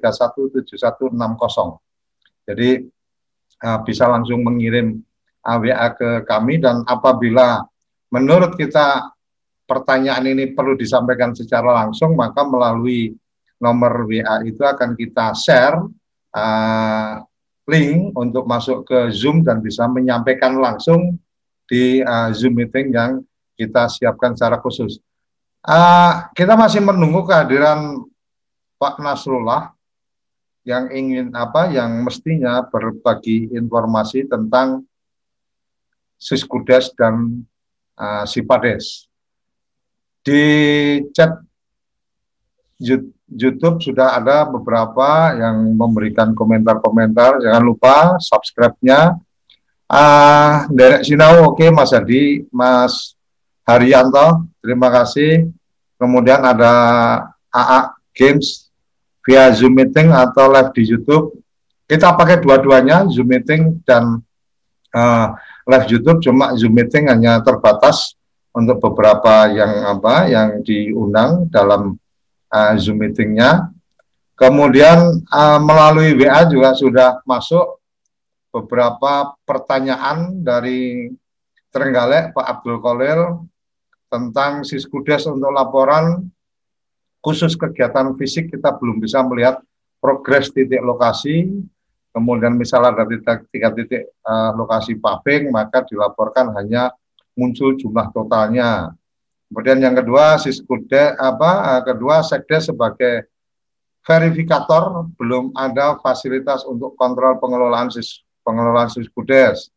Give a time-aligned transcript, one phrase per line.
[2.47, 2.71] Jadi
[3.67, 5.03] uh, bisa langsung mengirim
[5.45, 7.63] uh, WA ke kami dan apabila
[8.15, 9.11] menurut kita
[9.67, 13.15] pertanyaan ini perlu disampaikan secara langsung maka melalui
[13.63, 15.79] nomor WA itu akan kita share
[16.35, 17.23] uh,
[17.71, 21.19] link untuk masuk ke Zoom dan bisa menyampaikan langsung
[21.71, 23.23] di uh, Zoom meeting yang
[23.55, 24.99] kita siapkan secara khusus.
[25.61, 28.01] Uh, kita masih menunggu kehadiran
[28.81, 29.77] Pak Nasrullah
[30.65, 34.89] yang ingin apa yang mestinya berbagi informasi tentang
[36.17, 37.45] Siskudes dan
[37.97, 39.09] uh, Sipades.
[40.21, 40.45] Di
[41.13, 41.45] chat
[43.29, 47.41] YouTube sudah ada beberapa yang memberikan komentar-komentar.
[47.45, 49.17] Jangan lupa subscribe-nya.
[49.91, 53.19] Uh, Derek Sinau, oke okay, Mas Adi, Mas
[53.67, 55.49] Haryanto, terima kasih.
[56.01, 56.73] Kemudian ada
[57.53, 57.81] AA
[58.17, 58.73] Games
[59.25, 61.37] via Zoom meeting atau live di YouTube.
[61.85, 64.23] Kita pakai dua-duanya, Zoom meeting dan
[64.95, 65.27] uh,
[65.69, 66.23] live YouTube.
[66.25, 68.17] Cuma Zoom meeting hanya terbatas
[68.51, 71.99] untuk beberapa yang apa yang diundang dalam
[72.49, 73.69] uh, Zoom meetingnya.
[74.39, 77.77] Kemudian uh, melalui WA juga sudah masuk
[78.51, 81.13] beberapa pertanyaan dari
[81.71, 83.47] Trenggalek Pak Abdul Kolil
[84.11, 86.27] tentang Siskudes untuk laporan
[87.23, 89.63] khusus kegiatan fisik kita belum bisa melihat
[90.03, 91.63] progres titik lokasi.
[92.11, 93.23] Kemudian misalnya dari
[93.55, 96.91] tiga titik uh, lokasi paving maka dilaporkan hanya
[97.39, 98.91] muncul jumlah totalnya.
[99.47, 103.31] Kemudian yang kedua Siskudes apa uh, kedua Sekdes sebagai
[104.03, 109.71] verifikator belum ada fasilitas untuk kontrol pengelolaan sis, pengelolaan Siskudes.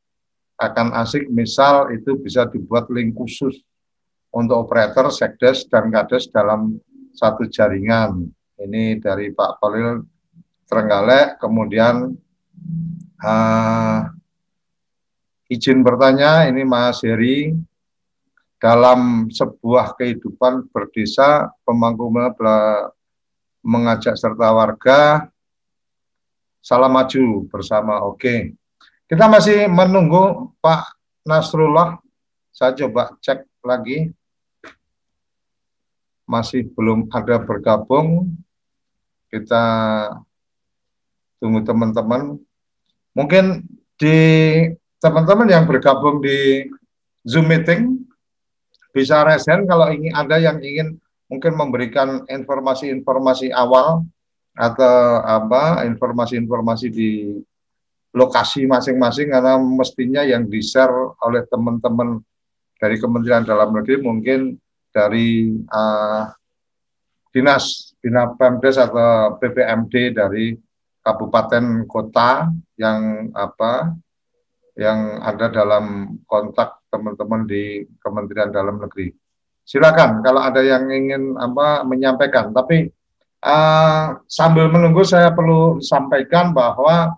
[0.58, 3.62] Akan asik misal itu bisa dibuat link khusus
[4.34, 6.82] untuk operator, sekdes, dan kades dalam
[7.14, 8.26] satu jaringan.
[8.58, 10.02] Ini dari Pak Polil
[10.66, 11.38] Trenggalek.
[11.38, 12.18] Kemudian
[13.22, 14.00] uh,
[15.54, 17.54] izin bertanya, ini Mas Heri,
[18.58, 22.10] dalam sebuah kehidupan berdesa, pemangku
[23.62, 25.30] mengajak serta warga,
[26.58, 28.02] salam maju bersama.
[28.08, 28.58] Oke,
[29.06, 30.96] kita masih menunggu Pak
[31.28, 32.02] Nasrullah.
[32.50, 34.14] Saya coba cek lagi
[36.24, 38.32] masih belum ada bergabung,
[39.28, 39.64] kita
[41.42, 42.40] tunggu teman-teman.
[43.14, 43.68] Mungkin
[44.00, 44.18] di
[45.04, 46.68] teman-teman yang bergabung di
[47.28, 48.04] Zoom meeting
[48.94, 50.96] bisa resen kalau ingin ada yang ingin
[51.28, 54.06] mungkin memberikan informasi-informasi awal
[54.54, 57.42] atau apa informasi-informasi di
[58.14, 60.94] lokasi masing-masing karena mestinya yang di-share
[61.26, 62.22] oleh teman-teman
[62.78, 64.62] dari Kementerian Dalam Negeri mungkin
[64.94, 66.30] dari uh,
[67.34, 70.54] dinas dinas Pemdes atau PPMD dari
[71.04, 72.48] kabupaten kota
[72.78, 73.92] yang apa
[74.78, 79.14] yang ada dalam kontak teman-teman di Kementerian Dalam Negeri.
[79.64, 82.52] Silakan kalau ada yang ingin apa menyampaikan.
[82.52, 82.90] Tapi
[83.46, 87.16] uh, sambil menunggu saya perlu sampaikan bahwa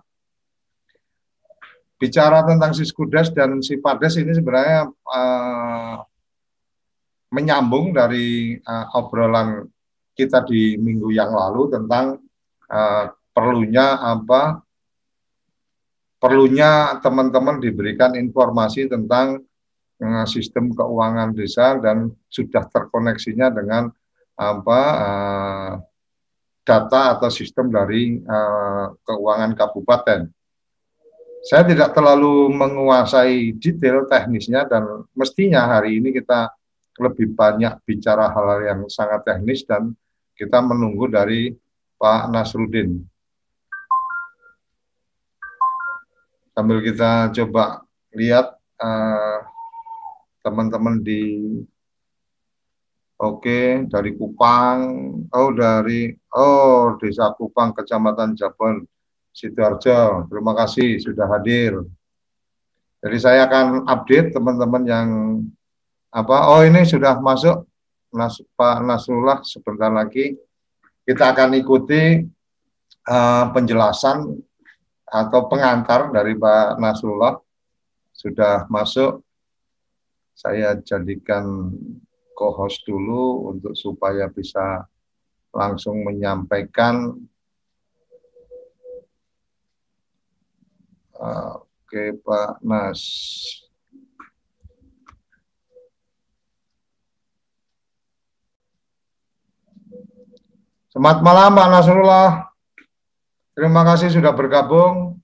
[1.96, 6.05] bicara tentang Siskudes dan Sipades ini sebenarnya uh,
[7.30, 9.66] menyambung dari uh, obrolan
[10.16, 12.22] kita di minggu yang lalu tentang
[12.70, 14.64] uh, perlunya apa
[16.16, 19.44] perlunya teman-teman diberikan informasi tentang
[20.00, 23.92] uh, sistem keuangan desa dan sudah terkoneksinya dengan
[24.36, 25.72] apa uh,
[26.66, 30.26] data atau sistem dari uh, keuangan kabupaten.
[31.46, 36.50] Saya tidak terlalu menguasai detail teknisnya dan mestinya hari ini kita
[37.00, 39.92] lebih banyak bicara hal-hal yang sangat teknis dan
[40.36, 41.52] kita menunggu dari
[41.96, 43.00] Pak Nasruddin.
[46.56, 47.84] Sambil kita coba
[48.16, 49.38] lihat eh,
[50.40, 51.22] teman-teman uh, di
[53.16, 54.80] Oke, dari Kupang,
[55.32, 58.84] oh dari oh Desa Kupang, Kecamatan Jabon,
[59.32, 60.28] Sidoarjo.
[60.28, 61.80] Terima kasih sudah hadir.
[63.00, 65.08] Jadi saya akan update teman-teman yang
[66.16, 66.36] apa?
[66.48, 67.68] Oh ini sudah masuk
[68.16, 70.32] Nas, Pak Nasrullah sebentar lagi.
[71.04, 72.24] Kita akan ikuti
[73.04, 74.32] uh, penjelasan
[75.04, 77.36] atau pengantar dari Pak Nasrullah
[78.16, 79.20] sudah masuk.
[80.32, 81.72] Saya jadikan
[82.36, 84.84] co-host dulu untuk supaya bisa
[85.52, 87.16] langsung menyampaikan
[91.16, 93.00] Oke Pak Nas.
[100.96, 102.28] Selamat malam Pak Nasrullah.
[103.52, 105.20] Terima kasih sudah bergabung.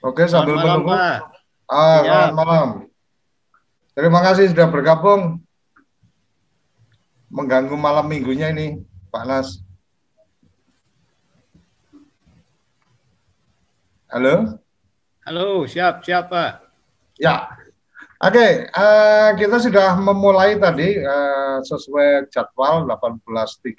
[0.00, 0.88] Oke, sambil selamat menunggu.
[0.88, 1.18] Malam, Pak.
[1.68, 2.00] Ah, ya.
[2.08, 2.68] selamat malam.
[3.92, 5.44] Terima kasih sudah bergabung.
[7.28, 8.80] Mengganggu malam minggunya ini,
[9.12, 9.60] Pak Nas.
[14.08, 14.56] Halo?
[15.28, 16.64] Halo, siap, siap Pak.
[17.20, 17.57] Ya,
[18.22, 18.34] oke.
[18.34, 23.78] Okay, uh, eh, kita sudah memulai tadi uh, sesuai jadwal 18.30.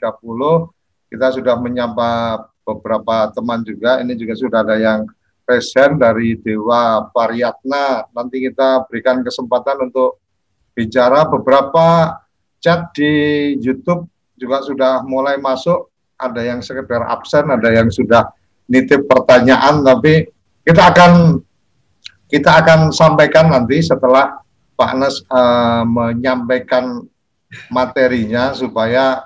[1.10, 4.00] Kita sudah menyapa beberapa teman juga.
[4.00, 5.10] Ini juga sudah ada yang
[5.50, 8.06] present dari Dewa Pariatna.
[8.14, 10.22] Nanti kita berikan kesempatan untuk
[10.78, 12.14] bicara beberapa
[12.62, 14.06] chat di YouTube
[14.38, 15.90] juga sudah mulai masuk.
[16.20, 18.28] Ada yang sekedar absen, ada yang sudah
[18.68, 20.28] nitip pertanyaan, tapi
[20.68, 21.42] kita akan
[22.30, 24.38] kita akan sampaikan nanti setelah
[24.78, 27.02] Pak Nes uh, menyampaikan
[27.74, 29.26] materinya supaya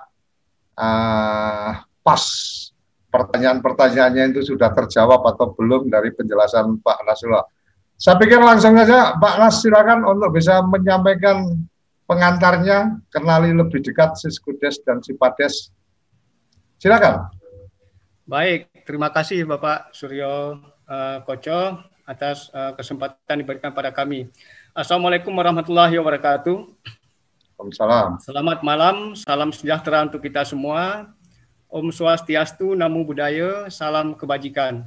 [0.79, 2.24] uh, pas
[3.12, 7.45] pertanyaan-pertanyaannya itu sudah terjawab atau belum dari penjelasan Pak Nasrullah.
[8.00, 11.45] Saya pikir langsung saja Pak Nas silakan untuk bisa menyampaikan
[12.10, 15.69] pengantarnya, kenali lebih dekat Siskudes dan Sipades.
[16.81, 17.29] Silakan.
[18.25, 20.57] Baik, terima kasih Bapak Suryo
[20.88, 24.27] uh, Koco atas uh, kesempatan diberikan pada kami.
[24.75, 26.67] Assalamualaikum warahmatullahi wabarakatuh.
[27.55, 28.19] Waalaikumsalam.
[28.19, 31.12] Selamat malam, salam sejahtera untuk kita semua.
[31.72, 34.86] Om Swastiastu, Namo Buddhaya, salam kebajikan.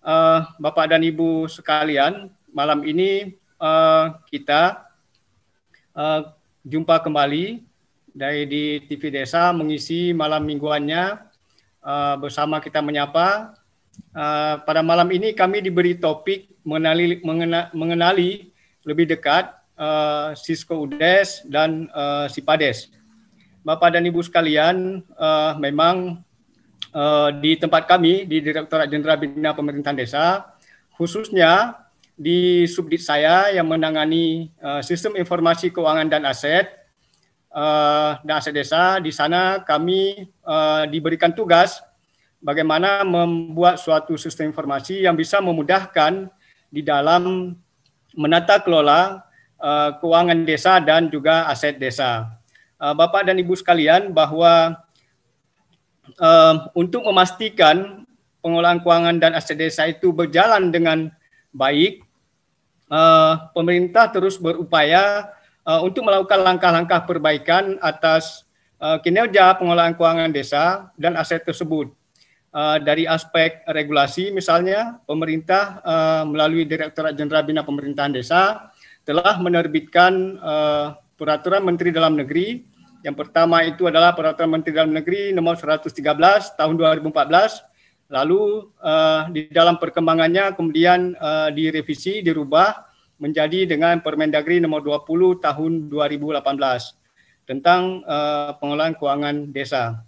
[0.00, 4.88] Uh, Bapak dan Ibu sekalian, malam ini uh, kita
[5.92, 6.32] uh,
[6.64, 7.66] jumpa kembali
[8.14, 11.18] dari di TV Desa mengisi malam mingguannya
[11.82, 13.58] uh, bersama kita menyapa.
[14.14, 18.54] Uh, pada malam ini kami diberi topik mengenali, mengena, mengenali
[18.86, 22.94] lebih dekat uh, Cisco Udes dan uh, Sipades.
[23.64, 26.20] Bapak dan Ibu sekalian, uh, memang
[26.92, 30.52] uh, di tempat kami di Direktorat Jenderal Bina Pemerintahan Desa,
[30.94, 31.80] khususnya
[32.14, 36.70] di subdit saya yang menangani uh, sistem informasi keuangan dan aset
[37.50, 41.82] uh, dan aset desa, di sana kami uh, diberikan tugas
[42.44, 46.28] bagaimana membuat suatu sistem informasi yang bisa memudahkan
[46.68, 47.56] di dalam
[48.12, 49.24] menata kelola
[49.56, 52.28] uh, keuangan desa dan juga aset desa.
[52.76, 54.76] Uh, Bapak dan Ibu sekalian bahwa
[56.20, 58.04] uh, untuk memastikan
[58.44, 61.08] pengelolaan keuangan dan aset desa itu berjalan dengan
[61.48, 62.04] baik,
[62.92, 65.32] uh, pemerintah terus berupaya
[65.64, 68.44] uh, untuk melakukan langkah-langkah perbaikan atas
[68.84, 71.88] uh, kinerja pengelolaan keuangan desa dan aset tersebut.
[72.54, 78.70] Uh, dari aspek regulasi, misalnya pemerintah uh, melalui Direktorat Jenderal Bina Pemerintahan Desa
[79.02, 82.62] telah menerbitkan uh, peraturan Menteri Dalam Negeri
[83.04, 85.92] yang pertama itu adalah Peraturan Menteri Dalam Negeri nomor 113
[86.56, 88.08] tahun 2014.
[88.08, 92.88] Lalu uh, di dalam perkembangannya kemudian uh, direvisi, dirubah
[93.20, 100.00] menjadi dengan Permendagri nomor 20 tahun 2018 tentang uh, pengelolaan keuangan desa.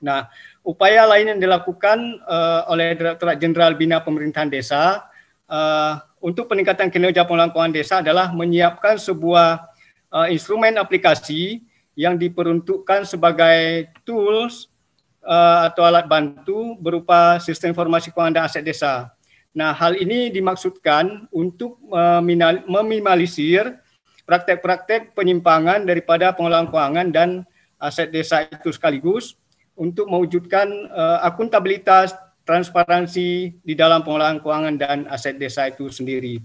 [0.00, 0.32] Nah,
[0.64, 5.08] upaya lain yang dilakukan uh, oleh Direktorat Jenderal Bina Pemerintahan Desa
[5.48, 9.64] uh, untuk peningkatan kinerja pengelolaan desa adalah menyiapkan sebuah
[10.12, 11.64] uh, instrumen aplikasi
[11.96, 14.68] yang diperuntukkan sebagai tools
[15.24, 19.08] uh, atau alat bantu berupa sistem informasi keuangan dan aset desa.
[19.50, 21.82] Nah, hal ini dimaksudkan untuk
[22.70, 23.66] meminimalisir
[24.22, 27.28] praktek-praktek penyimpangan daripada pengelolaan keuangan dan
[27.82, 29.39] aset desa itu sekaligus
[29.80, 32.12] untuk mewujudkan uh, akuntabilitas
[32.44, 36.44] transparansi di dalam pengelolaan keuangan dan aset desa itu sendiri.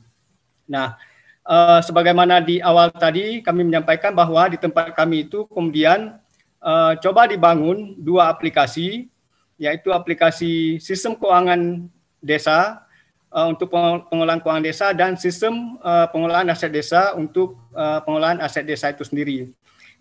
[0.72, 0.96] Nah,
[1.44, 6.16] uh, sebagaimana di awal tadi kami menyampaikan bahwa di tempat kami itu kemudian
[6.64, 9.12] uh, coba dibangun dua aplikasi,
[9.60, 11.92] yaitu aplikasi sistem keuangan
[12.24, 12.88] desa
[13.36, 13.68] uh, untuk
[14.10, 19.04] pengelolaan keuangan desa dan sistem uh, pengelolaan aset desa untuk uh, pengelolaan aset desa itu
[19.04, 19.52] sendiri.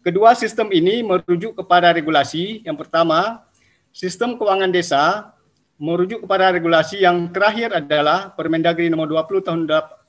[0.04, 2.60] Kedua sistem ini merujuk kepada regulasi.
[2.60, 3.40] Yang pertama,
[3.88, 5.32] sistem keuangan desa
[5.80, 9.60] merujuk kepada regulasi yang terakhir adalah Permendagri nomor 20 tahun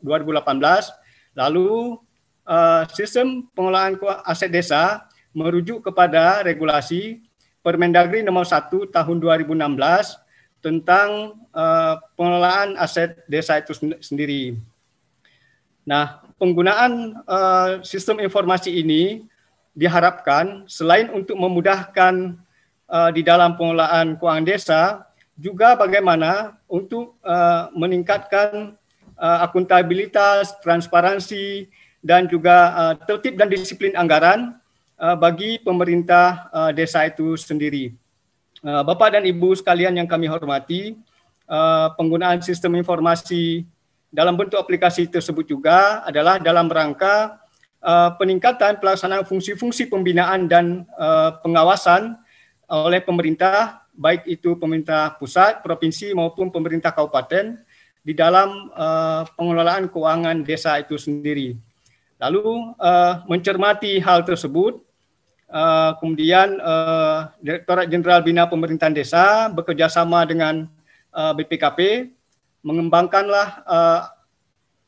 [0.03, 0.45] 2018
[1.35, 1.99] Lalu
[2.47, 7.19] uh, sistem pengelolaan aset desa merujuk kepada regulasi
[7.59, 9.51] Permendagri nomor 1 tahun 2016
[10.63, 14.57] tentang uh, pengelolaan aset desa itu sendiri.
[15.85, 19.25] Nah, penggunaan uh, sistem informasi ini
[19.75, 22.39] diharapkan selain untuk memudahkan
[22.87, 24.81] uh, di dalam pengelolaan keuangan desa,
[25.35, 28.79] juga bagaimana untuk uh, meningkatkan
[29.19, 31.67] uh, akuntabilitas, transparansi,
[31.99, 34.55] dan juga uh, tertib dan disiplin anggaran
[34.95, 37.91] uh, bagi pemerintah uh, desa itu sendiri.
[38.63, 40.95] Uh, Bapak dan Ibu sekalian yang kami hormati,
[41.51, 43.67] uh, penggunaan sistem informasi
[44.07, 47.43] dalam bentuk aplikasi tersebut juga adalah dalam rangka
[47.85, 52.17] uh, peningkatan pelaksanaan fungsi-fungsi pembinaan dan uh, pengawasan
[52.65, 57.61] oleh pemerintah, baik itu pemerintah pusat, provinsi maupun pemerintah kabupaten,
[58.05, 61.57] di dalam uh, pengelolaan keuangan desa itu sendiri.
[62.21, 64.81] Lalu uh, mencermati hal tersebut,
[65.49, 70.69] uh, kemudian uh, Direktorat Jenderal Bina Pemerintahan Desa bekerjasama dengan
[71.13, 72.09] uh, BPKP
[72.65, 74.01] mengembangkanlah uh,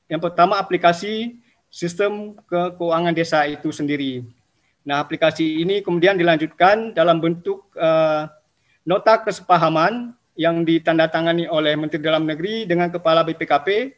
[0.09, 1.37] yang pertama aplikasi
[1.67, 4.25] sistem ke keuangan desa itu sendiri.
[4.87, 8.31] Nah, aplikasi ini kemudian dilanjutkan dalam bentuk uh,
[8.87, 13.91] nota kesepahaman yang ditandatangani oleh Menteri Dalam Negeri dengan Kepala BPKP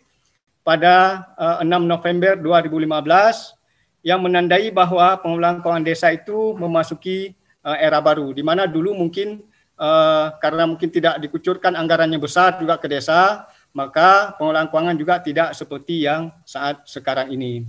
[0.66, 3.60] pada uh, eh, 6 November 2015
[4.02, 9.44] yang menandai bahwa pengelolaan keuangan desa itu memasuki uh, era baru di mana dulu mungkin
[9.76, 15.54] uh, karena mungkin tidak dikucurkan anggarannya besar juga ke desa maka pengelolaan keuangan juga tidak
[15.54, 17.66] seperti yang saat sekarang ini.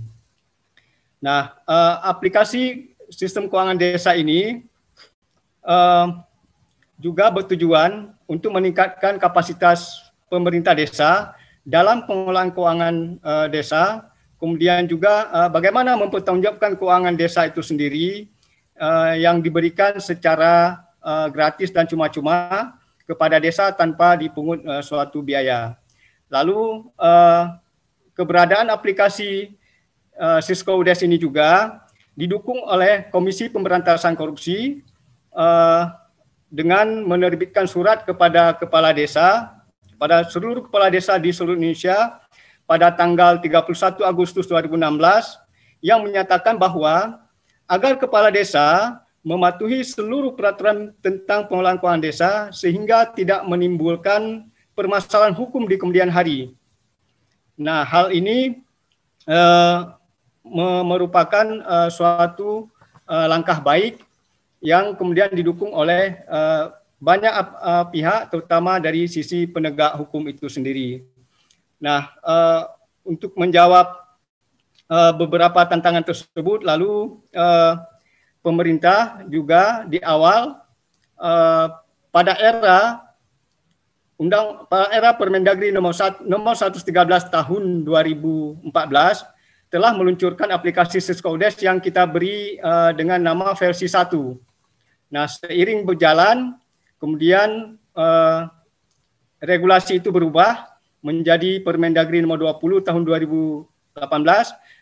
[1.21, 4.65] Nah, uh, aplikasi sistem keuangan desa ini
[5.61, 6.25] uh,
[6.97, 14.09] juga bertujuan untuk meningkatkan kapasitas pemerintah desa dalam pengelolaan keuangan uh, desa,
[14.41, 18.25] kemudian juga uh, bagaimana mempertanggungjawabkan keuangan desa itu sendiri
[18.81, 22.73] uh, yang diberikan secara uh, gratis dan cuma-cuma
[23.05, 25.77] kepada desa tanpa dipungut uh, suatu biaya.
[26.31, 27.59] Lalu uh,
[28.15, 29.59] keberadaan aplikasi
[30.15, 31.83] uh, Cisco UDES ini juga
[32.15, 34.79] didukung oleh Komisi Pemberantasan Korupsi
[35.35, 35.91] uh,
[36.51, 39.59] dengan menerbitkan surat kepada kepala desa
[39.95, 42.19] pada seluruh kepala desa di seluruh Indonesia
[42.67, 44.75] pada tanggal 31 Agustus 2016
[45.83, 47.23] yang menyatakan bahwa
[47.67, 55.67] agar kepala desa mematuhi seluruh peraturan tentang pengelolaan keuangan desa sehingga tidak menimbulkan permasalahan hukum
[55.67, 56.55] di kemudian hari.
[57.59, 58.63] Nah, hal ini
[59.27, 59.93] uh,
[60.85, 62.71] merupakan uh, suatu
[63.05, 64.01] uh, langkah baik
[64.61, 71.01] yang kemudian didukung oleh uh, banyak uh, pihak terutama dari sisi penegak hukum itu sendiri.
[71.81, 72.69] Nah, uh,
[73.01, 74.01] untuk menjawab
[74.85, 77.81] uh, beberapa tantangan tersebut lalu uh,
[78.45, 80.61] pemerintah juga di awal
[81.17, 81.67] uh,
[82.13, 83.10] pada era
[84.21, 86.85] undang pada era Permendagri nomor, nomor 113
[87.33, 88.69] tahun 2014
[89.73, 94.13] telah meluncurkan aplikasi Siskodes yang kita beri uh, dengan nama versi 1
[95.11, 96.55] Nah, seiring berjalan,
[96.95, 98.47] kemudian uh,
[99.43, 100.71] regulasi itu berubah
[101.03, 103.67] menjadi Permendagri nomor 20 tahun 2018.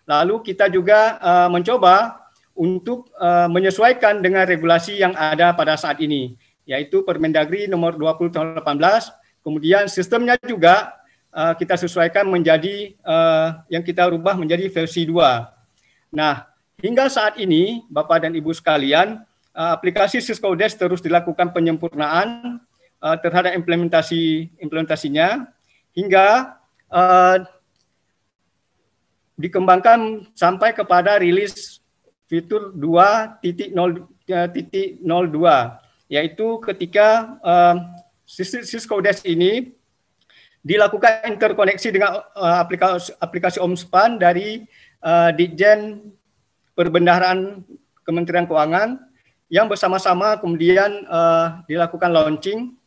[0.05, 1.17] Lalu kita juga
[1.47, 3.07] mencoba untuk
[3.49, 6.35] menyesuaikan dengan regulasi yang ada pada saat ini,
[6.67, 9.18] yaitu Permendagri nomor 20 tahun 2018.
[9.43, 10.99] Kemudian sistemnya juga
[11.31, 15.15] uh, kita sesuaikan menjadi uh, yang kita rubah menjadi versi 2.
[16.15, 16.45] Nah,
[16.81, 19.21] hingga saat ini Bapak dan Ibu sekalian,
[19.55, 22.59] uh, aplikasi Cisco Desk terus dilakukan penyempurnaan
[22.99, 25.47] uh, terhadap implementasi implementasinya
[25.95, 26.59] hingga
[26.91, 27.43] uh,
[29.39, 31.79] dikembangkan sampai kepada rilis
[32.27, 33.71] fitur 2.0.02
[36.09, 37.75] yaitu ketika uh,
[38.29, 39.73] Cisco Desk ini
[40.61, 44.69] dilakukan interkoneksi dengan uh, aplikasi, aplikasi OMSPAN dari
[45.01, 46.13] uh, Ditjen
[46.77, 47.65] Perbendaharaan
[48.05, 49.01] Kementerian Keuangan
[49.49, 52.77] yang bersama-sama kemudian uh, dilakukan launching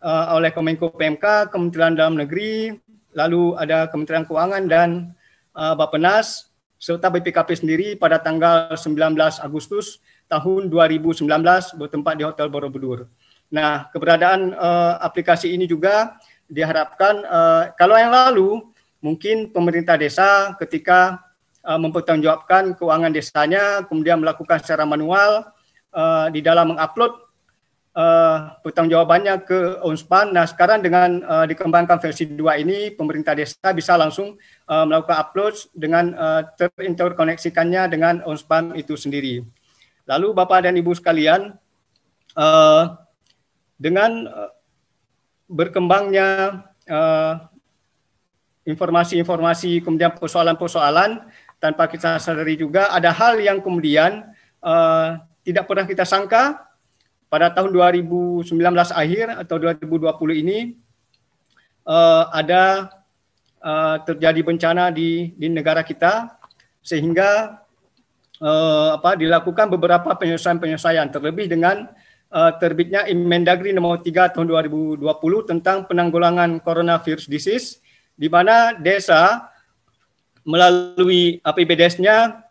[0.00, 2.72] uh, oleh Kemenko PMK, Kementerian Dalam Negeri,
[3.12, 5.12] lalu ada Kementerian Keuangan dan
[5.52, 6.48] uh, Bappenas
[6.80, 9.12] serta BPKP sendiri pada tanggal 19
[9.44, 11.28] Agustus tahun 2019
[11.76, 13.08] bertempat di Hotel Borobudur.
[13.54, 16.18] Nah, keberadaan uh, aplikasi ini juga
[16.50, 18.66] diharapkan uh, kalau yang lalu
[18.98, 21.22] mungkin pemerintah desa ketika
[21.62, 25.54] uh, mempertanggungjawabkan keuangan desanya kemudian melakukan secara manual
[25.94, 27.14] uh, di dalam mengupload
[27.94, 30.34] uh, pertanggungjawabannya ke Unspan.
[30.34, 34.34] Nah, sekarang dengan uh, dikembangkan versi 2 ini, pemerintah desa bisa langsung
[34.66, 39.46] uh, melakukan upload dengan uh, terinterkoneksikannya dengan Unspan itu sendiri.
[40.10, 41.54] Lalu Bapak dan Ibu sekalian,
[42.36, 43.03] uh,
[43.76, 44.52] dengan uh,
[45.50, 46.62] berkembangnya
[48.64, 51.24] informasi-informasi, uh, kemudian persoalan-persoalan,
[51.64, 54.28] tanpa kita sadari juga ada hal yang kemudian
[54.60, 55.16] uh,
[55.48, 56.60] tidak pernah kita sangka
[57.32, 58.52] pada tahun 2019
[58.92, 60.76] akhir atau 2020 ini
[61.88, 62.92] uh, ada
[63.64, 66.36] uh, terjadi bencana di di negara kita
[66.84, 67.64] sehingga
[68.44, 71.88] uh, apa dilakukan beberapa penyelesaian-penyelesaian terlebih dengan
[72.34, 75.00] uh, terbitnya Inmendagri nomor 3 tahun 2020
[75.46, 77.78] tentang penanggulangan coronavirus disease
[78.18, 79.46] di mana desa
[80.42, 82.44] melalui APBDes-nya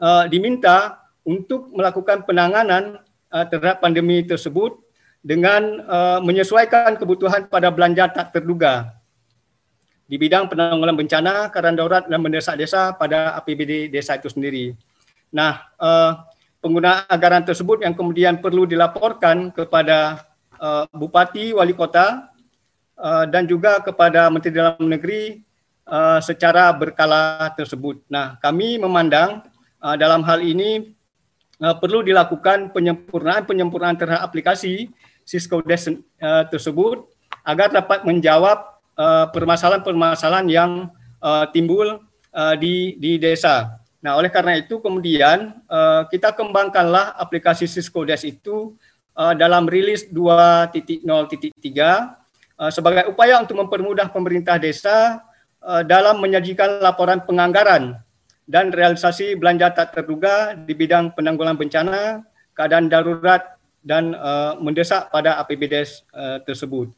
[0.00, 4.80] uh, diminta untuk melakukan penanganan uh, terhadap pandemi tersebut
[5.20, 8.98] dengan uh, menyesuaikan kebutuhan pada belanja tak terduga
[10.08, 14.72] di bidang penanggulangan bencana, keadaan darurat dan mendesak desa pada APBD desa itu sendiri.
[15.28, 16.24] Nah, uh,
[16.58, 20.26] penggunaan anggaran tersebut yang kemudian perlu dilaporkan kepada
[20.58, 22.30] uh, bupati, wali kota,
[22.98, 25.42] uh, dan juga kepada Menteri Dalam Negeri
[25.86, 28.02] uh, secara berkala tersebut.
[28.10, 29.46] Nah, kami memandang
[29.80, 30.94] uh, dalam hal ini
[31.62, 34.90] uh, perlu dilakukan penyempurnaan-penyempurnaan terhadap aplikasi
[35.22, 37.06] Cisco Desk uh, tersebut
[37.46, 38.76] agar dapat menjawab
[39.30, 40.70] permasalahan-permasalahan uh, yang
[41.22, 42.02] uh, timbul
[42.34, 43.77] uh, di di desa.
[43.98, 48.78] Nah, oleh karena itu kemudian uh, kita kembangkanlah aplikasi Cisco Desk itu
[49.18, 55.22] uh, dalam rilis 2.0.3 uh, sebagai upaya untuk mempermudah pemerintah desa
[55.90, 57.98] dalam menyajikan laporan penganggaran
[58.46, 62.22] dan realisasi belanja tak terduga di bidang penanggulangan bencana,
[62.54, 64.14] keadaan darurat dan
[64.62, 66.94] mendesak pada APBDes uh, tersebut.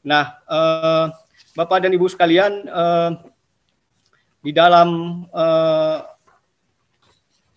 [0.00, 0.32] Nah,
[1.52, 2.64] Bapak dan Ibu sekalian,
[4.40, 4.88] di dalam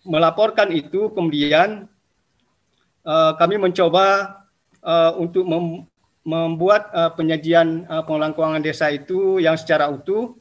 [0.04, 1.88] melaporkan itu kemudian
[3.04, 4.38] uh, kami mencoba
[4.84, 5.88] uh, untuk mem
[6.24, 10.32] membuat uh, penyajian uh, pengelolaan keuangan desa itu yang secara utuh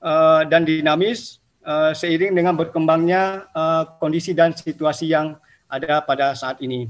[0.00, 5.36] uh, dan dinamis uh, seiring dengan berkembangnya uh, kondisi dan situasi yang
[5.68, 6.88] ada pada saat ini.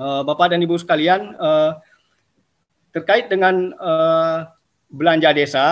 [0.00, 1.76] Uh, Bapak dan Ibu sekalian, uh,
[2.96, 4.48] terkait dengan uh,
[4.88, 5.66] belanja desa,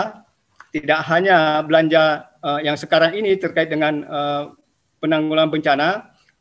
[0.71, 4.53] tidak hanya belanja uh, yang sekarang ini terkait dengan uh,
[4.99, 5.89] penanggulangan bencana,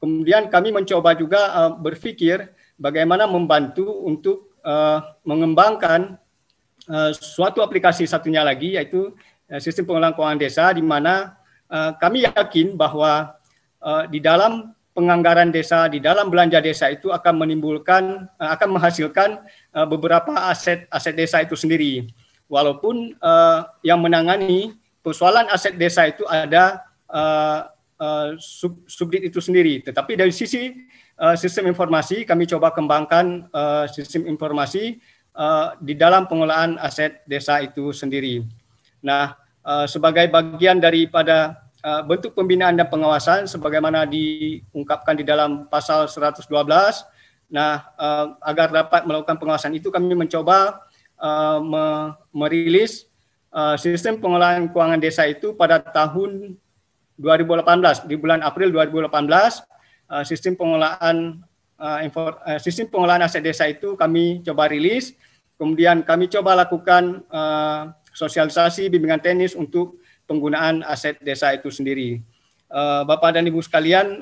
[0.01, 6.17] kemudian kami mencoba juga uh, berpikir bagaimana membantu untuk uh, mengembangkan
[6.89, 9.13] uh, suatu aplikasi satunya lagi, yaitu
[9.49, 13.35] uh, sistem pengelolaan keuangan desa, di mana Eh, kami yakin bahwa
[13.83, 19.43] uh, di dalam penganggaran desa, di dalam belanja desa itu akan menimbulkan, uh, akan menghasilkan
[19.75, 22.07] uh, beberapa aset aset desa itu sendiri.
[22.47, 27.67] Walaupun uh, yang menangani persoalan aset desa itu ada uh,
[28.01, 30.73] uh, sub, subdit itu sendiri, tetapi dari sisi
[31.19, 35.01] uh, sistem informasi kami coba kembangkan uh, sistem informasi
[35.37, 38.45] uh, di dalam pengelolaan aset desa itu sendiri.
[39.01, 46.09] Nah, uh, sebagai bagian daripada uh, bentuk pembinaan dan pengawasan sebagaimana diungkapkan di dalam pasal
[46.09, 46.47] 112.
[47.47, 50.83] Nah, uh, agar dapat melakukan pengawasan itu kami mencoba
[51.15, 51.85] uh, me
[52.35, 53.07] merilis
[53.55, 56.59] uh, sistem pengelolaan keuangan desa itu pada tahun
[57.17, 61.41] 2018 di bulan April 2018 uh, sistem pengelolaan
[62.05, 65.17] info, uh, sistem pengelolaan aset desa itu kami coba rilis
[65.57, 67.25] kemudian kami coba lakukan
[68.13, 69.97] sosialisasi bimbingan teknis untuk
[70.29, 72.21] penggunaan aset desa itu sendiri.
[73.09, 74.21] Bapak dan Ibu sekalian,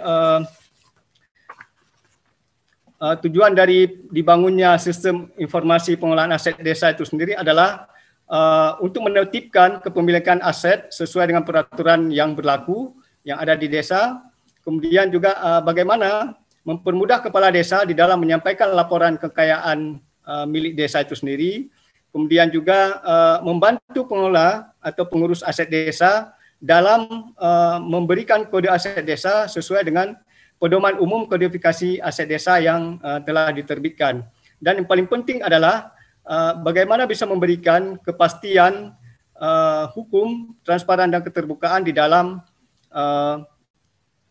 [3.19, 7.91] tujuan dari dibangunnya sistem informasi pengelolaan aset desa itu sendiri adalah
[8.29, 12.93] uh, untuk menertibkan kepemilikan aset sesuai dengan peraturan yang berlaku
[13.25, 14.21] yang ada di desa.
[14.65, 16.33] Kemudian juga uh, bagaimana
[16.65, 21.69] mempermudah kepala desa di dalam menyampaikan laporan kekayaan uh, milik desa itu sendiri,
[22.09, 29.45] kemudian juga uh, membantu pengelola atau pengurus aset desa dalam uh, memberikan kode aset desa
[29.45, 30.17] sesuai dengan
[30.57, 34.25] pedoman umum kodifikasi aset desa yang uh, telah diterbitkan.
[34.57, 35.93] Dan yang paling penting adalah
[36.25, 38.93] uh, bagaimana bisa memberikan kepastian
[39.37, 42.41] uh, hukum, transparan dan keterbukaan di dalam
[42.91, 43.45] uh,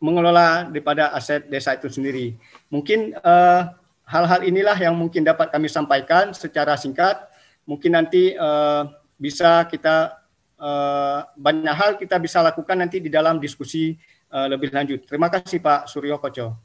[0.02, 2.36] mengelola daripada aset desa itu sendiri.
[2.68, 3.72] Mungkin uh,
[4.04, 7.24] hal-hal inilah yang mungkin dapat kami sampaikan secara singkat.
[7.64, 8.84] Mungkin nanti uh,
[9.16, 10.20] bisa kita
[10.60, 13.96] uh, banyak hal kita bisa lakukan nanti di dalam diskusi
[14.28, 15.08] uh, lebih lanjut.
[15.08, 16.63] Terima kasih Pak Suryo Koco.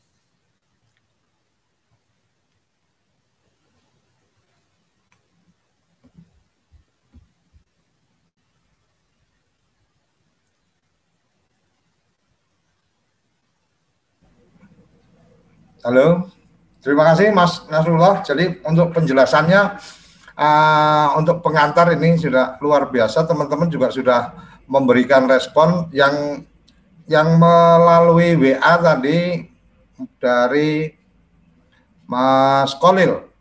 [15.80, 16.28] Halo,
[16.84, 18.20] terima kasih Mas Nasrullah.
[18.28, 19.80] Jadi untuk penjelasannya,
[20.36, 23.24] uh, untuk pengantar ini sudah luar biasa.
[23.24, 24.36] Teman-teman juga sudah
[24.68, 26.44] memberikan respon yang
[27.08, 29.48] yang melalui WA tadi
[30.20, 30.92] dari
[32.04, 33.32] Mas Kolil.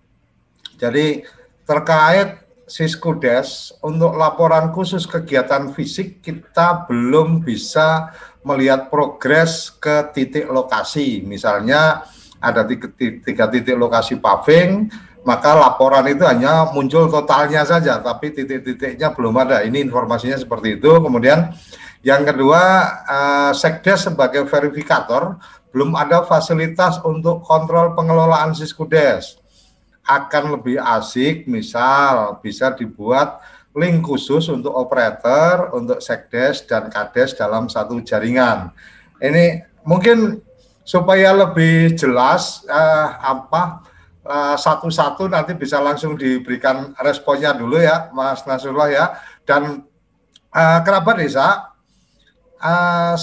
[0.78, 1.26] Jadi
[1.66, 2.38] terkait
[2.70, 8.14] Siskudes untuk laporan khusus kegiatan fisik kita belum bisa
[8.46, 11.24] melihat progres ke titik lokasi.
[11.26, 12.06] Misalnya
[12.38, 14.90] ada tiga, tiga titik lokasi paving,
[15.26, 19.60] maka laporan itu hanya muncul totalnya saja, tapi titik-titiknya belum ada.
[19.66, 20.88] Ini informasinya seperti itu.
[21.02, 21.52] Kemudian
[22.06, 22.62] yang kedua,
[23.04, 25.36] uh, Sekdes sebagai verifikator
[25.74, 29.36] belum ada fasilitas untuk kontrol pengelolaan Siskudes.
[30.08, 33.44] Akan lebih asik, misal bisa dibuat
[33.76, 38.72] link khusus untuk operator, untuk Sekdes dan Kades dalam satu jaringan.
[39.20, 40.40] Ini mungkin
[40.88, 43.84] supaya lebih jelas uh, apa
[44.24, 49.06] uh, satu-satu nanti bisa langsung diberikan responnya dulu ya Mas Nasrullah ya.
[49.44, 49.84] Dan
[50.48, 51.76] uh, kerabat desa
[52.56, 53.16] uh,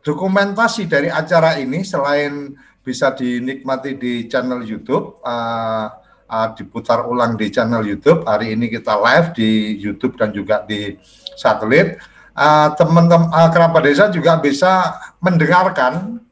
[0.00, 5.92] dokumentasi dari acara ini selain bisa dinikmati di channel YouTube uh,
[6.24, 8.24] uh, diputar ulang di channel YouTube.
[8.24, 10.96] Hari ini kita live di YouTube dan juga di
[11.36, 12.00] satelit
[12.38, 16.22] uh, teman-teman uh, kerabat desa juga bisa mendengarkan,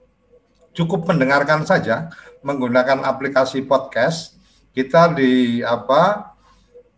[0.70, 2.14] cukup mendengarkan saja
[2.46, 4.38] menggunakan aplikasi podcast.
[4.70, 6.36] Kita di apa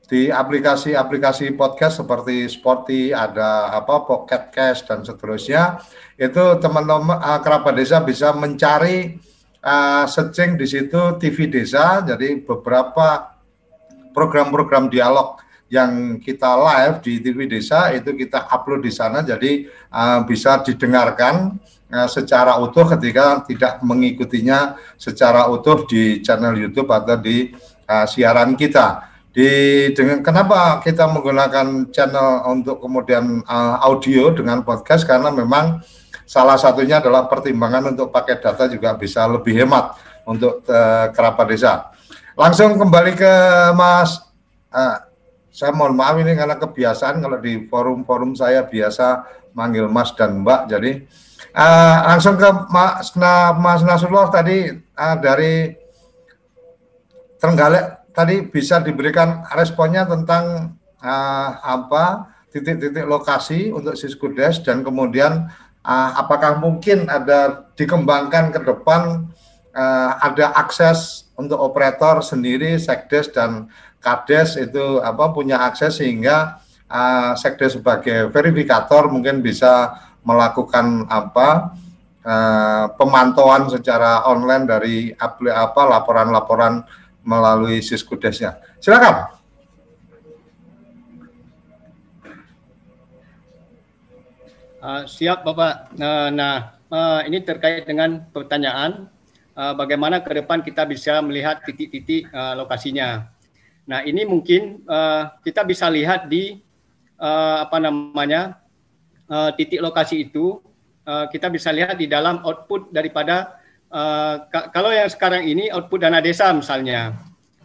[0.08, 5.80] di aplikasi-aplikasi podcast seperti Sporty, ada apa Pocket Cash dan seterusnya.
[6.20, 9.16] Itu teman-teman uh, kerabat desa bisa mencari
[9.62, 12.02] uh, searching di situ TV Desa.
[12.02, 13.36] Jadi beberapa
[14.12, 20.24] program-program dialog yang kita live di TV Desa itu kita upload di sana jadi uh,
[20.24, 21.60] bisa didengarkan
[21.92, 27.52] uh, secara utuh ketika tidak mengikutinya secara utuh di channel YouTube atau di
[27.88, 29.08] uh, siaran kita.
[29.28, 29.48] Di
[29.92, 35.84] dengan kenapa kita menggunakan channel untuk kemudian uh, audio dengan podcast karena memang
[36.24, 41.92] salah satunya adalah pertimbangan untuk pakai data juga bisa lebih hemat untuk uh, kerabat desa.
[42.36, 43.32] Langsung kembali ke
[43.76, 44.16] Mas
[44.72, 45.07] uh,
[45.58, 49.26] saya mohon maaf ini karena kebiasaan kalau di forum-forum saya biasa
[49.58, 50.60] manggil Mas dan Mbak.
[50.70, 51.02] Jadi
[51.58, 55.74] uh, langsung ke Mas, nah, Mas Nasrullah tadi uh, dari
[57.42, 65.46] Trenggalek tadi bisa diberikan responnya tentang uh, apa titik-titik lokasi untuk Siskudes dan kemudian
[65.82, 69.26] uh, apakah mungkin ada dikembangkan ke depan
[69.74, 77.34] uh, ada akses untuk operator sendiri, sekdes dan Kades itu apa punya akses sehingga uh,
[77.34, 81.74] Sekdes sebagai verifikator mungkin bisa melakukan apa
[82.22, 84.96] uh, pemantauan secara online dari
[85.50, 86.82] apa laporan-laporan
[87.22, 88.58] melalui Siskudesnya.
[88.78, 89.34] Silakan.
[94.78, 95.90] Uh, siap Bapak.
[95.98, 99.10] Uh, nah, uh, ini terkait dengan pertanyaan
[99.58, 103.26] uh, bagaimana ke depan kita bisa melihat titik-titik uh, lokasinya.
[103.90, 106.62] Nah, ini mungkin uh, kita bisa lihat di
[107.18, 108.62] uh, apa namanya
[109.26, 110.62] uh, titik lokasi itu
[111.08, 113.58] uh, kita bisa lihat di dalam output daripada
[113.90, 117.18] uh, kalau yang sekarang ini output dana desa misalnya.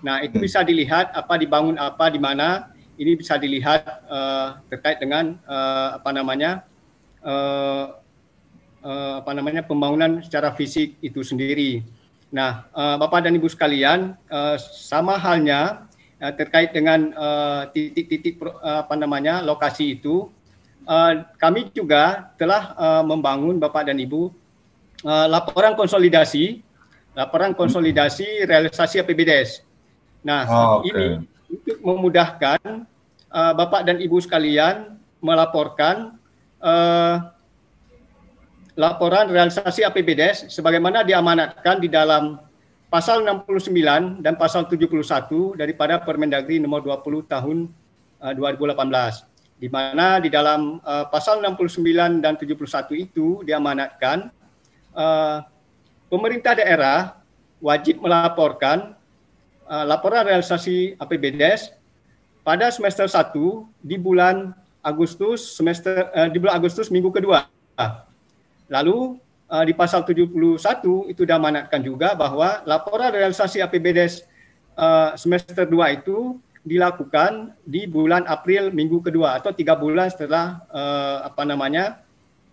[0.03, 2.73] Nah, itu bisa dilihat apa dibangun apa di mana.
[2.93, 6.61] Ini bisa dilihat uh, terkait dengan uh, apa namanya
[7.25, 8.02] uh,
[8.83, 11.81] uh, apa namanya pembangunan secara fisik itu sendiri.
[12.29, 15.87] Nah, uh, Bapak dan Ibu sekalian, uh, sama halnya
[16.21, 20.31] uh, terkait dengan eh, titik-titik uh, apa namanya lokasi itu
[20.87, 24.31] uh, kami juga telah uh, membangun Bapak dan Ibu
[25.03, 26.63] uh, laporan konsolidasi,
[27.13, 29.61] laporan konsolidasi realisasi APBDes.
[30.23, 30.89] Nah, oh, okay.
[30.89, 31.05] ini
[31.51, 32.87] untuk memudahkan
[33.29, 36.15] uh, Bapak dan Ibu sekalian melaporkan
[36.63, 37.32] uh,
[38.73, 42.41] laporan realisasi APBDes sebagaimana diamanatkan di dalam
[42.89, 47.57] pasal 69 dan pasal 71 daripada Permendagri nomor 20 tahun
[48.21, 52.53] uh, 2018 di mana di dalam uh, pasal 69 dan 71
[52.97, 54.29] itu diamanatkan
[54.93, 55.45] uh,
[56.09, 57.17] pemerintah daerah
[57.61, 58.97] wajib melaporkan
[59.69, 61.73] uh, laporan realisasi APBDes
[62.41, 63.33] pada semester 1
[63.81, 64.51] di bulan
[64.83, 67.47] Agustus semester uh, di bulan Agustus minggu kedua
[68.71, 69.19] Lalu
[69.51, 70.33] uh, di pasal 71
[71.11, 74.23] itu diamanatkan juga bahwa laporan realisasi APBDes
[74.77, 81.27] uh, semester 2 itu dilakukan di bulan April minggu kedua atau tiga bulan setelah uh,
[81.27, 81.99] apa namanya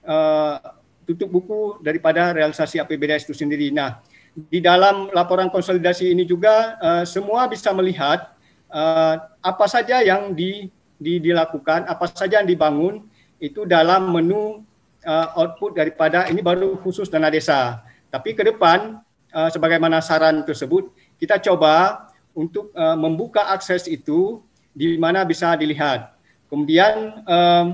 [0.03, 0.59] uh,
[1.07, 3.71] tutup buku daripada realisasi APBDes itu sendiri.
[3.71, 4.03] Nah,
[4.35, 8.31] di dalam laporan konsolidasi ini juga uh, semua bisa melihat
[8.71, 13.03] uh, apa saja yang di, di, dilakukan, apa saja yang dibangun
[13.43, 14.63] itu dalam menu
[15.05, 17.85] uh, output daripada ini baru khusus dana desa.
[18.11, 19.01] Tapi ke depan
[19.33, 26.15] uh, sebagaimana saran tersebut kita coba untuk uh, membuka akses itu di mana bisa dilihat.
[26.51, 27.67] Kemudian um,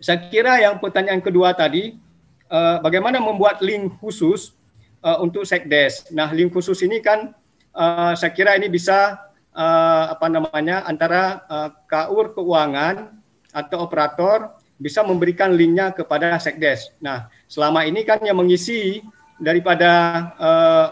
[0.00, 2.00] saya kira yang pertanyaan kedua tadi
[2.48, 4.56] uh, bagaimana membuat link khusus
[5.04, 6.08] uh, untuk sekdes.
[6.12, 7.36] Nah, link khusus ini kan
[7.76, 9.20] uh, saya kira ini bisa
[9.52, 16.88] uh, apa namanya antara uh, KUR keuangan atau operator bisa memberikan linknya kepada sekdes.
[17.04, 19.04] Nah, selama ini kan yang mengisi
[19.36, 19.92] daripada
[20.40, 20.86] uh,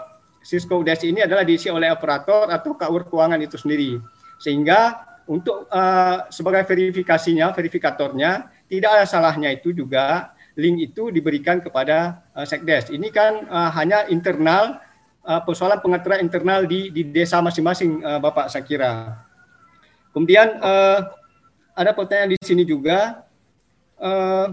[0.45, 3.97] Cisco Des ini adalah diisi oleh operator atau KUR keuangan itu sendiri.
[4.37, 12.25] Sehingga untuk uh, sebagai verifikasinya, verifikatornya, tidak ada salahnya itu juga link itu diberikan kepada
[12.37, 12.93] uh, sekdes.
[12.93, 14.81] Ini kan uh, hanya internal
[15.25, 18.93] uh, persoalan pengaturan internal di, di desa masing-masing, uh, Bapak saya kira.
[20.13, 21.13] Kemudian uh,
[21.77, 23.28] ada pertanyaan di sini juga
[23.99, 24.47] uh,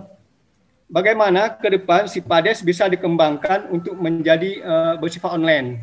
[0.89, 5.81] bagaimana ke depan si Pades bisa dikembangkan untuk menjadi uh, bersifat online.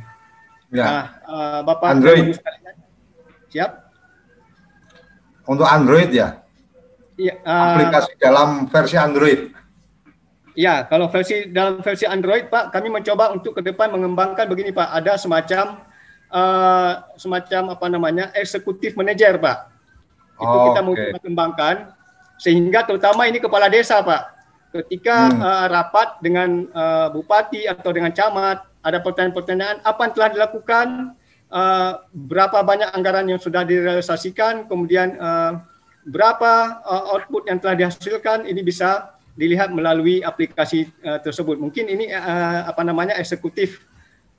[0.73, 0.85] Ya.
[0.85, 2.39] Nah, uh, Bapak Android.
[3.53, 3.71] Siap?
[5.45, 6.41] Untuk Android ya?
[7.19, 7.35] Iya.
[7.45, 9.41] Uh, Aplikasi dalam versi Android.
[10.53, 15.01] Ya, kalau versi dalam versi Android, Pak, kami mencoba untuk ke depan mengembangkan begini, Pak.
[15.01, 15.81] Ada semacam
[16.29, 19.59] uh, semacam apa namanya eksekutif manager, Pak.
[20.37, 21.09] Itu oh, kita okay.
[21.13, 21.77] mau kembangkan
[22.43, 24.43] sehingga terutama ini kepala desa Pak.
[24.75, 25.39] Ketika hmm.
[25.39, 30.87] uh, rapat dengan uh, bupati atau dengan camat ada pertanyaan-pertanyaan apa yang telah dilakukan
[31.55, 35.63] uh, berapa banyak anggaran yang sudah direalisasikan kemudian uh,
[36.03, 41.63] berapa uh, output yang telah dihasilkan ini bisa dilihat melalui aplikasi uh, tersebut.
[41.63, 43.87] Mungkin ini uh, apa namanya eksekutif.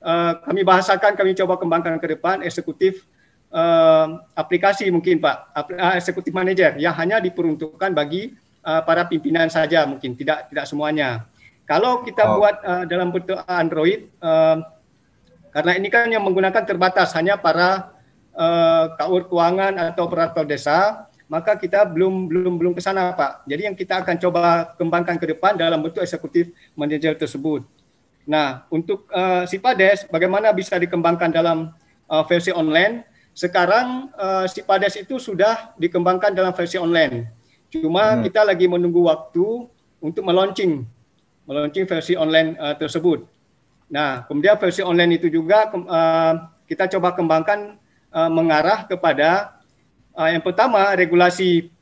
[0.04, 3.08] Uh, kami bahasakan kami coba kembangkan ke depan eksekutif
[3.54, 8.34] uh, aplikasi mungkin Pak, uh, eksekutif manager yang hanya diperuntukkan bagi
[8.66, 11.30] uh, para pimpinan saja mungkin tidak tidak semuanya.
[11.64, 12.42] Kalau kita oh.
[12.42, 14.60] buat uh, dalam bentuk Android, uh,
[15.54, 17.94] karena ini kan yang menggunakan terbatas hanya para
[18.34, 23.48] uh, kaur keuangan atau operator desa, maka kita belum belum belum ke sana Pak.
[23.48, 27.64] Jadi yang kita akan coba kembangkan ke depan dalam bentuk eksekutif manager tersebut.
[28.28, 31.72] Nah, untuk uh, Sipades bagaimana bisa dikembangkan dalam
[32.12, 33.13] uh, versi online?
[33.34, 37.26] Sekarang uh, si Pades itu sudah dikembangkan dalam versi online.
[37.66, 38.30] Cuma hmm.
[38.30, 39.66] kita lagi menunggu waktu
[39.98, 40.86] untuk meluncing,
[41.42, 43.26] meluncing versi online uh, tersebut.
[43.90, 47.74] Nah, kemudian versi online itu juga uh, kita coba kembangkan
[48.14, 49.58] uh, mengarah kepada
[50.14, 51.74] uh, yang pertama regulasi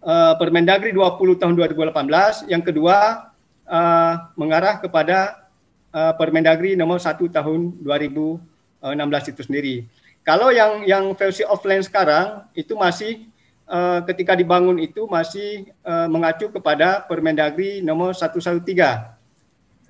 [0.00, 3.28] uh, Permendagri 20 tahun 2018, yang kedua
[3.68, 5.48] uh, mengarah kepada
[5.92, 9.76] uh, Permendagri nomor 1 tahun 2016 itu sendiri.
[10.24, 13.28] Kalau yang yang versi offline sekarang itu masih
[13.68, 18.64] uh, ketika dibangun itu masih uh, mengacu kepada Permendagri nomor 113.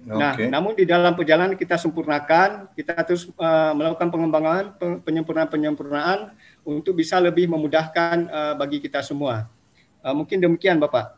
[0.04, 0.20] Okay.
[0.20, 4.64] Nah, namun di dalam perjalanan kita sempurnakan, kita terus uh, melakukan pengembangan,
[5.00, 6.34] penyempurnaan-penyempurnaan
[6.66, 9.48] untuk bisa lebih memudahkan uh, bagi kita semua.
[10.04, 11.16] Uh, mungkin demikian, Bapak.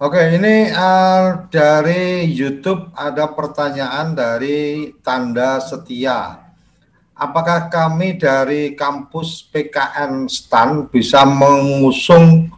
[0.00, 6.51] Oke, ini uh, dari YouTube ada pertanyaan dari Tanda Setia
[7.22, 12.50] apakah kami dari kampus PKN STAN bisa mengusung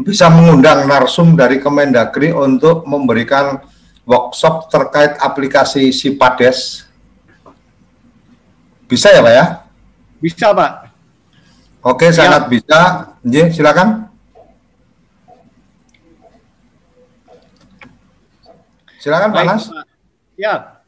[0.00, 3.60] bisa mengundang narsum dari Kemendagri untuk memberikan
[4.08, 6.88] workshop terkait aplikasi Sipades?
[8.88, 9.44] Bisa ya Pak ya?
[10.22, 10.72] Bisa Pak.
[11.84, 12.14] Oke, ya.
[12.14, 13.12] sangat bisa.
[13.20, 14.08] Jadi, silakan.
[19.02, 19.64] Silakan Pak Nas.
[20.38, 20.78] Ya,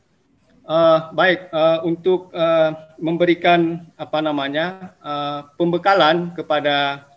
[0.70, 7.08] uh, baik uh, untuk uh, memberikan apa namanya uh, pembekalan kepada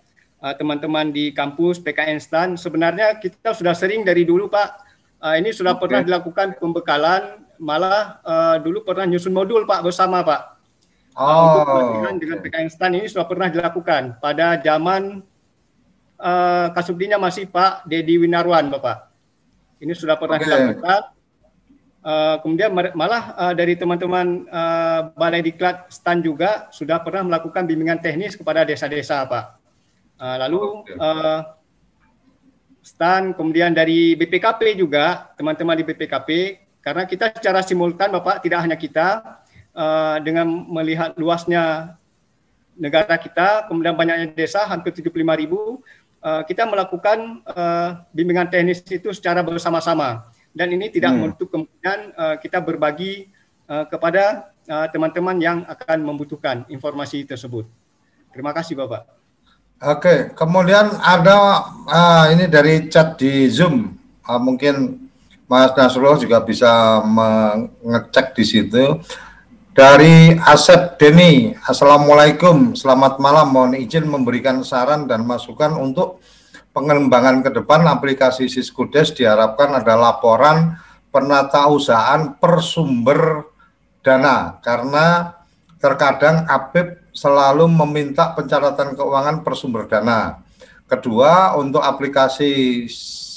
[0.60, 2.50] teman-teman uh, di kampus PKN STAN.
[2.60, 4.70] Sebenarnya kita sudah sering dari dulu Pak,
[5.24, 5.88] uh, ini sudah okay.
[5.88, 10.42] pernah dilakukan pembekalan, malah uh, dulu pernah nyusun modul Pak bersama Pak.
[11.14, 15.22] Oh, untuk dengan PKN STAN ini sudah pernah dilakukan pada zaman
[16.18, 19.14] uh, Kasubdinya masih Pak Dedi Winarwan Bapak.
[19.78, 20.48] Ini sudah pernah okay.
[20.50, 21.02] dilakukan.
[22.04, 28.04] Uh, kemudian malah uh, dari teman-teman uh, Balai Diklat STAN juga sudah pernah melakukan bimbingan
[28.04, 29.46] teknis kepada desa-desa Pak.
[30.20, 30.62] Uh, lalu
[31.00, 31.48] uh,
[32.84, 38.76] STAN kemudian dari BPKP juga teman-teman di BPKP karena kita secara simultan Bapak tidak hanya
[38.76, 39.40] kita
[39.72, 41.96] uh, dengan melihat luasnya
[42.76, 45.80] negara kita kemudian banyaknya desa hampir 75 ribu
[46.20, 51.20] uh, kita melakukan uh, bimbingan teknis itu secara bersama-sama dan ini tidak hmm.
[51.20, 53.28] menutup kemungkinan uh, kita berbagi
[53.68, 57.66] uh, kepada uh, teman-teman yang akan membutuhkan informasi tersebut.
[58.30, 59.10] Terima kasih Bapak.
[59.84, 63.98] Oke, kemudian ada uh, ini dari chat di Zoom.
[64.24, 65.04] Uh, mungkin
[65.50, 68.86] Mas Nasrullah juga bisa mengecek di situ.
[69.74, 73.50] Dari Asep Deni, Assalamualaikum, selamat malam.
[73.50, 76.22] Mohon izin memberikan saran dan masukan untuk
[76.74, 80.76] pengembangan ke depan aplikasi Siskudes diharapkan ada laporan
[81.14, 83.46] penata usahaan per sumber
[84.02, 85.38] dana karena
[85.78, 90.42] terkadang APIP selalu meminta pencatatan keuangan per sumber dana.
[90.90, 92.86] Kedua, untuk aplikasi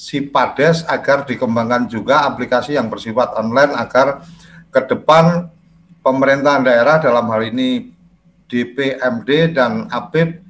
[0.07, 4.23] Sipades agar dikembangkan juga aplikasi yang bersifat online agar
[4.71, 5.51] ke depan
[6.07, 7.91] pemerintahan daerah dalam hal ini
[8.47, 10.46] DPMD dan APIP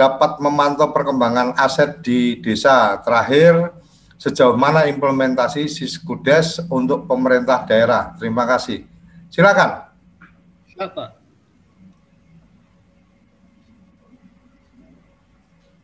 [0.00, 2.96] dapat memantau perkembangan aset di desa.
[3.04, 3.68] Terakhir,
[4.16, 8.16] sejauh mana implementasi Siskudes untuk pemerintah daerah?
[8.16, 8.88] Terima kasih.
[9.28, 9.92] Silakan.
[10.72, 11.04] Siapa?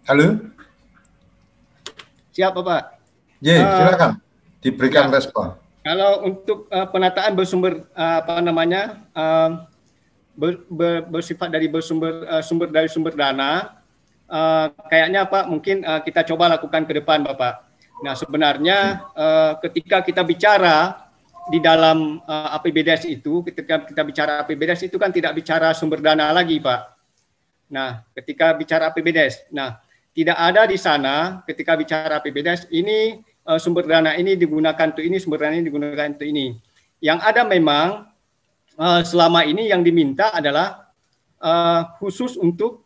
[0.09, 0.27] Halo?
[2.33, 2.83] Siapa Pak?
[3.45, 4.11] Uh, silakan.
[4.65, 5.21] Diberikan ya.
[5.21, 5.61] respon.
[5.85, 9.69] Kalau untuk uh, penataan bersumber uh, apa namanya uh,
[10.33, 13.76] ber, ber, bersifat dari bersumber uh, sumber dari sumber dana
[14.31, 17.67] uh, kayaknya Pak mungkin uh, kita coba lakukan ke depan Bapak.
[18.05, 21.09] Nah sebenarnya uh, ketika kita bicara
[21.47, 26.29] di dalam uh, APBDes itu, ketika kita bicara APBDes itu kan tidak bicara sumber dana
[26.35, 26.81] lagi Pak.
[27.73, 29.81] Nah ketika bicara APBDes, nah
[30.17, 35.17] tidak ada di sana ketika bicara APBDes ini uh, sumber dana ini digunakan untuk ini,
[35.21, 36.57] sumber dana ini digunakan untuk ini.
[37.01, 38.09] Yang ada memang
[38.81, 40.93] uh, selama ini yang diminta adalah
[41.41, 42.86] uh, khusus untuk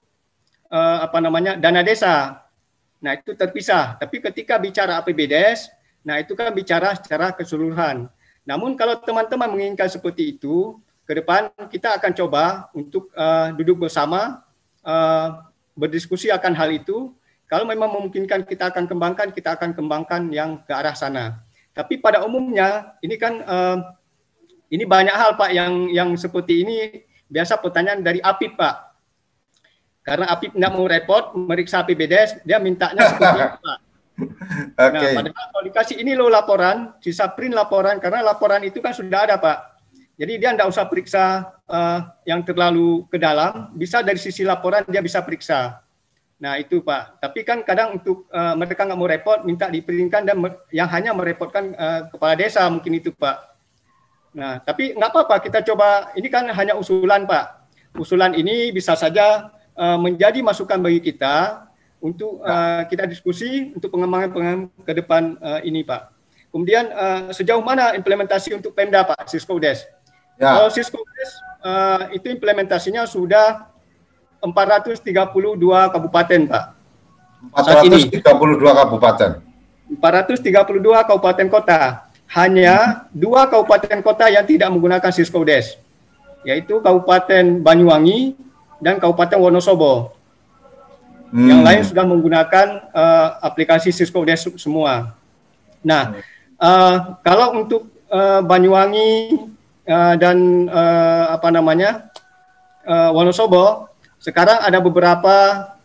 [0.70, 2.40] uh, apa namanya dana desa.
[3.02, 3.98] Nah itu terpisah.
[3.98, 5.68] Tapi ketika bicara APBDes,
[6.06, 8.06] nah itu kan bicara secara keseluruhan.
[8.46, 14.46] Namun kalau teman-teman menginginkan seperti itu, ke depan kita akan coba untuk uh, duduk bersama,
[14.86, 15.42] uh,
[15.74, 17.12] berdiskusi akan hal itu.
[17.50, 21.42] Kalau memang memungkinkan kita akan kembangkan, kita akan kembangkan yang ke arah sana.
[21.74, 23.78] Tapi pada umumnya ini kan uh,
[24.70, 28.89] ini banyak hal Pak yang yang seperti ini biasa pertanyaan dari APIP Pak
[30.10, 33.74] karena Apip tidak mau repot meriksa APBDes, dia mintanya seperti apa.
[34.20, 35.16] Okay.
[35.16, 39.24] Nah, padahal kalau dikasih ini loh laporan, sisa print laporan, karena laporan itu kan sudah
[39.24, 39.80] ada Pak.
[40.20, 41.24] Jadi dia tidak usah periksa
[41.64, 45.80] uh, yang terlalu ke dalam, bisa dari sisi laporan dia bisa periksa.
[46.36, 47.24] Nah itu Pak.
[47.24, 50.36] Tapi kan kadang untuk uh, mereka nggak mau repot, minta diperingkan dan
[50.68, 53.36] yang hanya merepotkan uh, kepala desa mungkin itu Pak.
[54.36, 56.12] Nah tapi nggak apa-apa, kita coba.
[56.12, 57.72] Ini kan hanya usulan Pak.
[57.96, 61.66] Usulan ini bisa saja uh, menjadi masukan bagi kita
[62.00, 66.10] untuk uh, kita diskusi untuk pengembangan ke depan uh, ini Pak.
[66.50, 69.86] Kemudian uh, sejauh mana implementasi untuk Pemda Pak Siskodes?
[70.40, 70.56] Ya.
[70.58, 71.30] Kalau Siskodes
[71.62, 73.70] uh, itu implementasinya sudah
[74.42, 75.04] 432
[75.92, 76.64] kabupaten Pak.
[77.54, 79.30] 432 kabupaten.
[79.98, 81.80] 432 kabupaten kota.
[82.30, 85.74] Hanya dua kabupaten kota yang tidak menggunakan Siskodes,
[86.46, 88.38] yaitu Kabupaten Banyuwangi
[88.80, 90.16] dan Kabupaten Wonosobo.
[91.30, 91.46] Hmm.
[91.46, 95.14] Yang lain sudah menggunakan uh, aplikasi Cisco Desk semua.
[95.84, 96.18] Nah,
[96.58, 99.38] uh, kalau untuk uh, Banyuwangi
[99.86, 102.10] uh, dan uh, apa namanya
[102.82, 103.86] uh, Wonosobo,
[104.18, 105.36] sekarang ada beberapa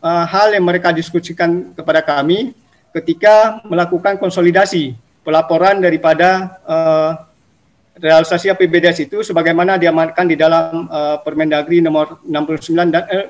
[0.02, 2.58] uh, hal yang mereka diskusikan kepada kami
[2.96, 7.12] ketika melakukan konsolidasi pelaporan daripada uh,
[7.96, 13.28] realisasi APBDes itu sebagaimana diamankan di dalam uh, Permendagri nomor 69 dan eh,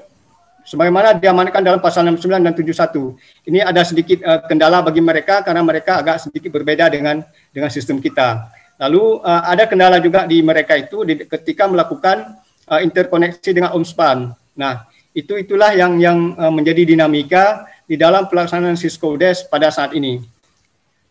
[0.66, 3.50] sebagaimana diamankan dalam pasal 69 dan 71.
[3.50, 7.22] Ini ada sedikit uh, kendala bagi mereka karena mereka agak sedikit berbeda dengan
[7.54, 8.50] dengan sistem kita.
[8.82, 12.36] Lalu uh, ada kendala juga di mereka itu di, ketika melakukan
[12.68, 14.34] uh, interkoneksi dengan OMSPAN.
[14.58, 19.94] Nah, itu itulah yang yang uh, menjadi dinamika di dalam pelaksanaan Cisco Des pada saat
[19.94, 20.35] ini.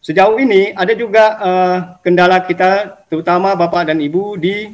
[0.04, 4.68] Sejauh ini ada juga uh, kendala kita terutama Bapak dan Ibu di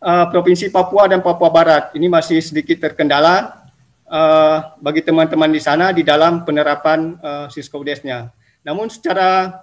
[0.00, 1.92] uh, Provinsi Papua dan Papua Barat.
[1.92, 3.68] Ini masih sedikit terkendala
[4.08, 8.32] uh, bagi teman-teman di sana di dalam penerapan uh, Cisco Des-nya.
[8.64, 9.60] Namun secara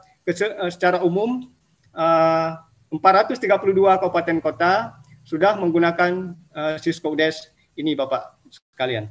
[0.70, 1.50] secara umum
[1.98, 2.62] uh,
[2.94, 3.50] 432
[3.98, 4.94] kabupaten kota
[5.26, 9.10] sudah menggunakan uh, Cisco Des ini Bapak sekalian.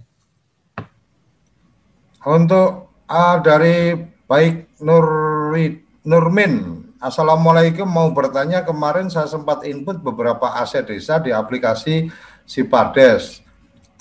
[2.22, 3.98] Untuk uh, dari
[4.30, 7.84] baik Nurid, Nurmin, Assalamualaikum.
[7.84, 12.08] Mau bertanya kemarin saya sempat input beberapa aset desa di aplikasi
[12.48, 13.44] Sipades.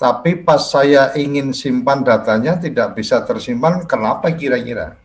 [0.00, 4.96] Tapi pas saya ingin simpan datanya tidak bisa tersimpan, kenapa kira-kira?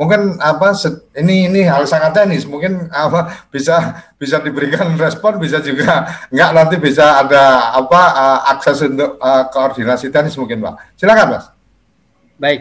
[0.00, 0.72] mungkin apa
[1.20, 2.48] ini ini hal sangat teknis.
[2.48, 8.80] Mungkin apa bisa bisa diberikan respon bisa juga enggak nanti bisa ada apa uh, akses
[8.88, 10.96] untuk uh, koordinasi teknis mungkin pak.
[10.96, 11.44] Silakan mas.
[12.40, 12.60] Baik.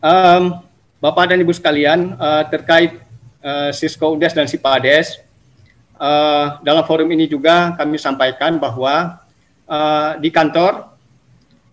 [0.00, 0.64] Um,
[1.04, 2.96] bapak dan ibu sekalian uh, terkait
[3.44, 5.20] uh, Cisco Udes dan Sipades
[6.00, 9.20] uh, dalam forum ini juga kami sampaikan bahwa
[9.68, 10.96] uh, di kantor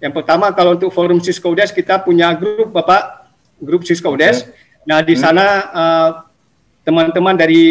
[0.03, 3.21] yang pertama kalau untuk forum Cisco Udes kita punya grup bapak
[3.61, 4.49] grup Cisco Des.
[4.83, 5.21] Nah, di hmm.
[5.21, 6.09] sana uh,
[6.81, 7.63] teman-teman dari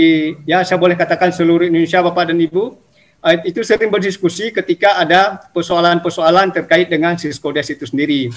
[0.46, 2.78] ya saya boleh katakan seluruh Indonesia Bapak dan Ibu
[3.18, 8.30] uh, itu sering berdiskusi ketika ada persoalan-persoalan terkait dengan Cisco Des itu sendiri.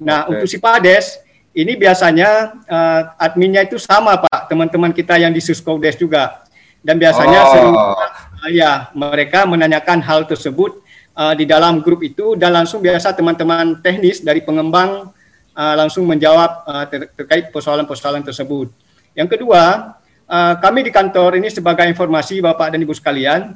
[0.00, 0.32] Nah, okay.
[0.40, 1.20] untuk si Pades
[1.54, 2.30] ini biasanya
[2.66, 6.42] uh, adminnya itu sama Pak, teman-teman kita yang di Cisco Des juga.
[6.84, 7.50] Dan biasanya oh.
[7.54, 10.82] sering uh, ya mereka menanyakan hal tersebut
[11.14, 15.14] uh, di dalam grup itu dan langsung biasa teman-teman teknis dari pengembang
[15.54, 18.68] uh, langsung menjawab uh, ter terkait persoalan-persoalan tersebut.
[19.14, 19.94] Yang kedua,
[20.26, 23.54] uh, kami di kantor ini sebagai informasi Bapak dan Ibu sekalian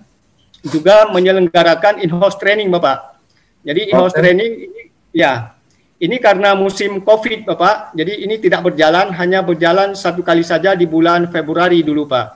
[0.62, 3.18] juga menyelenggarakan in-house training Bapak.
[3.66, 4.22] Jadi in-house okay.
[4.22, 4.82] training ini
[5.12, 5.57] ya
[5.99, 10.86] ini karena musim COVID Bapak, jadi ini tidak berjalan, hanya berjalan satu kali saja di
[10.86, 12.26] bulan Februari dulu Pak.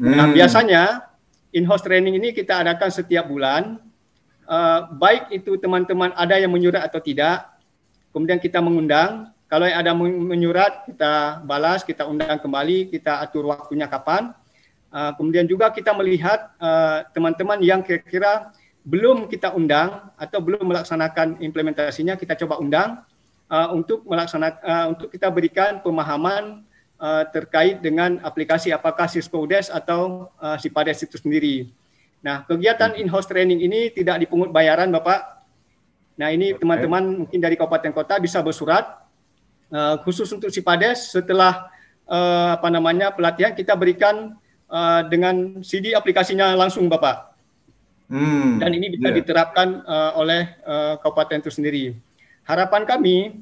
[0.00, 0.16] Nah, hmm.
[0.16, 0.82] Nah biasanya
[1.52, 3.76] in-house training ini kita adakan setiap bulan,
[4.48, 7.44] uh, baik itu teman-teman ada yang menyurat atau tidak,
[8.10, 9.28] kemudian kita mengundang.
[9.44, 14.32] Kalau yang ada menyurat, kita balas, kita undang kembali, kita atur waktunya kapan.
[14.88, 18.50] Uh, kemudian juga kita melihat uh, teman-teman uh, yang kira-kira
[18.84, 23.00] belum kita undang atau belum melaksanakan implementasinya, kita coba undang
[23.48, 26.62] uh, untuk melaksanakan uh, untuk kita berikan pemahaman
[27.00, 31.72] uh, terkait dengan aplikasi apakah Cisco Des atau uh, Sipades itu sendiri.
[32.20, 35.34] Nah, kegiatan in-house training ini tidak dipungut bayaran, Bapak.
[36.14, 39.02] Nah ini teman-teman mungkin dari kabupaten kota bisa bersurat
[39.74, 41.66] uh, khusus untuk Sipades setelah
[42.06, 44.38] uh, apa namanya pelatihan kita berikan
[44.70, 47.33] uh, dengan CD aplikasinya langsung Bapak.
[48.04, 49.16] Hmm, Dan ini bisa yeah.
[49.16, 51.84] diterapkan uh, oleh uh, kabupaten itu sendiri.
[52.44, 53.40] Harapan kami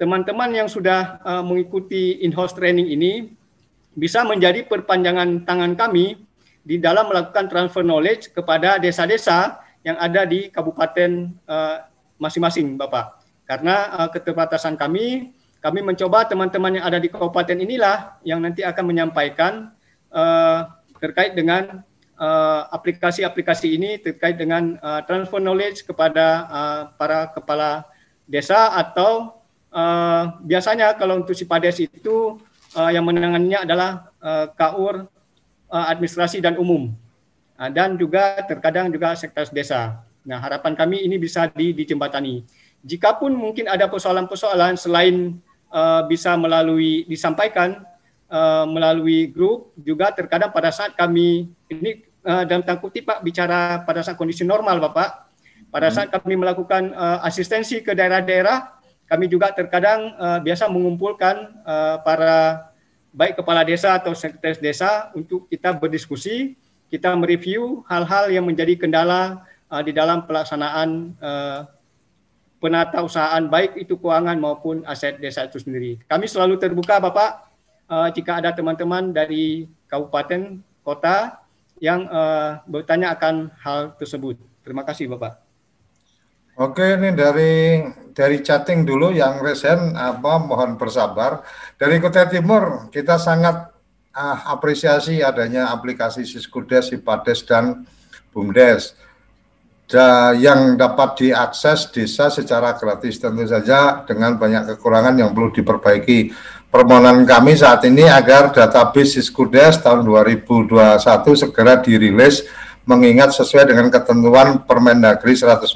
[0.00, 3.30] teman-teman yang sudah uh, mengikuti in-house training ini
[3.94, 6.26] bisa menjadi perpanjangan tangan kami
[6.66, 11.86] di dalam melakukan transfer knowledge kepada desa-desa yang ada di kabupaten uh,
[12.20, 13.22] masing-masing Bapak.
[13.46, 18.84] Karena uh, keterbatasan kami, kami mencoba teman-teman yang ada di kabupaten inilah yang nanti akan
[18.84, 19.70] menyampaikan
[20.12, 21.82] uh, terkait dengan
[22.20, 27.88] uh, aplikasi-aplikasi uh, ini terkait dengan uh, transfer knowledge kepada uh, para kepala
[28.28, 29.40] desa atau
[29.72, 32.36] uh, biasanya kalau untuk si Pades itu
[32.76, 33.90] uh, yang menanganinya adalah
[34.20, 35.08] uh, KUR
[35.72, 36.92] uh, administrasi dan umum
[37.56, 40.04] uh, dan juga terkadang juga sektor desa.
[40.20, 42.44] Nah, harapan kami ini bisa di, dijembatani.
[42.84, 45.40] Jikapun mungkin ada persoalan-persoalan selain
[45.72, 47.80] uh, bisa melalui disampaikan
[48.28, 53.82] uh, melalui grup, juga terkadang pada saat kami ini uh, dalam tanda kutip Pak bicara
[53.84, 55.30] pada saat kondisi normal Bapak,
[55.70, 55.94] pada hmm.
[55.94, 62.70] saat kami melakukan uh, asistensi ke daerah-daerah, kami juga terkadang uh, biasa mengumpulkan uh, para
[63.10, 66.54] baik kepala desa atau sekretaris desa untuk kita berdiskusi,
[66.86, 71.66] kita mereview hal-hal yang menjadi kendala uh, di dalam pelaksanaan uh,
[72.60, 75.96] penata usahaan baik itu keuangan maupun aset desa itu sendiri.
[76.04, 77.50] Kami selalu terbuka Bapak
[77.88, 81.39] uh, jika ada teman-teman dari kabupaten kota
[81.80, 84.36] yang uh, bertanya akan hal tersebut.
[84.60, 85.40] Terima kasih Bapak.
[86.60, 87.80] Oke, ini dari
[88.12, 91.40] dari chatting dulu yang resen apa mohon bersabar.
[91.80, 93.72] Dari Kota Timur kita sangat
[94.12, 97.88] uh, apresiasi adanya aplikasi Siskudes, Sipades dan
[98.30, 98.92] Bumdes
[100.38, 106.30] yang dapat diakses desa secara gratis tentu saja dengan banyak kekurangan yang perlu diperbaiki.
[106.70, 110.70] Permohonan kami saat ini agar database Siskudes tahun 2021
[111.34, 112.46] segera dirilis
[112.86, 115.66] mengingat sesuai dengan ketentuan Permendagri 114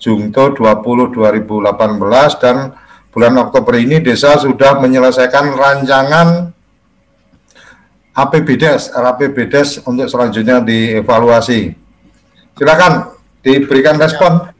[0.00, 2.72] Jungto 20 2018 dan
[3.12, 6.50] bulan Oktober ini desa sudah menyelesaikan rancangan
[8.12, 11.81] APBDes, RAPBDes untuk selanjutnya dievaluasi.
[12.52, 14.52] Silakan diberikan respon.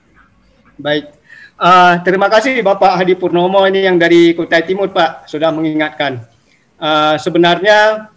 [0.81, 1.13] Baik.
[1.61, 6.25] Uh, terima kasih Bapak Hadi Purnomo ini yang dari Kutai Timur Pak sudah mengingatkan.
[6.81, 8.11] Uh, sebenarnya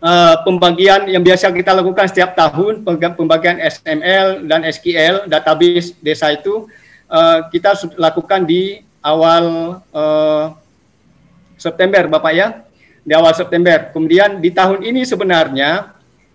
[0.00, 2.80] uh, pembagian yang biasa kita lakukan setiap tahun
[3.18, 6.70] pembagian SML dan SQL database desa itu
[7.12, 10.56] uh, kita lakukan di awal uh,
[11.60, 12.64] September Bapak ya
[13.04, 13.92] di awal September.
[13.92, 15.93] Kemudian di tahun ini sebenarnya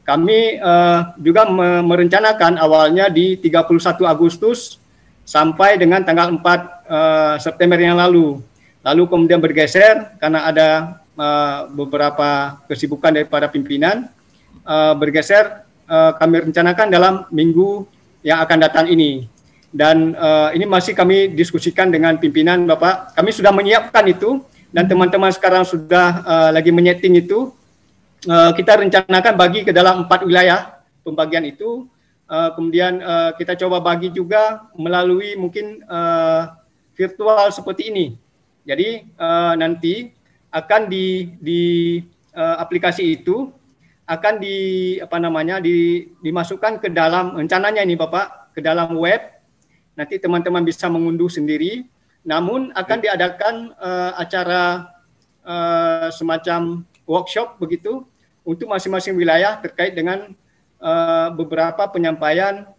[0.10, 1.46] kami uh, juga
[1.86, 4.82] merencanakan awalnya di 31 Agustus
[5.22, 8.42] sampai dengan tanggal 4 uh, eh, September yang lalu.
[8.82, 10.70] Lalu kemudian bergeser karena ada
[11.14, 14.10] uh, beberapa kesibukan daripada pimpinan
[14.66, 17.86] uh, bergeser uh, kami rencanakan dalam minggu
[18.26, 19.30] yang akan datang ini.
[19.70, 23.14] Dan uh, ini masih kami diskusikan dengan pimpinan Bapak.
[23.14, 24.42] Kami sudah menyiapkan itu
[24.74, 27.54] dan teman-teman sekarang sudah uh, lagi menyeting itu
[28.28, 31.88] uh, kita rencanakan bagi ke dalam empat wilayah pembagian itu.
[32.30, 36.54] Uh, kemudian uh, kita coba bagi juga melalui mungkin uh,
[36.94, 38.08] virtual seperti ini.
[38.68, 40.14] Jadi uh, nanti
[40.54, 41.64] akan di di
[42.38, 43.50] uh, aplikasi itu
[44.10, 44.58] akan di
[45.02, 49.22] apa namanya di dimasukkan ke dalam rencananya ini Bapak ke dalam web.
[49.98, 51.86] Nanti teman-teman bisa mengunduh sendiri.
[52.26, 54.92] Namun akan diadakan uh, acara
[55.46, 58.06] uh, semacam workshop begitu
[58.46, 60.30] untuk masing-masing wilayah terkait dengan
[60.78, 62.70] uh, beberapa penyampaian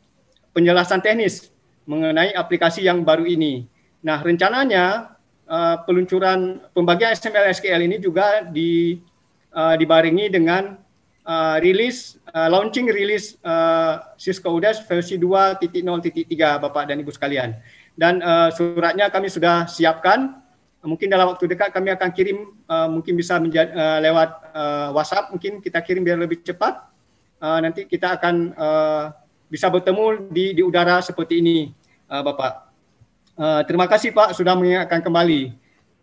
[0.55, 1.51] penjelasan teknis
[1.91, 3.67] mengenai aplikasi yang baru ini.
[4.01, 5.19] Nah, rencananya
[5.51, 9.03] uh, peluncuran pembagian XML SQL ini juga di,
[9.53, 10.79] uh, dibarengi dengan
[11.27, 17.59] uh, rilis uh, launching rilis uh, Cisco UDES versi 2.0.3 Bapak dan Ibu sekalian.
[17.99, 20.41] Dan uh, suratnya kami sudah siapkan
[20.81, 25.29] mungkin dalam waktu dekat kami akan kirim uh, mungkin bisa uh, lewat uh, WhatsApp.
[25.33, 26.89] Mungkin kita kirim biar lebih cepat.
[27.41, 29.05] Uh, nanti kita akan uh,
[29.49, 31.73] bisa bertemu di di udara seperti ini
[32.09, 32.53] uh, Bapak.
[33.41, 35.57] Uh, terima kasih Pak sudah mengingatkan kembali.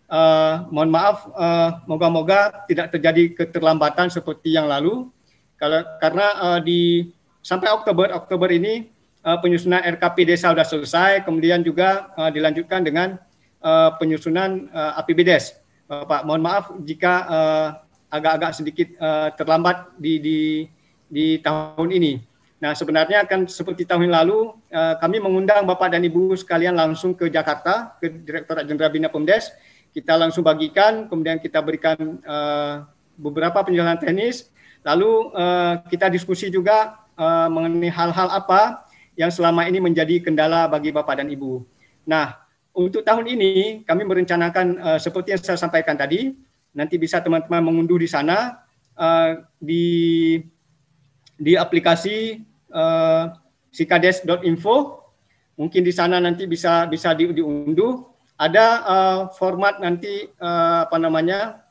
[0.07, 5.11] Uh, mohon maaf uh, moga-moga tidak terjadi keterlambatan seperti yang lalu.
[5.57, 7.11] Kalau karena uh, di
[7.41, 8.88] sampai Oktober Oktober ini
[9.25, 11.11] uh, penyusunan RKP desa sudah selesai.
[11.25, 13.19] Kemudian juga uh, dilanjutkan dengan
[13.62, 15.58] uh, penyusunan uh, eh, APBDes.
[15.88, 17.68] Pak, mohon maaf jika uh,
[18.12, 20.39] agak-agak sedikit uh, terlambat di, di
[21.08, 22.20] di tahun ini.
[22.60, 27.32] Nah, sebenarnya kan seperti tahun lalu uh, kami mengundang Bapak dan Ibu sekalian langsung ke
[27.32, 29.53] Jakarta ke Direktorat Jenderal Bina Pemdes.
[29.95, 32.84] Kita langsung bagikan, kemudian kita berikan uh,
[33.16, 34.51] beberapa penjelasan teknis.
[34.84, 40.93] Lalu uh, kita diskusi juga uh, mengenai hal-hal apa yang selama ini menjadi kendala bagi
[40.93, 41.62] Bapak dan Ibu.
[42.05, 42.46] Nah,
[42.78, 46.38] untuk tahun ini kami merencanakan uh, seperti yang saya sampaikan tadi,
[46.78, 48.61] nanti bisa teman-teman mengunduh di sana
[48.93, 50.38] uh, di
[51.34, 53.34] di aplikasi uh,
[53.73, 55.01] sikades.info.
[55.57, 58.13] Mungkin di sana nanti bisa bisa di, diunduh.
[58.38, 61.65] Ada uh, format nanti uh, apa namanya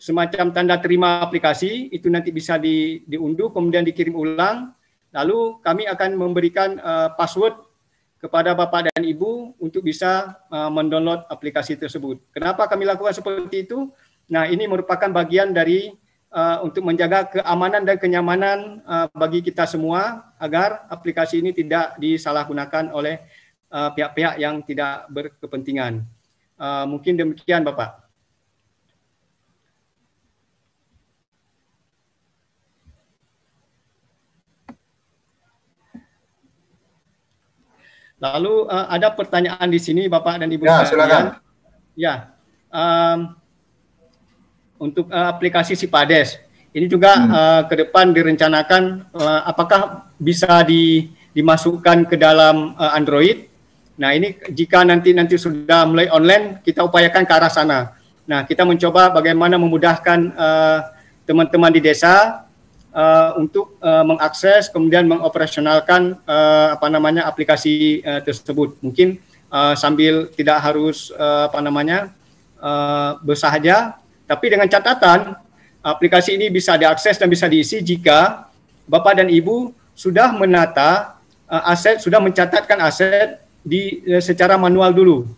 [0.00, 4.72] semacam tanda terima aplikasi itu nanti bisa di, diunduh kemudian dikirim ulang.
[5.12, 7.60] Lalu kami akan memberikan uh, password
[8.16, 12.18] kepada Bapak dan Ibu untuk bisa uh, mendownload aplikasi tersebut.
[12.32, 13.92] Kenapa kami lakukan seperti itu?
[14.26, 15.92] Nah, ini merupakan bagian dari
[16.32, 22.90] uh, untuk menjaga keamanan dan kenyamanan uh, bagi kita semua agar aplikasi ini tidak disalahgunakan
[22.92, 23.20] oleh
[23.66, 26.06] pihak-pihak uh, yang tidak berkepentingan.
[26.56, 28.05] Uh, mungkin demikian, Bapak.
[38.16, 41.36] Lalu uh, ada pertanyaan di sini Bapak dan Ibu ya, Silakan.
[41.96, 42.14] Ya,
[42.72, 43.36] um,
[44.80, 46.40] untuk uh, aplikasi Sipades
[46.76, 47.32] ini juga hmm.
[47.32, 53.48] uh, ke depan direncanakan uh, apakah bisa di, dimasukkan ke dalam uh, Android.
[53.96, 57.96] Nah ini jika nanti nanti sudah mulai online kita upayakan ke arah sana.
[58.28, 60.36] Nah kita mencoba bagaimana memudahkan
[61.24, 62.44] teman-teman uh, di desa
[62.96, 68.80] uh, untuk uh, mengakses kemudian mengoperasionalkan uh, apa namanya aplikasi uh, tersebut.
[68.80, 69.20] Mungkin
[69.52, 72.10] uh, sambil tidak harus uh, apa namanya
[72.56, 75.36] uh, bersahaja, tapi dengan catatan
[75.84, 78.48] aplikasi ini bisa diakses dan bisa diisi jika
[78.88, 85.28] Bapak dan Ibu sudah menata uh, aset sudah mencatatkan aset di uh, secara manual dulu.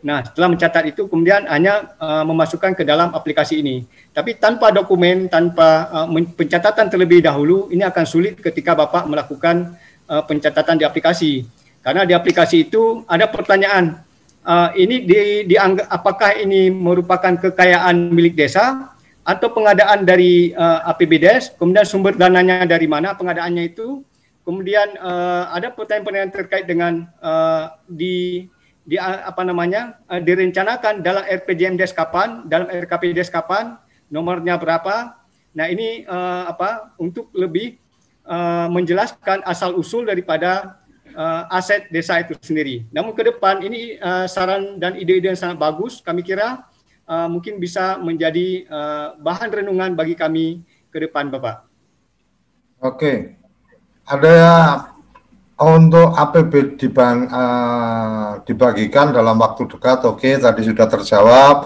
[0.00, 3.84] Nah, setelah mencatat itu kemudian hanya uh, memasukkan ke dalam aplikasi ini.
[4.16, 9.76] Tapi tanpa dokumen, tanpa uh, pencatatan terlebih dahulu, ini akan sulit ketika Bapak melakukan
[10.08, 11.44] uh, pencatatan di aplikasi.
[11.84, 14.00] Karena di aplikasi itu ada pertanyaan,
[14.44, 21.60] uh, ini di, dianggap apakah ini merupakan kekayaan milik desa atau pengadaan dari uh, APBDes,
[21.60, 24.00] kemudian sumber dananya dari mana pengadaannya itu,
[24.48, 28.48] kemudian uh, ada pertanyaan-pertanyaan terkait dengan uh, di
[28.90, 33.78] di apa namanya uh, direncanakan dalam RPJMDes kapan, dalam RKPDes kapan,
[34.10, 35.14] nomornya berapa.
[35.54, 37.78] Nah ini uh, apa untuk lebih
[38.26, 40.82] uh, menjelaskan asal usul daripada
[41.14, 42.82] uh, aset desa itu sendiri.
[42.90, 46.02] Namun ke depan ini uh, saran dan ide-ide yang sangat bagus.
[46.02, 46.66] Kami kira
[47.06, 51.62] uh, mungkin bisa menjadi uh, bahan renungan bagi kami ke depan, Bapak.
[52.82, 53.38] Oke,
[54.02, 54.34] ada
[55.60, 61.56] untuk APB dibang, uh, dibagikan dalam waktu dekat, oke, okay, tadi sudah terjawab.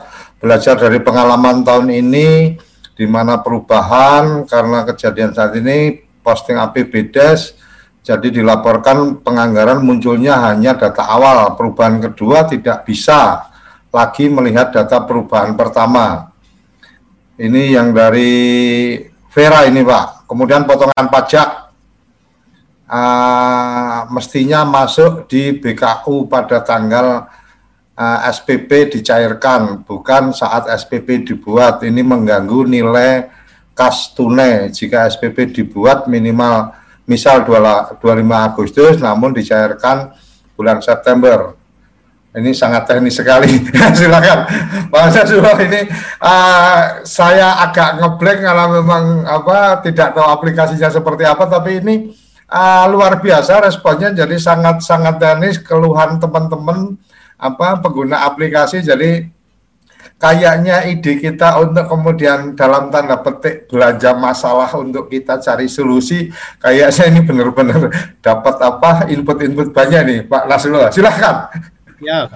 [0.43, 2.59] Belajar dari pengalaman tahun ini,
[2.99, 7.55] di mana perubahan karena kejadian saat ini posting APBDes,
[8.05, 11.55] jadi dilaporkan penganggaran munculnya hanya data awal.
[11.55, 13.49] Perubahan kedua tidak bisa
[13.95, 16.35] lagi melihat data perubahan pertama.
[17.39, 18.99] Ini yang dari
[19.31, 20.29] Vera ini Pak.
[20.29, 21.64] Kemudian potongan pajak
[22.89, 27.29] uh, mestinya masuk di BKU pada tanggal
[27.97, 31.83] uh, ah, SPP dicairkan, bukan saat SPP dibuat.
[31.85, 33.31] Ini mengganggu nilai
[33.75, 36.71] kas tunai jika SPP dibuat minimal
[37.05, 40.15] misal 25 Agustus namun dicairkan
[40.55, 41.59] bulan September.
[42.35, 43.47] Ini sangat teknis sekali.
[43.99, 44.39] Silakan,
[44.91, 45.55] Pak Sasulo.
[45.55, 45.87] Ini
[46.19, 52.11] uh, saya agak ngeblank karena memang apa tidak tahu aplikasinya seperti apa, tapi ini
[52.51, 54.13] uh, luar biasa responnya.
[54.13, 56.99] Jadi sangat sangat danis keluhan teman-teman
[57.39, 58.81] apa pengguna aplikasi.
[58.85, 59.29] Jadi
[60.21, 66.33] kayaknya ide kita untuk kemudian dalam tanda petik belanja masalah untuk kita cari solusi
[66.63, 67.93] kayaknya ini benar-benar
[68.25, 70.89] dapat apa input-input banyak nih Pak Nasrullah.
[70.95, 71.51] Silahkan
[72.01, 72.29] ya.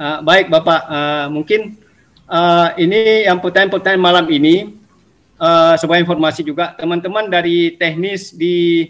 [0.00, 0.80] Uh, baik Bapak.
[0.88, 1.76] Uh, mungkin
[2.26, 4.74] uh, ini yang pertanyaan-pertanyaan malam ini
[5.36, 6.74] uh, sebuah informasi juga.
[6.74, 8.88] Teman-teman dari teknis di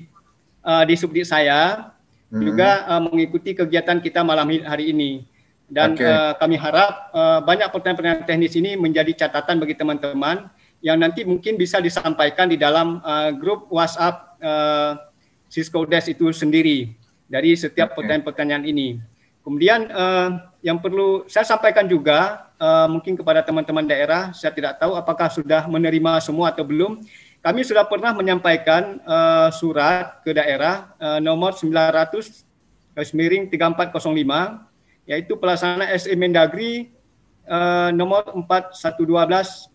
[0.65, 1.93] uh, di subdit saya
[2.31, 2.43] hmm.
[2.43, 5.27] juga uh, mengikuti kegiatan kita malam hari ini
[5.73, 6.05] dan okay.
[6.05, 10.51] uh, kami harap uh, banyak pertanyaan-pertanyaan teknis ini menjadi catatan bagi teman-teman
[10.83, 14.99] yang nanti mungkin bisa disampaikan di dalam uh, grup WhatsApp uh,
[15.47, 16.93] Cisco Desk itu sendiri
[17.31, 19.01] dari setiap pertanyaan-pertanyaan ini.
[19.43, 24.95] Kemudian uh, yang perlu saya sampaikan juga uh, mungkin kepada teman-teman daerah, saya tidak tahu
[24.95, 27.03] apakah sudah menerima semua atau belum
[27.43, 32.47] kami sudah pernah menyampaikan uh, surat ke daerah uh, nomor 900
[32.95, 36.95] garis miring 3405 yaitu pelaksana SE Mendagri
[37.51, 39.75] uh, nomor 4112.16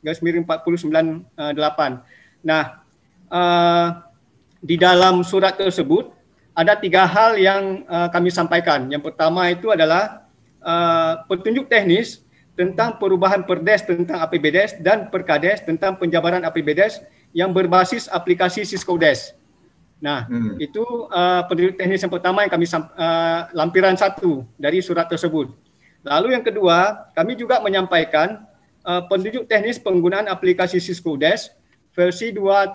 [0.00, 1.36] garis miring 498.
[2.40, 2.64] Nah,
[3.28, 3.88] uh,
[4.64, 6.16] di dalam surat tersebut
[6.56, 8.88] ada tiga hal yang uh, kami sampaikan.
[8.88, 10.26] Yang pertama itu adalah
[10.64, 12.24] uh, petunjuk teknis
[12.58, 16.98] tentang perubahan Perdes tentang APBDes dan Perkades tentang penjabaran APBDes
[17.30, 19.30] yang berbasis aplikasi Cisco Des.
[20.02, 20.58] Nah, hmm.
[20.58, 25.54] itu uh, pendidik teknis yang pertama yang kami uh, lampiran satu dari surat tersebut.
[26.02, 28.42] Lalu yang kedua, kami juga menyampaikan
[28.82, 29.06] uh,
[29.46, 31.54] teknis penggunaan aplikasi Cisco Des
[31.94, 32.74] versi 2.0.3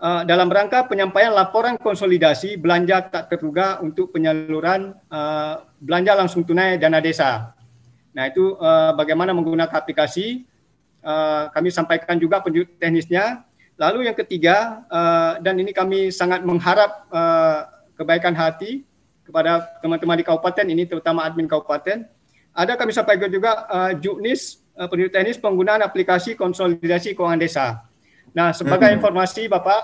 [0.00, 6.76] uh, dalam rangka penyampaian laporan konsolidasi belanja tak terduga untuk penyaluran uh, belanja langsung tunai
[6.76, 7.53] dana desa.
[8.14, 10.46] Nah itu uh, bagaimana menggunakan aplikasi,
[11.02, 13.42] uh, kami sampaikan juga penunjuk teknisnya.
[13.74, 17.66] Lalu yang ketiga, uh, dan ini kami sangat mengharap uh,
[17.98, 18.86] kebaikan hati
[19.26, 22.06] kepada teman-teman di kabupaten ini, terutama admin kabupaten,
[22.54, 27.82] ada kami sampaikan juga uh, juknis uh, penunjuk teknis penggunaan aplikasi konsolidasi keuangan desa.
[28.30, 29.02] Nah, sebagai hmm.
[29.02, 29.82] informasi Bapak,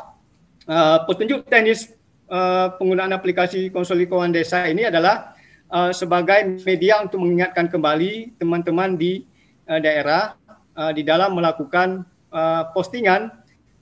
[0.71, 1.91] uh, petunjuk teknis
[2.31, 5.35] uh, penggunaan aplikasi konsolidasi keuangan desa ini adalah
[5.71, 9.25] uh, sebagai media untuk mengingatkan kembali teman-teman di
[9.71, 10.37] uh, daerah
[10.75, 12.05] uh, di dalam melakukan
[12.35, 13.31] uh, postingan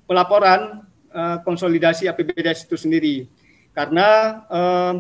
[0.05, 3.17] pelaporan uh, konsolidasi APBDes itu sendiri.
[3.73, 4.95] Karena uh,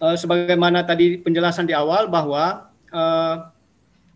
[0.00, 3.36] uh, sebagaimana tadi penjelasan di awal bahwa uh,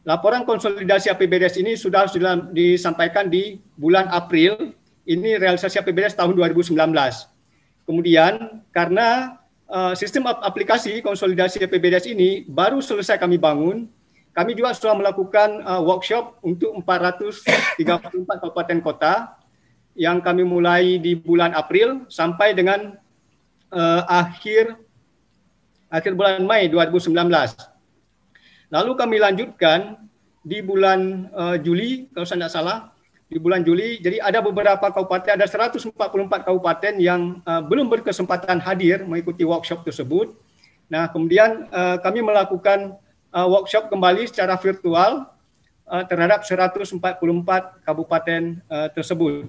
[0.04, 4.74] laporan konsolidasi APBDes ini sudah sudah disampaikan di bulan April.
[5.04, 6.72] Ini realisasi APBDes tahun 2019.
[7.84, 9.36] Kemudian karena
[9.70, 13.88] uh, sistem aplikasi konsolidasi APBDes ini baru selesai kami bangun.
[14.34, 17.78] Kami juga sudah melakukan uh, workshop untuk 434
[18.42, 19.38] kabupaten kota
[19.94, 22.98] yang kami mulai di bulan April sampai dengan
[23.70, 24.74] uh, akhir
[25.86, 27.14] akhir bulan Mei 2019.
[28.74, 30.02] Lalu kami lanjutkan
[30.42, 32.78] di bulan uh, Juli kalau saya tidak salah
[33.28, 35.90] di bulan Juli jadi ada beberapa kabupaten ada 144
[36.44, 40.36] kabupaten yang uh, belum berkesempatan hadir mengikuti workshop tersebut.
[40.92, 43.00] Nah, kemudian uh, kami melakukan
[43.32, 45.26] uh, workshop kembali secara virtual
[45.88, 46.92] uh, terhadap 144
[47.82, 49.48] kabupaten uh, tersebut.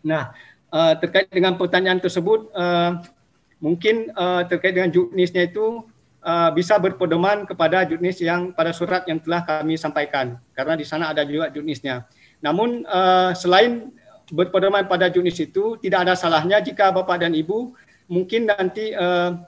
[0.00, 0.32] Nah,
[0.72, 3.04] uh, terkait dengan pertanyaan tersebut, uh,
[3.60, 5.84] mungkin uh, terkait dengan juknisnya itu
[6.24, 11.12] uh, bisa berpedoman kepada juknis yang pada surat yang telah kami sampaikan, karena di sana
[11.12, 12.08] ada juga juknisnya.
[12.40, 13.92] Namun uh, selain
[14.32, 17.76] berpedoman pada juknis itu, tidak ada salahnya jika Bapak dan Ibu
[18.10, 19.38] mungkin nanti uh,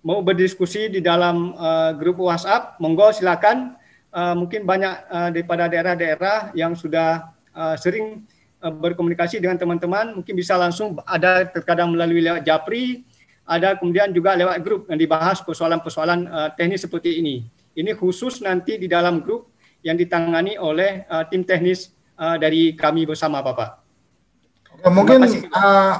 [0.00, 3.76] mau berdiskusi di dalam uh, grup WhatsApp, monggo silakan.
[4.10, 8.26] Uh, mungkin banyak uh, daripada daerah-daerah yang sudah uh, sering
[8.60, 13.08] Eh, berkomunikasi dengan teman-teman, mungkin bisa langsung ada terkadang melalui lewat Japri,
[13.48, 17.48] ada kemudian juga lewat grup yang dibahas persoalan-persoalan uh, teknis seperti ini.
[17.72, 19.48] Ini khusus nanti di dalam grup
[19.80, 21.88] yang ditangani oleh uh, tim teknis
[22.20, 23.80] uh, dari kami bersama Bapak.
[24.84, 25.24] Oke, mungkin
[25.56, 25.94] uh,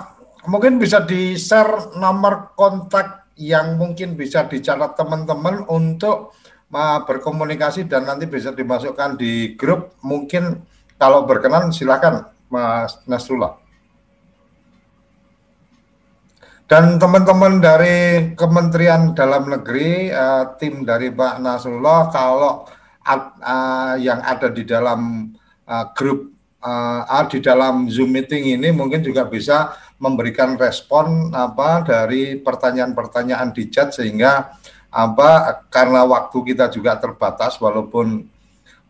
[0.45, 6.37] mungkin bisa di-share nomor kontak yang mungkin bisa dicatat teman-teman untuk
[6.77, 9.97] uh, berkomunikasi dan nanti bisa dimasukkan di grup.
[10.05, 10.61] Mungkin
[11.01, 13.57] kalau berkenan silakan Mas Nasrullah.
[16.71, 22.63] Dan teman-teman dari Kementerian Dalam Negeri, uh, tim dari Pak Nasrullah, kalau
[23.03, 25.35] uh, yang ada di dalam
[25.71, 32.41] uh, grup uh, di dalam Zoom meeting ini mungkin juga bisa memberikan respon apa dari
[32.43, 34.59] pertanyaan-pertanyaan di chat sehingga
[34.91, 38.27] apa karena waktu kita juga terbatas walaupun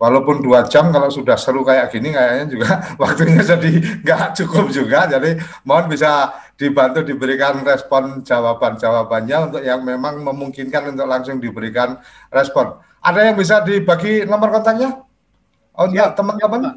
[0.00, 2.70] walaupun dua jam kalau sudah seru kayak gini kayaknya juga
[3.02, 3.70] waktunya jadi
[4.00, 5.04] nggak cukup juga.
[5.12, 5.36] Jadi
[5.68, 12.00] mohon bisa dibantu diberikan respon jawaban-jawabannya untuk yang memang memungkinkan untuk langsung diberikan
[12.32, 12.80] respon.
[13.04, 15.09] Ada yang bisa dibagi nomor kontaknya
[15.80, 16.76] untuk ya, teman-teman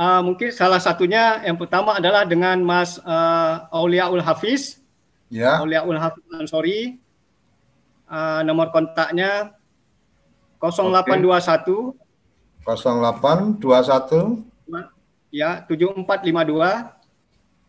[0.00, 4.80] uh, mungkin salah satunya yang pertama adalah dengan Mas uh, Auliaul Hafiz.
[5.28, 5.60] Ya.
[5.60, 6.96] Auliaul Hafiz Ansori.
[8.10, 9.54] Uh, nomor kontaknya
[10.58, 12.66] 0821 okay.
[12.66, 14.50] 0821
[15.30, 16.90] ya 7452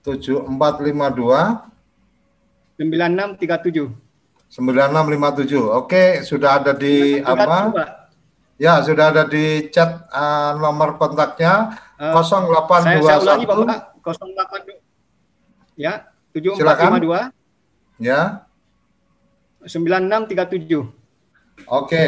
[0.01, 3.93] 7452 9637
[4.49, 8.00] 9657 oke sudah ada di apa
[8.61, 11.81] ya sudah ada di chat uh, nomor kontaknya.
[11.97, 14.77] Uh, 0821 saya, saya ulangi Bapak 082
[15.81, 16.05] ya
[16.37, 18.45] 7452 ya.
[19.65, 22.05] 9637 oke.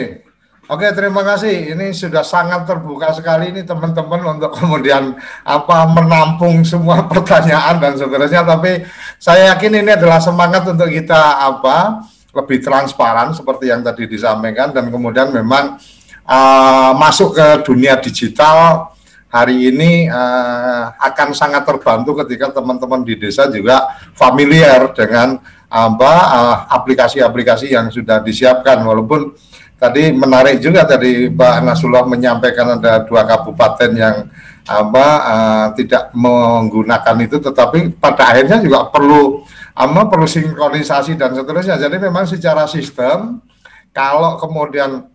[0.72, 1.76] Oke, terima kasih.
[1.76, 5.12] Ini sudah sangat terbuka sekali ini teman-teman untuk kemudian
[5.44, 8.48] apa menampung semua pertanyaan dan seterusnya.
[8.48, 8.88] Tapi
[9.20, 14.72] saya yakin ini adalah semangat untuk kita apa lebih transparan seperti yang tadi disampaikan.
[14.72, 15.84] Dan kemudian memang
[16.28, 18.92] uh, masuk ke dunia digital
[19.34, 25.42] hari ini uh, akan sangat terbantu ketika teman-teman di desa juga familiar dengan
[25.74, 28.78] apa uh, aplikasi-aplikasi yang sudah disiapkan.
[28.86, 29.34] Walaupun
[29.82, 34.30] tadi menarik juga tadi Pak Nasrullah menyampaikan ada dua kabupaten yang
[34.64, 39.44] apa uh, tidak menggunakan itu tetapi pada akhirnya juga perlu
[39.76, 41.82] ama perlu sinkronisasi dan seterusnya.
[41.82, 43.42] Jadi memang secara sistem
[43.92, 45.10] kalau kemudian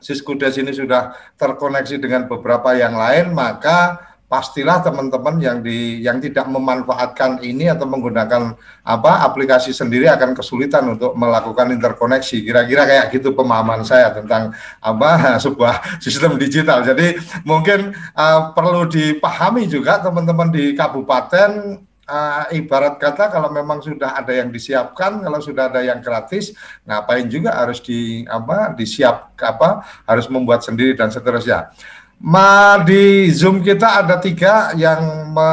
[0.00, 6.46] Siskudes ini sudah terkoneksi dengan beberapa yang lain maka pastilah teman-teman yang di yang tidak
[6.46, 8.54] memanfaatkan ini atau menggunakan
[8.86, 12.46] apa aplikasi sendiri akan kesulitan untuk melakukan interkoneksi.
[12.46, 15.10] Kira-kira kayak gitu pemahaman saya tentang apa
[15.44, 16.86] sebuah sistem digital.
[16.86, 24.18] Jadi mungkin uh, perlu dipahami juga teman-teman di kabupaten uh, ibarat kata kalau memang sudah
[24.18, 26.50] ada yang disiapkan, kalau sudah ada yang gratis,
[26.82, 31.70] ngapain juga harus di apa disiap apa harus membuat sendiri dan seterusnya.
[32.20, 35.50] Ma di Zoom kita ada tiga yang me,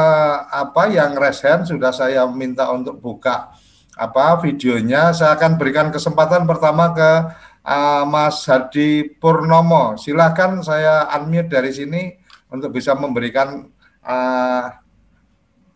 [0.52, 3.54] apa yang resen sudah saya minta untuk buka
[3.96, 5.16] apa videonya.
[5.16, 7.10] Saya akan berikan kesempatan pertama ke
[7.64, 9.96] uh, Mas Hadi Purnomo.
[9.96, 12.12] Silakan saya unmute dari sini
[12.52, 13.64] untuk bisa memberikan
[14.04, 14.64] uh,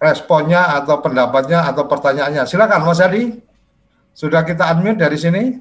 [0.02, 2.42] responnya atau pendapatnya atau pertanyaannya.
[2.42, 3.38] Silakan Mas Hadi.
[4.10, 5.54] Sudah kita unmute dari sini.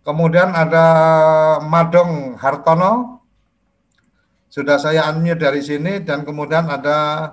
[0.00, 0.86] Kemudian ada
[1.60, 3.20] Madong Hartono.
[4.48, 7.28] Sudah saya unmute dari sini dan kemudian ada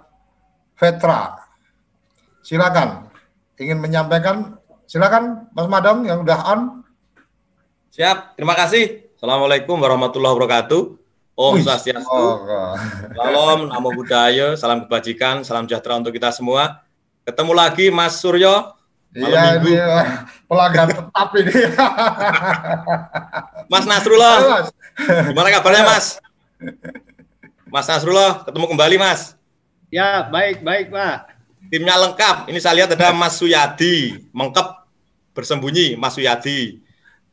[0.75, 1.39] Vetra.
[2.43, 3.07] Silakan.
[3.55, 4.59] Ingin menyampaikan?
[4.91, 6.61] Silakan Mas Madong yang udah on.
[7.95, 8.35] Siap.
[8.35, 9.07] Terima kasih.
[9.15, 11.00] Assalamualaikum warahmatullahi wabarakatuh.
[11.41, 12.05] Om Swastiastu.
[12.13, 12.45] Oh,
[13.17, 16.85] Salam, namo budaya, salam kebajikan, salam sejahtera untuk kita semua.
[17.25, 18.77] Ketemu lagi Mas Suryo.
[19.11, 19.75] Iya ini
[20.45, 21.53] pelanggan tetap ini.
[23.73, 24.69] Mas Nasrullah.
[25.01, 26.21] Gimana kabarnya Mas?
[27.65, 29.33] Mas Nasrullah, ketemu kembali Mas.
[29.89, 31.33] Ya, baik, baik Pak.
[31.73, 32.53] Timnya lengkap.
[32.53, 34.67] Ini saya lihat ada Mas Suyadi, mengkep
[35.33, 36.79] bersembunyi Mas Suyadi.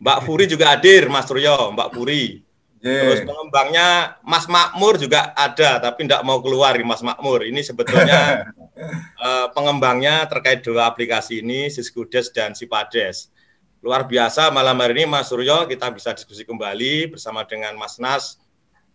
[0.00, 2.47] Mbak Furi juga hadir, Mas Suryo, Mbak Furi.
[2.78, 3.10] Yeah.
[3.10, 7.42] Terus pengembangnya Mas Makmur juga ada, tapi tidak mau keluar Mas Makmur.
[7.42, 8.54] Ini sebetulnya
[9.18, 13.34] uh, pengembangnya terkait dua aplikasi ini, Siskudes dan Sipades.
[13.82, 18.38] Luar biasa malam hari ini Mas Suryo kita bisa diskusi kembali bersama dengan Mas Nas.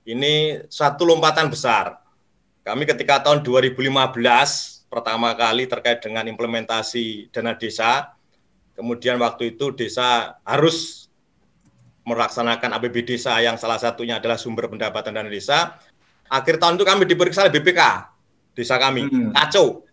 [0.04, 2.00] Ini satu lompatan besar.
[2.64, 3.80] Kami ketika tahun 2015
[4.88, 8.16] pertama kali terkait dengan implementasi dana desa,
[8.76, 11.03] kemudian waktu itu desa harus
[12.04, 15.80] melaksanakan APB desa yang salah satunya adalah sumber pendapatan dana desa.
[16.28, 17.82] Akhir tahun itu kami diperiksa oleh BPK
[18.54, 19.32] desa kami, hmm.
[19.34, 19.84] kacau.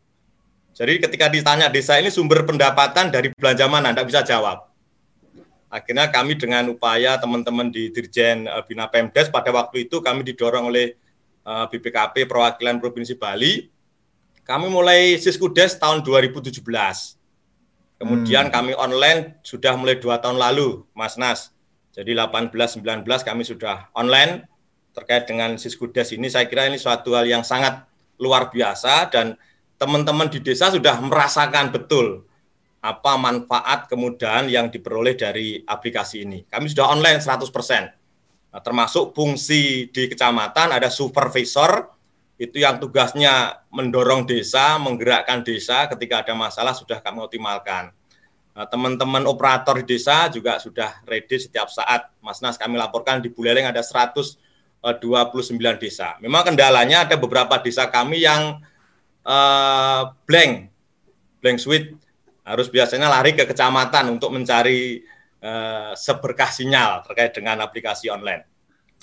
[0.74, 4.70] Jadi ketika ditanya desa ini sumber pendapatan dari belanja mana, tidak bisa jawab.
[5.70, 10.66] Akhirnya kami dengan upaya teman-teman di Dirjen uh, Bina Pemdes pada waktu itu kami didorong
[10.66, 10.98] oleh
[11.46, 13.70] eh, BPKP Perwakilan Provinsi Bali.
[14.42, 16.58] Kami mulai Siskudes tahun 2017.
[18.02, 18.54] Kemudian hmm.
[18.54, 21.54] kami online sudah mulai dua tahun lalu, Mas Nas.
[21.90, 24.46] Jadi 18-19 kami sudah online
[24.94, 26.30] terkait dengan Siskudes ini.
[26.30, 27.86] Saya kira ini suatu hal yang sangat
[28.20, 29.34] luar biasa dan
[29.80, 32.28] teman-teman di desa sudah merasakan betul
[32.80, 36.44] apa manfaat kemudahan yang diperoleh dari aplikasi ini.
[36.48, 38.00] Kami sudah online 100%.
[38.50, 41.86] Nah, termasuk fungsi di kecamatan ada supervisor
[42.40, 47.92] itu yang tugasnya mendorong desa, menggerakkan desa ketika ada masalah sudah kami optimalkan.
[48.60, 52.12] Nah, teman-teman operator di desa juga sudah ready setiap saat.
[52.20, 54.36] Mas Nas kami laporkan di Buleleng ada 129
[54.84, 56.20] eh, desa.
[56.20, 58.60] Memang kendalanya ada beberapa desa kami yang
[59.24, 60.68] uh, blank,
[61.40, 61.96] blank suite
[62.44, 65.08] harus biasanya lari ke kecamatan untuk mencari
[65.40, 68.44] uh, seberkah sinyal terkait dengan aplikasi online.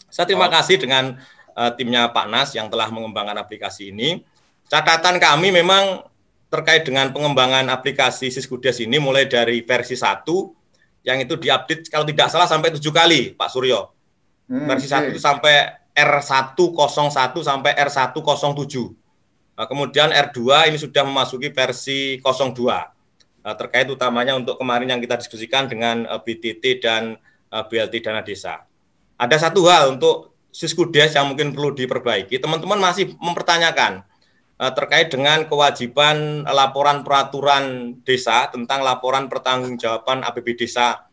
[0.06, 0.54] Saya terima oh.
[0.54, 1.18] kasih dengan
[1.58, 4.22] uh, timnya Pak Nas yang telah mengembangkan aplikasi ini.
[4.70, 6.06] Catatan kami memang
[6.48, 10.24] terkait dengan pengembangan aplikasi Siskudes ini mulai dari versi 1
[11.04, 13.92] yang itu diupdate kalau tidak salah sampai tujuh kali Pak Suryo.
[14.48, 15.12] Hmm, versi okay.
[15.12, 15.56] 1 itu sampai
[15.92, 18.76] R101 sampai R107.
[19.58, 23.44] Nah, kemudian R2 ini sudah memasuki versi 02.
[23.44, 27.18] Nah, terkait utamanya untuk kemarin yang kita diskusikan dengan eh, BTT dan
[27.50, 28.62] eh, BLT Dana Desa.
[29.18, 32.38] Ada satu hal untuk Siskudes yang mungkin perlu diperbaiki.
[32.40, 34.07] Teman-teman masih mempertanyakan
[34.58, 41.06] terkait dengan kewajiban laporan peraturan desa tentang laporan pertanggungjawaban APB desa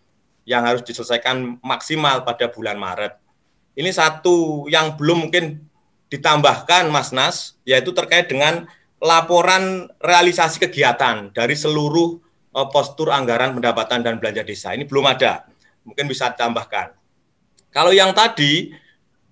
[0.49, 3.21] yang harus diselesaikan maksimal pada bulan Maret.
[3.77, 5.61] Ini satu yang belum mungkin
[6.09, 8.65] ditambahkan Mas Nas, yaitu terkait dengan
[9.03, 12.17] laporan realisasi kegiatan dari seluruh
[12.55, 14.73] uh, postur anggaran pendapatan dan belanja desa.
[14.73, 15.45] Ini belum ada,
[15.85, 16.97] mungkin bisa ditambahkan.
[17.75, 18.71] Kalau yang tadi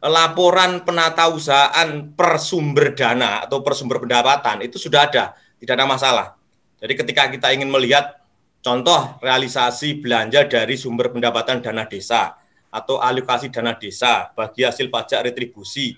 [0.03, 5.24] laporan penata usahaan per sumber dana atau per sumber pendapatan itu sudah ada,
[5.62, 6.26] tidak ada masalah.
[6.82, 8.18] Jadi ketika kita ingin melihat
[8.59, 12.34] contoh realisasi belanja dari sumber pendapatan dana desa
[12.74, 15.94] atau alokasi dana desa bagi hasil pajak retribusi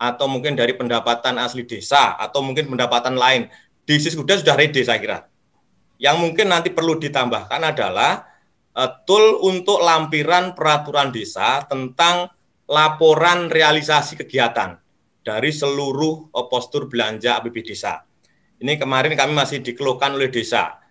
[0.00, 3.52] atau mungkin dari pendapatan asli desa atau mungkin pendapatan lain
[3.84, 5.18] di Siskuda sudah ready saya kira.
[6.00, 8.24] Yang mungkin nanti perlu ditambahkan adalah
[8.74, 12.32] uh, tool untuk lampiran peraturan desa tentang
[12.68, 14.78] laporan realisasi kegiatan
[15.22, 18.02] dari seluruh eh, postur belanja APB desa.
[18.62, 20.82] Ini kemarin kami masih dikeluhkan oleh desa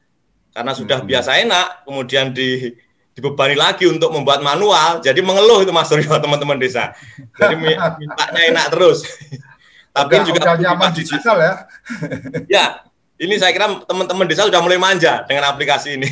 [0.51, 1.07] karena sudah hmm.
[1.07, 2.76] biasa enak, kemudian di,
[3.15, 6.91] dibebani lagi untuk membuat manual, jadi mengeluh itu Mas Suryo teman-teman desa.
[7.39, 9.07] Jadi mintanya enak terus.
[9.95, 11.53] Tapi udah, juga udah nyaman digital ya.
[12.55, 12.65] ya,
[13.19, 16.07] ini saya kira teman-teman desa sudah mulai manja dengan aplikasi ini.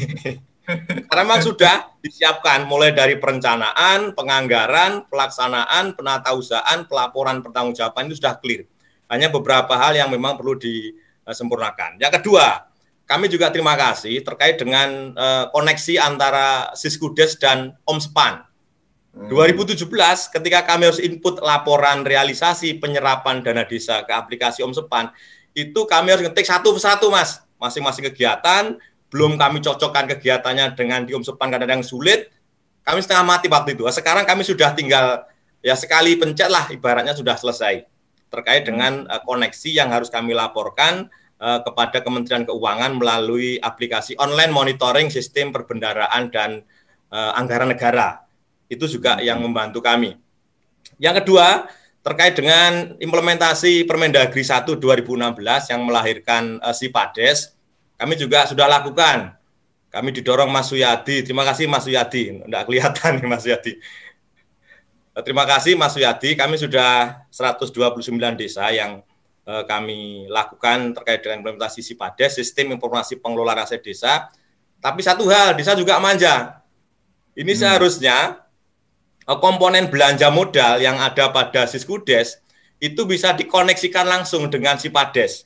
[1.09, 8.37] Karena memang sudah disiapkan mulai dari perencanaan, penganggaran, pelaksanaan, penata usahaan, pelaporan pertanggungjawaban itu sudah
[8.37, 8.69] clear.
[9.09, 11.97] Hanya beberapa hal yang memang perlu disempurnakan.
[11.97, 12.69] Yang kedua,
[13.09, 18.45] kami juga terima kasih terkait dengan uh, koneksi antara Siskudes dan Omspan.
[19.09, 19.25] Hmm.
[19.33, 19.89] 2017
[20.29, 25.09] ketika kami harus input laporan realisasi penyerapan dana desa ke aplikasi Omspan,
[25.57, 28.77] itu kami harus ngetik satu persatu Mas, masing-masing kegiatan,
[29.09, 32.29] belum kami cocokkan kegiatannya dengan di Umsepan kadang-kadang sulit,
[32.85, 33.85] kami setengah mati waktu itu.
[33.89, 35.25] Sekarang kami sudah tinggal
[35.59, 37.83] ya sekali pencet lah ibaratnya sudah selesai
[38.29, 41.09] terkait dengan uh, koneksi yang harus kami laporkan
[41.41, 46.61] uh, kepada Kementerian Keuangan melalui aplikasi online monitoring sistem perbendaraan dan
[47.09, 48.23] uh, anggaran negara.
[48.69, 50.13] Itu juga yang membantu kami.
[51.01, 51.65] Yang kedua,
[52.05, 57.58] terkait dengan implementasi Permendagri 1 2016 yang melahirkan uh, SIPADES
[57.99, 59.35] kami juga sudah lakukan.
[59.91, 61.19] Kami didorong Mas Suyadi.
[61.19, 62.39] Terima kasih Mas Suyadi.
[62.39, 63.75] Tidak kelihatan nih Mas Suyadi.
[65.19, 66.39] Terima kasih Mas Suyadi.
[66.39, 69.03] Kami sudah 129 desa yang
[69.43, 74.31] eh, kami lakukan terkait dengan implementasi SIPADES, Sistem Informasi Pengelolaan Aset Desa.
[74.79, 76.63] Tapi satu hal, desa juga manja.
[77.35, 77.59] Ini hmm.
[77.59, 78.47] seharusnya
[79.27, 82.39] eh, komponen belanja modal yang ada pada Siskudes
[82.79, 85.43] itu bisa dikoneksikan langsung dengan SIPADES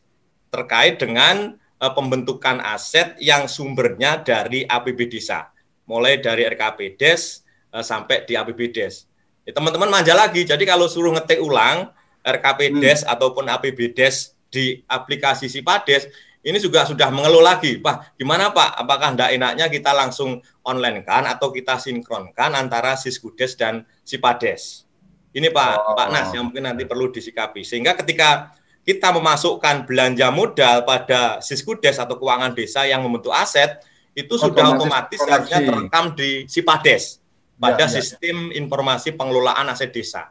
[0.54, 1.58] terkait dengan
[1.92, 5.52] pembentukan aset yang sumbernya dari APB desa,
[5.84, 7.44] mulai dari RKP Des
[7.76, 9.04] uh, sampai di APB Des.
[9.44, 11.92] Ya, teman-teman manja lagi, jadi kalau suruh ngetik ulang
[12.24, 13.12] RKP hmm.
[13.12, 16.08] Ataupun APB Des di aplikasi Sipades,
[16.44, 18.80] ini juga sudah mengeluh lagi, Pak, gimana Pak?
[18.80, 24.88] Apakah tidak enaknya kita langsung online kan atau kita sinkronkan antara Siskudes dan Sipades?
[25.34, 25.96] Ini Pak oh.
[25.98, 27.66] Pak Nas yang mungkin nanti perlu disikapi.
[27.66, 28.54] Sehingga ketika
[28.84, 33.80] kita memasukkan belanja modal pada Siskudes atau keuangan desa yang membentuk aset,
[34.14, 37.24] itu sudah otomatis harusnya terekam di Sipades
[37.58, 37.96] pada ya, ya.
[38.02, 40.30] sistem informasi pengelolaan aset desa.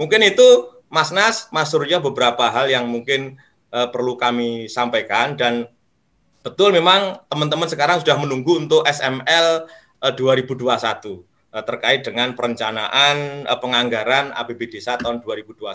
[0.00, 3.36] Mungkin itu Mas Nas, Mas Surya beberapa hal yang mungkin
[3.70, 5.68] uh, perlu kami sampaikan dan
[6.40, 9.68] betul memang teman-teman sekarang sudah menunggu untuk SML
[10.00, 15.68] uh, 2021 uh, terkait dengan perencanaan uh, penganggaran APB Desa tahun 2021.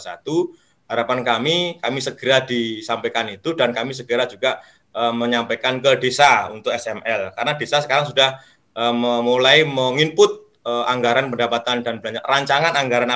[0.93, 4.61] Harapan kami, kami segera disampaikan itu dan kami segera juga
[4.93, 8.37] uh, menyampaikan ke desa untuk SML karena desa sekarang sudah
[8.77, 8.93] uh,
[9.25, 13.09] mulai menginput uh, anggaran pendapatan dan belanja rancangan anggaran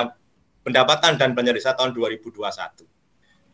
[0.66, 2.42] pendapatan dan belanja desa tahun 2021.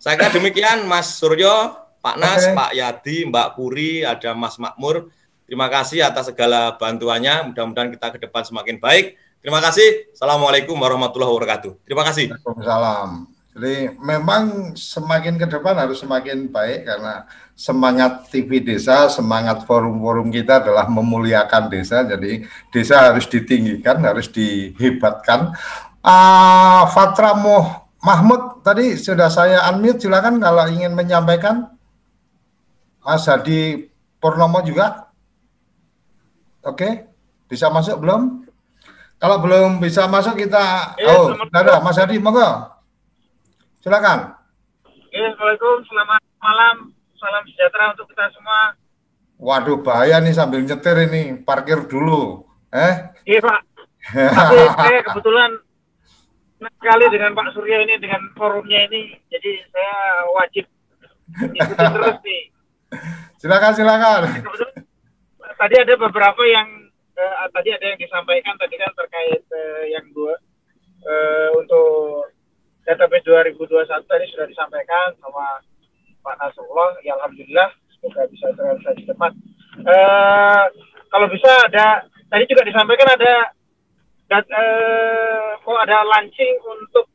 [0.01, 2.53] Saya kira demikian Mas Suryo, Pak Nas, okay.
[2.53, 5.09] Pak Yadi, Mbak Puri, ada Mas Makmur.
[5.45, 7.53] Terima kasih atas segala bantuannya.
[7.53, 9.17] Mudah-mudahan kita ke depan semakin baik.
[9.45, 10.13] Terima kasih.
[10.13, 11.85] Assalamualaikum warahmatullahi wabarakatuh.
[11.85, 12.33] Terima kasih.
[12.33, 13.34] Waalaikumsalam.
[13.55, 17.23] Jadi memang semakin ke depan harus semakin baik karena
[17.55, 22.03] semangat TV desa, semangat forum-forum kita adalah memuliakan desa.
[22.03, 22.43] Jadi
[22.75, 25.55] desa harus ditinggikan, harus dihebatkan.
[26.03, 27.39] Uh, Fatra
[28.03, 31.71] Mahmud tadi sudah saya unmute, silakan kalau ingin menyampaikan.
[33.07, 33.87] Mas Hadi
[34.19, 35.15] Purnomo juga.
[36.67, 37.07] Oke,
[37.47, 38.51] bisa masuk belum?
[39.23, 42.74] Kalau belum bisa masuk kita ya, oh, ada Mas Hadi, monggo.
[43.85, 44.33] Silakan.
[45.13, 46.77] Assalamualaikum, selamat malam,
[47.21, 48.73] salam sejahtera untuk kita semua.
[49.37, 52.49] Waduh, bahaya nih sambil nyetir ini, parkir dulu.
[52.73, 52.95] Eh?
[53.29, 53.61] Iya, Pak.
[54.09, 55.51] Tapi saya kebetulan
[56.65, 59.95] sekali dengan Pak Surya ini dengan forumnya ini, jadi saya
[60.33, 60.65] wajib
[61.53, 62.43] ikutin terus nih.
[63.37, 64.21] Silakan, silakan
[65.65, 66.69] tadi ada beberapa yang
[67.17, 70.35] uh, tadi ada yang disampaikan tadi kan terkait uh, yang dua
[71.05, 72.34] uh, untuk
[72.85, 75.61] database 2021 tadi sudah disampaikan sama
[76.25, 79.33] Pak Nasrullah ya alhamdulillah semoga bisa terrealisasi cepat
[79.85, 80.65] uh,
[81.09, 83.35] kalau bisa ada tadi juga disampaikan ada
[84.29, 87.09] dat, uh, oh ada launching untuk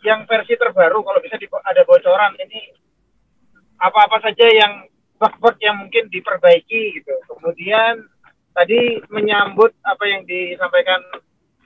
[0.00, 2.72] yang versi terbaru kalau bisa di, ada bocoran ini
[3.80, 4.88] apa-apa saja yang
[5.20, 7.12] bug-bug yang mungkin diperbaiki gitu.
[7.28, 8.08] Kemudian
[8.56, 11.00] tadi menyambut apa yang disampaikan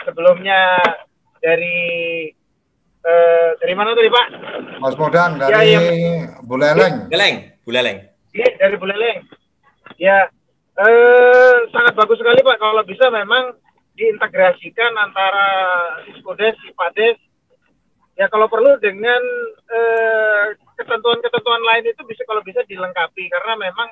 [0.02, 0.78] sebelumnya
[1.38, 2.30] dari
[3.04, 4.26] eh, dari mana tadi Pak?
[4.80, 5.86] Mas Modan ya, dari ya, yang,
[6.44, 6.94] Buleleng.
[7.08, 7.98] Buleleng, Buleleng.
[8.32, 9.18] Iya dari Buleleng.
[10.00, 10.28] Ya
[10.80, 13.54] eh, sangat bagus sekali Pak kalau bisa memang
[13.94, 15.46] diintegrasikan antara
[16.10, 17.14] Siskodes, Sipades,
[18.18, 19.22] ya kalau perlu dengan
[19.70, 23.88] eh, ketentuan-ketentuan lain itu bisa kalau bisa dilengkapi karena memang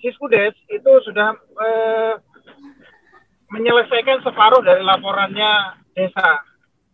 [0.00, 2.14] Siskudes itu sudah eh,
[3.52, 6.40] menyelesaikan separuh dari laporannya desa.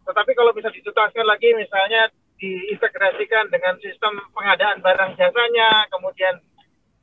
[0.08, 2.08] Tetapi kalau bisa dituntaskan lagi misalnya
[2.40, 6.40] diintegrasikan dengan sistem pengadaan barang jasanya, kemudian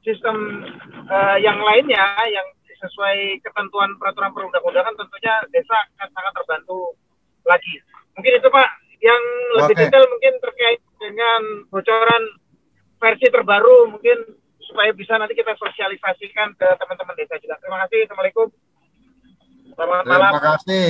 [0.01, 0.65] sistem
[1.05, 6.79] eh, yang lainnya yang sesuai ketentuan peraturan perundang-undangan tentunya desa akan sangat terbantu
[7.45, 7.75] lagi.
[8.17, 8.69] Mungkin itu Pak
[9.03, 9.23] yang
[9.61, 9.81] lebih okay.
[9.85, 12.23] detail mungkin terkait dengan bocoran
[12.97, 14.17] versi terbaru mungkin
[14.65, 17.59] supaya bisa nanti kita sosialisasikan ke teman-teman desa juga.
[17.61, 18.09] Terima kasih.
[18.09, 18.49] Assalamualaikum.
[19.75, 20.31] Selamat malam.
[20.31, 20.87] Terima kasih.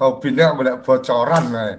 [0.00, 1.44] Hobinya banyak bocoran.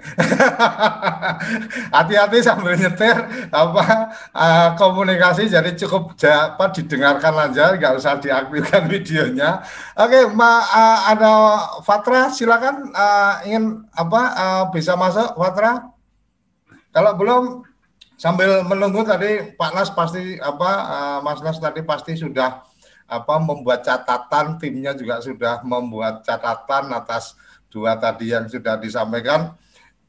[1.98, 3.18] Hati-hati sambil nyetir
[3.50, 9.66] apa uh, komunikasi jadi cukup apa didengarkan aja, nggak usah diaktifkan videonya.
[9.98, 11.34] Oke, Ma, uh, ada
[11.82, 15.98] Fatra, silakan uh, ingin apa uh, bisa masuk Fatra?
[16.94, 17.66] Kalau belum
[18.22, 22.62] sambil menunggu tadi Pak Nas pasti apa uh, Mas Nas tadi pasti sudah
[23.06, 27.38] apa membuat catatan timnya juga sudah membuat catatan atas
[27.70, 29.54] dua tadi yang sudah disampaikan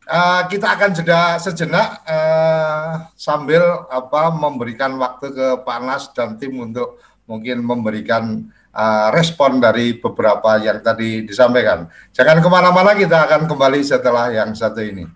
[0.06, 6.54] Uh, kita akan jeda sejenak uh, sambil apa memberikan waktu ke Pak Nas dan tim
[6.62, 11.90] untuk mungkin memberikan uh, respon dari beberapa yang tadi disampaikan.
[12.14, 15.10] Jangan ke mana-mana, kita akan kembali setelah yang satu ini.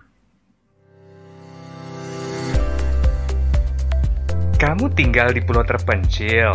[4.58, 6.50] Kamu tinggal di pulau terpencil,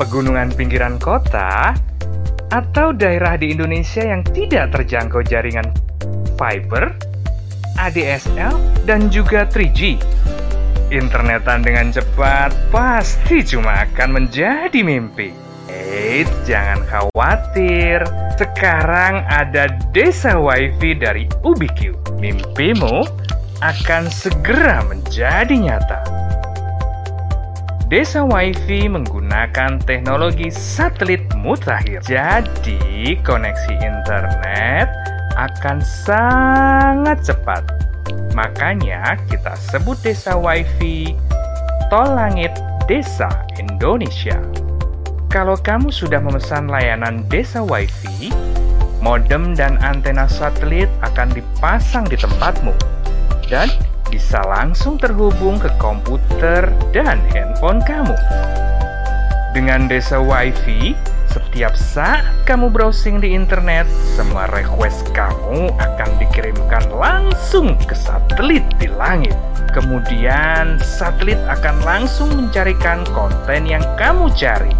[0.00, 1.76] pegunungan pinggiran kota,
[2.52, 5.72] atau daerah di Indonesia yang tidak terjangkau jaringan
[6.36, 6.92] fiber,
[7.80, 8.52] ADSL,
[8.84, 9.96] dan juga 3G.
[10.92, 15.32] Internetan dengan cepat pasti cuma akan menjadi mimpi.
[15.72, 18.04] Eits, jangan khawatir.
[18.36, 21.96] Sekarang ada Desa WiFi dari Ubiq.
[22.20, 23.08] Mimpimu
[23.64, 26.04] akan segera menjadi nyata.
[27.92, 32.00] Desa WiFi menggunakan teknologi satelit mutakhir.
[32.00, 34.88] Jadi, koneksi internet
[35.36, 37.60] akan sangat cepat.
[38.32, 41.12] Makanya kita sebut Desa WiFi
[41.92, 42.56] Tol Langit
[42.88, 43.28] Desa
[43.60, 44.40] Indonesia.
[45.28, 48.32] Kalau kamu sudah memesan layanan Desa WiFi,
[49.04, 52.72] modem dan antena satelit akan dipasang di tempatmu.
[53.52, 53.68] Dan
[54.12, 58.12] bisa langsung terhubung ke komputer dan handphone kamu.
[59.56, 60.92] Dengan Desa WiFi,
[61.32, 68.92] setiap saat kamu browsing di internet, semua request kamu akan dikirimkan langsung ke satelit di
[68.92, 69.32] langit.
[69.72, 74.76] Kemudian, satelit akan langsung mencarikan konten yang kamu cari.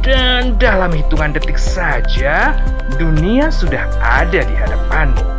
[0.00, 2.56] Dan dalam hitungan detik saja,
[2.96, 5.37] dunia sudah ada di hadapanmu.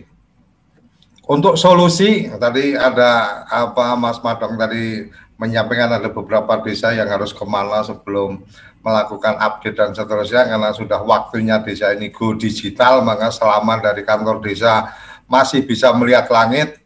[1.26, 7.42] untuk solusi tadi ada apa Mas Madong tadi menyampaikan ada beberapa desa yang harus ke
[7.42, 8.44] mana sebelum
[8.84, 14.44] melakukan update dan seterusnya karena sudah waktunya desa ini go digital maka selama dari kantor
[14.44, 14.92] desa
[15.24, 16.84] masih bisa melihat langit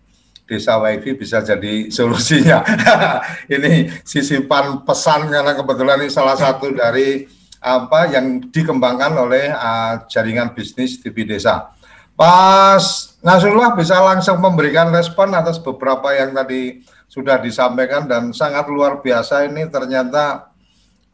[0.48, 2.64] desa wifi bisa jadi solusinya
[3.54, 7.26] ini sisipan pesan karena kebetulan ini salah satu dari
[7.58, 11.74] apa yang dikembangkan oleh uh, jaringan bisnis TV Desa.
[12.18, 12.82] Pas
[13.22, 19.46] Nasrullah bisa langsung memberikan respon atas beberapa yang tadi sudah disampaikan dan sangat luar biasa
[19.46, 20.50] ini ternyata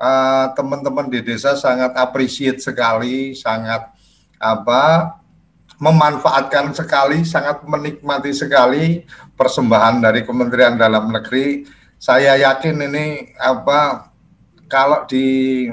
[0.01, 3.89] uh, teman-teman di desa sangat appreciate sekali, sangat
[4.41, 5.17] apa
[5.79, 9.03] memanfaatkan sekali, sangat menikmati sekali
[9.35, 11.67] persembahan dari Kementerian Dalam Negeri.
[11.99, 14.13] Saya yakin ini apa
[14.69, 15.69] kalau di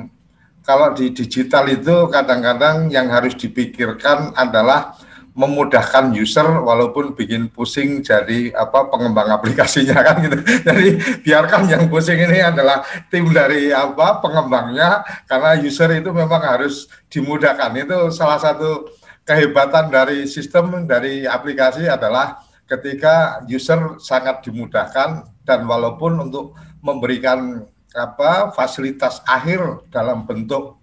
[0.71, 4.95] kalau di digital itu kadang-kadang yang harus dipikirkan adalah
[5.35, 10.39] memudahkan user walaupun bikin pusing jadi apa pengembang aplikasinya kan gitu.
[10.67, 10.87] Jadi
[11.27, 17.71] biarkan yang pusing ini adalah tim dari apa pengembangnya karena user itu memang harus dimudahkan.
[17.83, 18.91] Itu salah satu
[19.27, 28.55] kehebatan dari sistem dari aplikasi adalah ketika user sangat dimudahkan dan walaupun untuk memberikan apa
[28.55, 30.79] fasilitas akhir dalam bentuk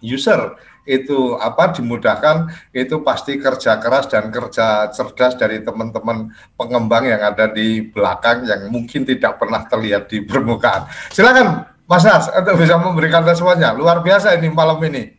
[0.00, 0.56] user
[0.86, 7.50] itu apa dimudahkan itu pasti kerja keras dan kerja cerdas dari teman-teman pengembang yang ada
[7.50, 10.86] di belakang yang mungkin tidak pernah terlihat di permukaan.
[11.10, 13.74] Silakan Mas Nas untuk bisa memberikan responnya.
[13.74, 15.18] Luar biasa ini malam ini.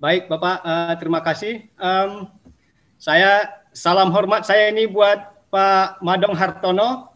[0.00, 1.68] Baik Bapak, uh, terima kasih.
[1.76, 2.28] Um,
[3.00, 7.09] saya salam hormat saya ini buat Pak Madong Hartono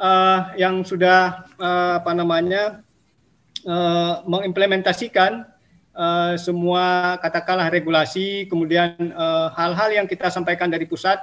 [0.00, 2.80] uh, yang sudah uh, apa namanya
[3.68, 5.44] uh, mengimplementasikan
[5.92, 9.12] uh, semua katakanlah regulasi, kemudian
[9.54, 11.20] hal-hal uh, yang kita sampaikan dari pusat,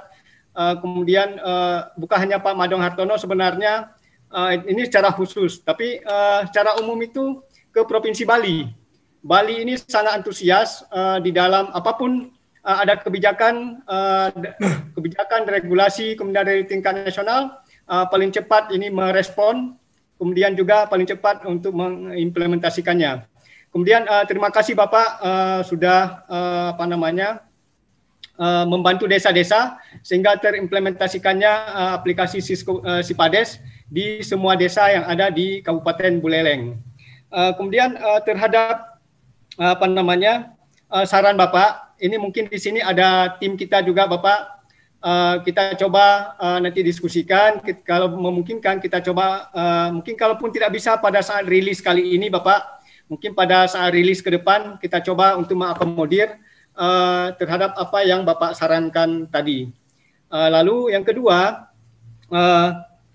[0.54, 3.90] uh, kemudian uh, bukan hanya Pak Madong Hartono sebenarnya
[4.30, 7.42] uh, ini secara khusus, tapi uh, secara umum itu
[7.74, 8.70] ke Provinsi Bali.
[9.18, 12.30] Bali ini sangat antusias uh, di dalam apa pun
[12.68, 13.80] ada kebijakan
[14.92, 19.74] kebijakan regulasi kemudian dari tingkat nasional uh, paling cepat ini merespon,
[20.20, 23.24] kemudian juga paling cepat untuk mengimplementasikannya.
[23.68, 27.44] Kemudian uh, terima kasih Bapak uh, sudah uh, apa namanya
[28.40, 35.28] uh, membantu desa-desa sehingga terimplementasikannya uh, aplikasi Cisco uh, Sipades di semua desa yang ada
[35.28, 36.80] di Kabupaten Buleleng.
[37.28, 39.00] Uh, kemudian uh, terhadap
[39.60, 40.56] uh, apa namanya
[40.88, 44.57] uh, saran Bapak, ini mungkin di sini ada tim kita juga Bapak.
[44.98, 47.62] Uh, kita coba uh, nanti diskusikan.
[47.62, 52.26] Kita, kalau memungkinkan kita coba uh, mungkin kalaupun tidak bisa pada saat rilis kali ini
[52.26, 56.34] Bapak, mungkin pada saat rilis ke depan kita coba untuk mengakomodir
[56.74, 59.70] uh, terhadap apa yang Bapak sarankan tadi.
[60.34, 61.70] Uh, lalu yang kedua,
[62.34, 62.68] uh,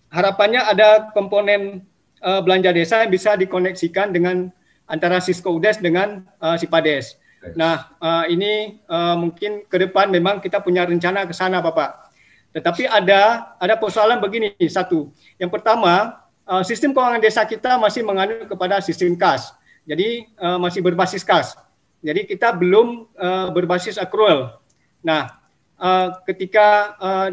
[0.07, 1.83] harapannya ada komponen
[2.23, 4.47] uh, belanja desa yang bisa dikoneksikan dengan
[4.87, 7.19] antara Cisco UDES dengan uh, Sipades.
[7.51, 12.07] Nah, uh, ini uh, mungkin ke depan memang kita punya rencana ke sana, Bapak.
[12.55, 15.11] Tetapi ada ada persoalan begini, satu.
[15.35, 19.51] Yang pertama, uh, sistem keuangan desa kita masih menganut kepada sistem kas.
[19.83, 21.59] Jadi uh, masih berbasis kas.
[21.99, 24.59] Jadi kita belum uh, berbasis accrual.
[25.03, 25.35] Nah,
[25.75, 27.29] uh, ketika uh,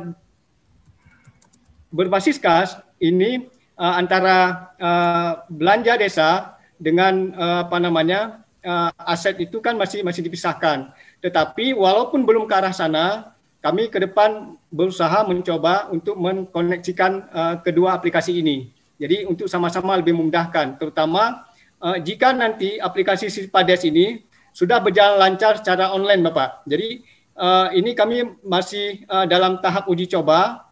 [1.95, 3.47] berbasis kas ini
[3.79, 10.25] uh, antara uh, belanja desa dengan uh, apa namanya uh, aset itu kan masih masih
[10.25, 10.93] dipisahkan.
[11.21, 17.97] Tetapi walaupun belum ke arah sana, kami ke depan berusaha mencoba untuk mengkoneksikan uh, kedua
[17.97, 18.73] aplikasi ini.
[19.01, 21.49] Jadi untuk sama-sama lebih memudahkan, terutama
[21.81, 26.65] uh, jika nanti aplikasi Sipades ini sudah berjalan lancar secara online, Bapak.
[26.69, 27.05] Jadi
[27.37, 30.69] uh, ini kami masih uh, dalam tahap uji coba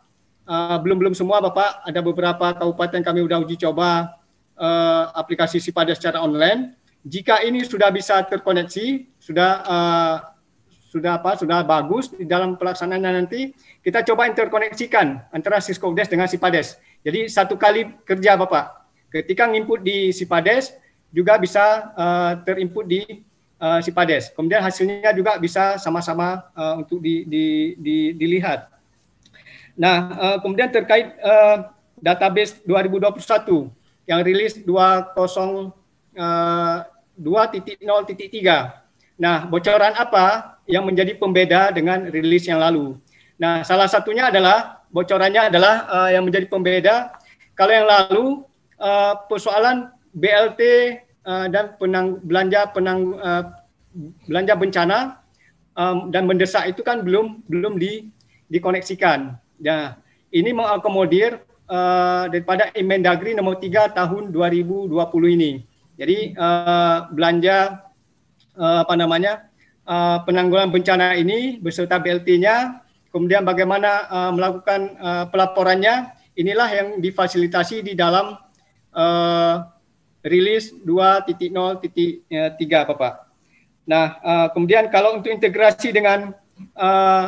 [0.49, 4.17] uh, belum belum semua Bapak, ada beberapa kabupaten kami sudah uji coba
[4.57, 6.77] uh, aplikasi Sipada secara online.
[7.07, 10.17] Jika ini sudah bisa terkoneksi, sudah uh,
[10.89, 11.37] sudah apa?
[11.37, 13.53] Sudah bagus di dalam pelaksanaannya nanti
[13.85, 16.81] kita coba interkoneksikan antara Cisco Des dengan Sipades.
[17.05, 18.89] Jadi satu kali kerja Bapak.
[19.09, 20.75] Ketika nginput di Sipades
[21.13, 23.01] juga bisa uh, terinput di
[23.61, 24.33] uh, Sipades.
[24.33, 27.47] Kemudian hasilnya juga bisa sama-sama uh, untuk di, di,
[27.79, 28.69] di, dilihat.
[29.79, 31.71] Nah, uh, kemudian terkait uh,
[32.03, 33.71] database 2021
[34.09, 35.15] yang rilis 20
[36.19, 36.85] uh,
[37.17, 37.79] 2.0.3.
[39.19, 42.95] Nah, bocoran apa yang menjadi pembeda dengan rilis yang lalu?
[43.39, 47.15] Nah, salah satunya adalah bocorannya adalah uh, yang menjadi pembeda
[47.59, 48.25] kalau yang lalu
[48.79, 50.61] uh, persoalan BLT
[51.27, 53.51] uh, dan penang belanja penang uh,
[54.31, 54.99] belanja bencana
[55.75, 58.11] um, dan mendesak itu kan belum belum di
[58.49, 59.35] dikoneksikan.
[59.59, 59.99] Ya,
[60.31, 64.95] ini mengakomodir uh, daripada Emendagri nomor 3 tahun 2020
[65.37, 65.67] ini.
[65.99, 67.83] Jadi uh, belanja
[68.55, 69.51] uh, apa namanya
[69.83, 77.83] uh, penanggulangan bencana ini beserta BLT-nya, kemudian bagaimana uh, melakukan uh, pelaporannya, inilah yang difasilitasi
[77.83, 78.39] di dalam
[78.95, 79.55] uh,
[80.23, 81.83] rilis 2.0.3
[82.95, 83.15] Bapak.
[83.89, 86.31] Nah, uh, kemudian kalau untuk integrasi dengan
[86.79, 87.27] uh,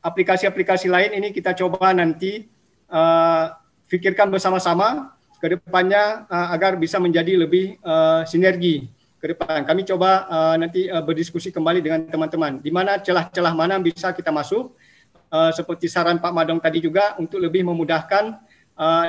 [0.00, 2.46] aplikasi-aplikasi lain ini kita coba nanti
[2.88, 3.50] uh,
[3.90, 5.15] pikirkan bersama-sama
[5.46, 8.90] ke depannya uh, agar bisa menjadi lebih uh, sinergi
[9.22, 9.62] ke depan.
[9.62, 14.34] Kami coba uh, nanti uh, berdiskusi kembali dengan teman-teman di mana celah-celah mana bisa kita
[14.34, 14.74] masuk
[15.30, 18.42] uh, seperti saran Pak Madong tadi juga untuk lebih memudahkan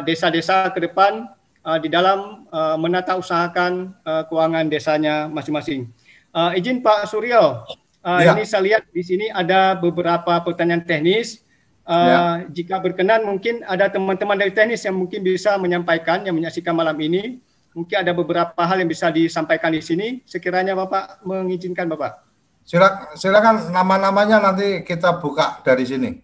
[0.06, 1.26] desa-desa uh, ke depan
[1.66, 5.90] uh, di dalam uh, menata usahakan uh, keuangan desanya masing-masing.
[6.30, 7.66] Uh, izin Pak Suryo,
[8.08, 8.32] Uh, ya.
[8.40, 11.44] Ini saya lihat di sini ada beberapa pertanyaan teknis.
[11.88, 12.20] Uh, ya.
[12.52, 17.40] Jika berkenan mungkin ada teman-teman dari teknis yang mungkin bisa menyampaikan yang menyaksikan malam ini.
[17.72, 20.20] Mungkin ada beberapa hal yang bisa disampaikan di sini.
[20.28, 22.28] Sekiranya Bapak mengizinkan Bapak.
[22.68, 26.20] Silakan, silakan nama-namanya nanti kita buka dari sini.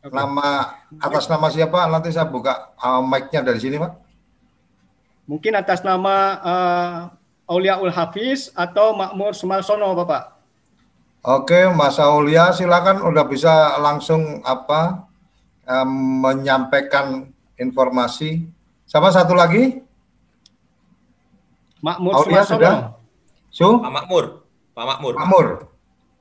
[0.00, 0.16] Okay.
[0.16, 3.92] Nama atas nama siapa nanti saya buka uh, mic-nya dari sini, Pak.
[5.28, 6.96] Mungkin atas nama uh,
[7.46, 10.41] Auliaul Hafiz atau Makmur Sumarsono, Bapak.
[11.22, 15.06] Oke, Mas Aulia, silakan udah bisa langsung apa
[15.70, 18.42] um, menyampaikan informasi.
[18.90, 19.78] Sama satu lagi?
[21.78, 22.98] Makmur Aulia sudah?
[23.54, 23.78] Su?
[23.78, 24.42] Pak Makmur.
[24.74, 25.12] Pak Makmur.
[25.14, 25.46] Makmur.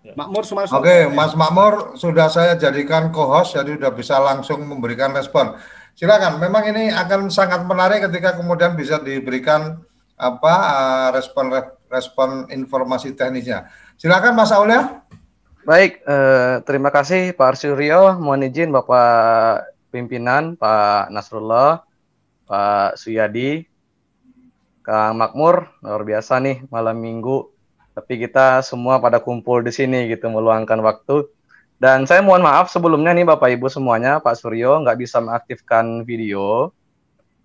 [0.05, 0.13] Ya.
[0.17, 0.81] Makmur Sumarsono.
[0.81, 5.57] Oke, Mas Makmur sudah saya jadikan co-host jadi sudah bisa langsung memberikan respon.
[5.97, 6.37] Silakan.
[6.37, 9.81] Memang ini akan sangat menarik ketika kemudian bisa diberikan
[10.21, 11.49] apa uh, respon
[11.89, 13.69] respon informasi teknisnya.
[14.01, 15.05] Silakan Mas Aulia.
[15.61, 18.17] Baik, eh, terima kasih Pak Arsuryo.
[18.17, 21.85] Mohon izin Bapak pimpinan Pak Nasrullah,
[22.49, 23.69] Pak Suyadi,
[24.81, 27.53] Kang Makmur, luar biasa nih malam minggu.
[27.93, 31.29] Tapi kita semua pada kumpul di sini gitu meluangkan waktu.
[31.77, 36.73] Dan saya mohon maaf sebelumnya nih Bapak Ibu semuanya, Pak Suryo nggak bisa mengaktifkan video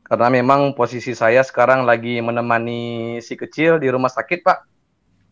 [0.08, 4.58] karena memang posisi saya sekarang lagi menemani si kecil di rumah sakit Pak.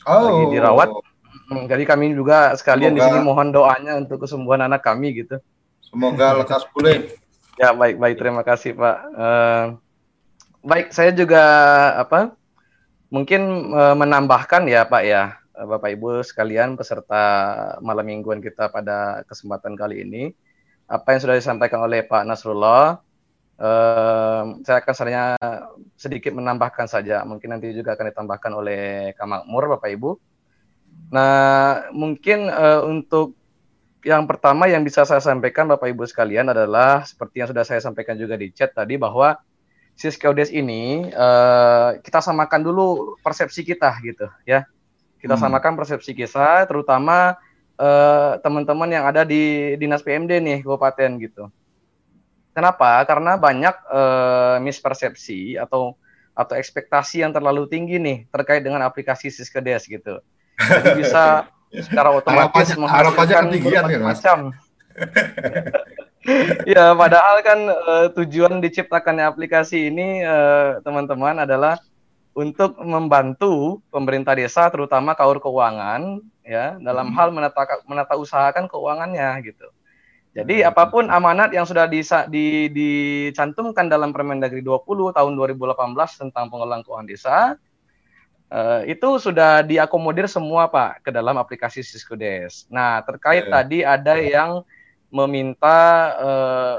[0.04, 0.20] Oh.
[0.20, 1.13] Lagi dirawat
[1.44, 5.36] Hmm, jadi kami juga sekalian Semoga, di sini mohon doanya untuk kesembuhan anak kami gitu.
[5.84, 7.04] Semoga lekas pulih.
[7.54, 8.96] Ya baik baik terima kasih Pak.
[9.14, 9.78] Uh,
[10.66, 11.38] baik saya juga
[12.02, 12.34] apa
[13.14, 17.22] mungkin uh, menambahkan ya Pak ya Bapak Ibu sekalian peserta
[17.78, 20.34] malam mingguan kita pada kesempatan kali ini
[20.90, 22.98] apa yang sudah disampaikan oleh Pak Nasrullah
[23.62, 25.26] uh, saya akan sebenarnya
[25.94, 28.82] sedikit menambahkan saja mungkin nanti juga akan ditambahkan oleh
[29.14, 30.10] Kak Makmur Bapak Ibu.
[31.14, 33.38] Nah mungkin uh, untuk
[34.02, 38.18] yang pertama yang bisa saya sampaikan Bapak Ibu sekalian adalah seperti yang sudah saya sampaikan
[38.18, 39.38] juga di chat tadi bahwa
[39.94, 44.66] Siskaudes ini uh, kita samakan dulu persepsi kita gitu ya.
[45.22, 45.42] Kita hmm.
[45.46, 47.38] samakan persepsi kita terutama
[47.78, 51.46] uh, teman-teman yang ada di Dinas PMD nih kabupaten gitu.
[52.50, 53.06] Kenapa?
[53.06, 55.94] Karena banyak uh, mispersepsi atau
[56.34, 60.18] atau ekspektasi yang terlalu tinggi nih terkait dengan aplikasi Siskaudes gitu.
[60.58, 61.48] Jadi bisa
[61.86, 64.38] secara otomatis menghasilkan berbagai macam.
[66.70, 71.74] ya, padahal kan uh, tujuan diciptakannya aplikasi ini eh, teman-teman uh, adalah
[72.34, 77.16] untuk membantu pemerintah desa terutama kaur keuangan ya dalam hmm.
[77.18, 79.66] hal menata menata usahakan keuangannya gitu.
[80.34, 80.70] Jadi hmm.
[80.70, 85.78] apa pun amanat yang sudah disa, di, dicantumkan dalam Permendagri 20 tahun 2018
[86.26, 87.36] tentang pengelolaan keuangan desa
[88.54, 92.70] Uh, itu sudah diakomodir semua Pak ke dalam aplikasi Siskodes.
[92.70, 93.54] Nah terkait yeah.
[93.58, 94.62] tadi ada yang
[95.10, 95.78] meminta
[96.22, 96.78] uh,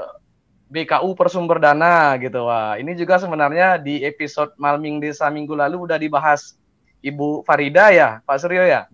[0.72, 6.00] BKU persumber dana gitu Wah ini juga sebenarnya di episode Malming Desa minggu lalu udah
[6.00, 6.56] dibahas
[7.04, 8.88] Ibu Farida ya Pak Suryo ya.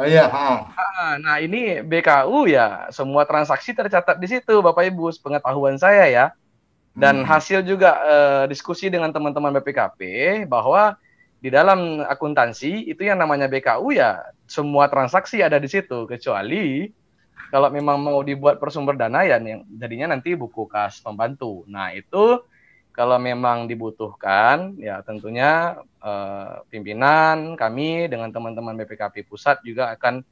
[0.00, 0.24] Oh, iya.
[1.20, 6.26] Nah ini BKU ya semua transaksi tercatat di situ Bapak Ibu pengetahuan saya ya.
[6.96, 7.28] Dan hmm.
[7.28, 10.00] hasil juga uh, diskusi dengan teman-teman BPKP
[10.48, 10.96] bahwa
[11.42, 16.86] di dalam akuntansi itu yang namanya BKU ya semua transaksi ada di situ kecuali
[17.50, 21.66] kalau memang mau dibuat persumber dana ya yang jadinya nanti buku kas pembantu.
[21.68, 22.40] Nah, itu
[22.94, 30.22] kalau memang dibutuhkan ya tentunya eh, pimpinan kami dengan teman-teman BPKP pusat juga akan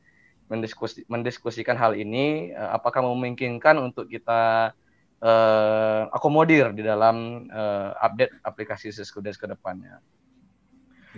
[0.46, 4.72] mendiskusi, mendiskusikan hal ini eh, apakah memungkinkan untuk kita
[5.20, 9.98] eh, akomodir di dalam eh, update aplikasi Siskudes ke depannya.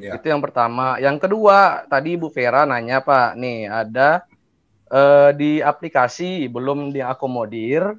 [0.01, 0.17] Ya.
[0.17, 0.97] Itu yang pertama.
[0.97, 4.25] Yang kedua, tadi Bu Vera nanya Pak, nih ada
[4.89, 7.93] uh, di aplikasi belum diakomodir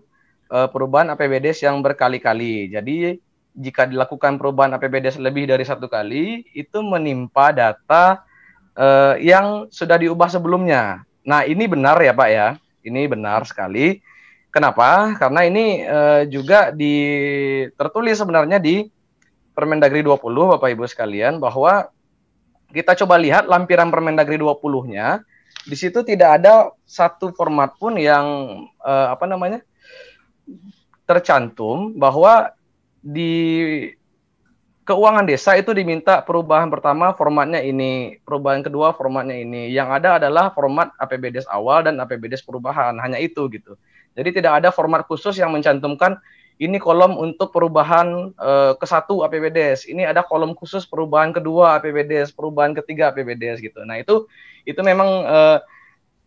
[0.49, 2.73] uh, perubahan APBDes yang berkali-kali.
[2.73, 3.21] Jadi
[3.53, 8.25] jika dilakukan perubahan APBDes lebih dari satu kali, itu menimpa data
[8.73, 11.05] uh, yang sudah diubah sebelumnya.
[11.21, 14.01] Nah ini benar ya Pak ya, ini benar sekali.
[14.53, 15.17] Kenapa?
[15.17, 15.81] Karena ini
[16.29, 16.93] juga di
[17.73, 18.85] tertulis sebenarnya di
[19.53, 20.19] Permendagri 20
[20.57, 21.89] Bapak Ibu sekalian bahwa
[22.73, 25.21] kita coba lihat lampiran Permendagri 20-nya
[25.63, 28.25] di situ tidak ada satu format pun yang
[28.81, 29.63] uh, apa namanya
[31.07, 32.51] tercantum bahwa
[32.99, 33.31] di
[34.83, 39.71] keuangan desa itu diminta perubahan pertama formatnya ini, perubahan kedua formatnya ini.
[39.71, 43.79] Yang ada adalah format APBDes awal dan APBDes perubahan, hanya itu gitu.
[44.13, 46.19] Jadi tidak ada format khusus yang mencantumkan
[46.61, 52.29] ini kolom untuk perubahan uh, ke satu APBDes, ini ada kolom khusus perubahan kedua APBDes,
[52.29, 53.81] perubahan ketiga APBDes gitu.
[53.81, 54.29] Nah itu
[54.63, 55.57] itu memang uh,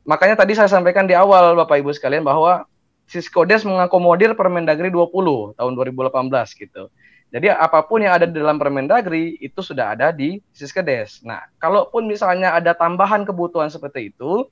[0.03, 2.67] makanya tadi saya sampaikan di awal Bapak Ibu sekalian bahwa
[3.07, 6.11] Siskodes mengakomodir Permendagri 20 tahun 2018
[6.59, 6.91] gitu.
[7.31, 11.23] Jadi apa pun yang ada di dalam Permendagri itu sudah ada di Siskodes.
[11.23, 14.47] Nah, kalaupun misalnya ada tambahan kebutuhan seperti itu,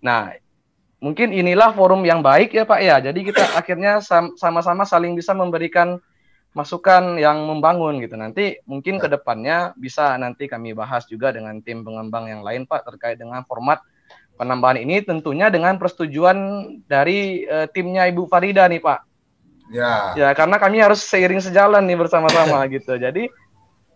[0.00, 0.32] nah
[1.02, 2.96] mungkin inilah forum yang baik ya Pak ya.
[3.02, 3.98] Jadi kita akhirnya
[4.38, 5.98] sama-sama saling bisa memberikan
[6.54, 8.14] masukan yang membangun gitu.
[8.14, 12.86] Nanti mungkin ke depannya bisa nanti kami bahas juga dengan tim pengembang yang lain Pak
[12.86, 13.82] terkait dengan format
[14.38, 16.38] penambahan ini tentunya dengan persetujuan
[16.86, 19.00] dari uh, timnya Ibu Farida nih Pak.
[19.72, 20.12] Ya.
[20.12, 22.94] Ya, karena kami harus seiring sejalan nih bersama-sama gitu.
[23.00, 23.26] Jadi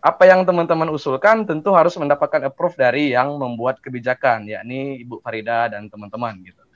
[0.01, 5.69] apa yang teman-teman usulkan tentu harus mendapatkan approve dari yang membuat kebijakan yakni Ibu Farida
[5.69, 6.66] dan teman-teman gitu.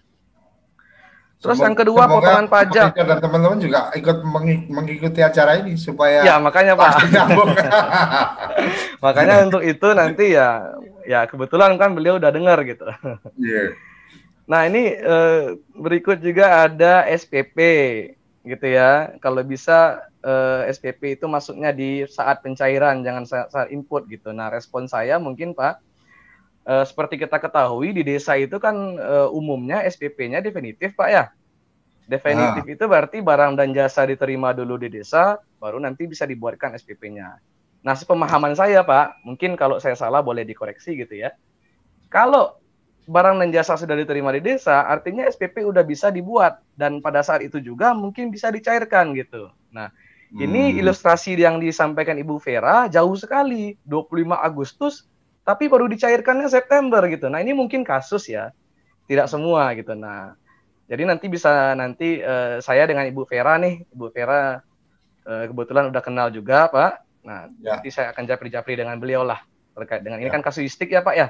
[1.41, 2.93] Terus semoga, yang kedua potongan pajak.
[2.93, 4.17] Dan teman-teman juga ikut
[4.69, 7.01] mengikuti acara ini supaya Ya, makanya Pak.
[9.05, 12.85] makanya untuk itu nanti ya ya kebetulan kan beliau udah dengar gitu.
[13.41, 13.73] Yeah.
[14.45, 17.57] Nah, ini eh, berikut juga ada SPP
[18.45, 19.17] gitu ya.
[19.17, 24.29] Kalau bisa eh, SPP itu masuknya di saat pencairan, jangan saat, saat input gitu.
[24.29, 25.81] Nah, respon saya mungkin Pak
[26.65, 31.25] uh, seperti kita ketahui di desa itu kan uh, umumnya SPP-nya definitif Pak ya.
[32.09, 32.73] Definitif nah.
[32.75, 37.39] itu berarti barang dan jasa diterima dulu di desa, baru nanti bisa dibuatkan SPP-nya.
[37.81, 41.33] Nah, sepemahaman saya Pak, mungkin kalau saya salah boleh dikoreksi gitu ya.
[42.11, 42.59] Kalau
[43.07, 47.41] barang dan jasa sudah diterima di desa, artinya SPP udah bisa dibuat dan pada saat
[47.41, 49.49] itu juga mungkin bisa dicairkan gitu.
[49.73, 49.89] Nah,
[50.31, 50.79] ini hmm.
[50.79, 55.10] ilustrasi yang disampaikan Ibu Vera jauh sekali, 25 Agustus
[55.41, 57.27] tapi baru dicairkannya September gitu.
[57.27, 58.53] Nah, ini mungkin kasus ya.
[59.09, 59.97] Tidak semua gitu.
[59.97, 60.37] Nah,
[60.85, 64.61] jadi nanti bisa nanti uh, saya dengan Ibu Vera nih, Ibu Vera
[65.27, 66.93] uh, kebetulan udah kenal juga, Pak.
[67.25, 67.77] Nah, ya.
[67.77, 69.41] nanti saya akan japri-japri dengan beliau lah
[69.71, 70.27] terkait dengan ya.
[70.27, 71.27] ini kan kasuistik ya, Pak ya.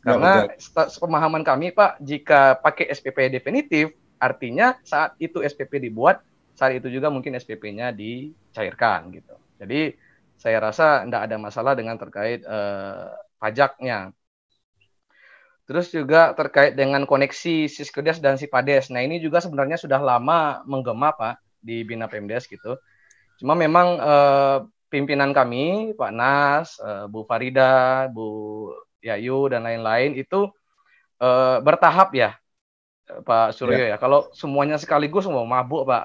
[0.00, 6.24] Karena ya, pemahaman kami Pak, jika pakai SPP definitif, artinya saat itu SPP dibuat,
[6.56, 9.36] saat itu juga mungkin SPP-nya dicairkan gitu.
[9.60, 9.92] Jadi
[10.40, 14.12] saya rasa tidak ada masalah dengan terkait uh, pajaknya.
[15.64, 18.90] Terus juga terkait dengan koneksi Siskodes dan Sipades.
[18.90, 22.76] Nah ini juga sebenarnya sudah lama menggema Pak di Bina Pemdes gitu.
[23.38, 24.58] Cuma memang uh,
[24.90, 28.68] pimpinan kami Pak Nas, uh, Bu Farida, Bu
[29.00, 30.50] Yayu dan lain-lain itu
[31.22, 32.36] uh, bertahap ya
[33.26, 33.88] Pak Suryo ya.
[33.94, 33.96] ya.
[33.98, 36.04] Kalau semuanya sekaligus mau mabuk, Pak.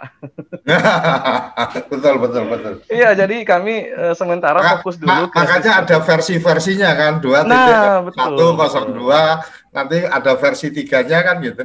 [1.92, 2.74] betul, betul, betul.
[2.90, 5.10] Iya, jadi kami uh, sementara Maka, fokus dulu.
[5.10, 11.36] Ma makanya ada versi-versinya kan, dua nah, satu kosong dua, nanti ada versi tiganya kan
[11.42, 11.64] gitu.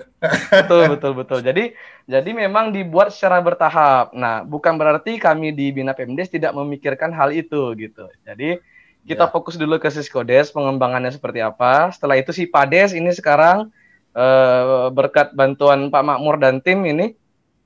[0.52, 1.38] betul, betul, betul.
[1.40, 1.64] Jadi,
[2.04, 4.12] jadi memang dibuat secara bertahap.
[4.12, 8.06] Nah, bukan berarti kami di Bina Pemdes tidak memikirkan hal itu gitu.
[8.22, 8.60] Jadi
[9.08, 9.32] kita ya.
[9.32, 11.88] fokus dulu ke Siskodes, pengembangannya seperti apa.
[11.88, 13.72] Setelah itu si Pades ini sekarang
[14.14, 17.14] uh, berkat bantuan Pak Makmur dan tim ini,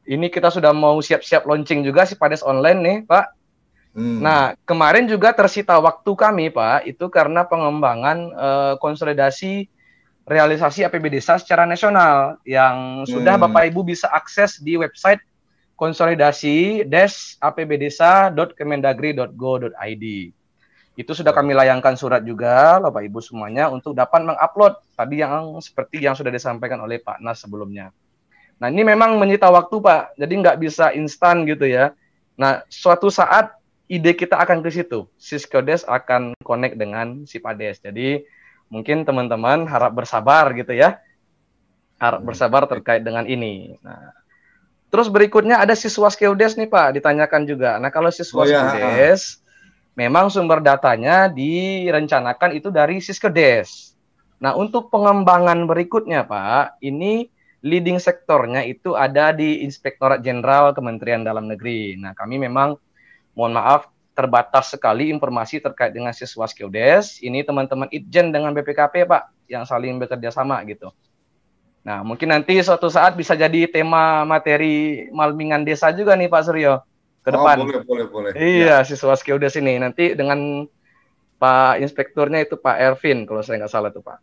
[0.05, 3.27] ini kita sudah mau siap-siap launching juga si Pades online nih, Pak.
[3.95, 4.19] Hmm.
[4.19, 9.71] Nah, kemarin juga tersita waktu kami, Pak, itu karena pengembangan uh, konsolidasi
[10.25, 13.45] realisasi APB desa secara nasional yang sudah hmm.
[13.49, 15.21] Bapak Ibu bisa akses di website
[15.77, 16.87] konsolidasi
[17.43, 20.05] apbdesa.kemendagri.go.id.
[20.95, 25.99] Itu sudah kami layangkan surat juga Bapak Ibu semuanya untuk dapat mengupload tadi yang seperti
[25.99, 27.91] yang sudah disampaikan oleh Pak Nas sebelumnya.
[28.63, 31.91] Nah ini memang menyita waktu Pak, jadi nggak bisa instan gitu ya.
[32.39, 33.59] Nah suatu saat
[33.91, 37.83] ide kita akan ke situ, Siskodes akan connect dengan si Pades.
[37.83, 38.23] Jadi
[38.71, 41.03] mungkin teman-teman harap bersabar gitu ya,
[41.99, 42.29] harap hmm.
[42.31, 43.75] bersabar terkait dengan ini.
[43.83, 44.25] Nah
[44.95, 47.83] Terus berikutnya ada siswa Skeudes nih Pak, ditanyakan juga.
[47.83, 48.71] Nah kalau siswa oh, ya.
[48.71, 49.43] Skeudes
[49.95, 53.95] memang sumber datanya direncanakan itu dari Siskedes.
[54.43, 57.31] Nah, untuk pengembangan berikutnya, Pak, ini
[57.65, 61.97] leading sektornya itu ada di Inspektorat Jenderal Kementerian Dalam Negeri.
[61.97, 62.77] Nah, kami memang
[63.33, 66.47] mohon maaf terbatas sekali informasi terkait dengan siswa.
[66.47, 70.93] Ini teman-teman Itjen dengan BPKP, Pak, yang saling bekerja sama gitu.
[71.85, 76.81] Nah, mungkin nanti suatu saat bisa jadi tema materi malmingan desa juga nih Pak Suryo
[77.25, 77.57] ke oh, depan.
[77.57, 78.31] Oh, boleh, boleh, boleh.
[78.37, 78.87] Iya, ya.
[78.87, 79.81] siswa udah sini.
[79.81, 80.69] Nanti dengan
[81.41, 84.21] Pak Inspekturnya itu Pak Ervin, kalau saya nggak salah tuh Pak.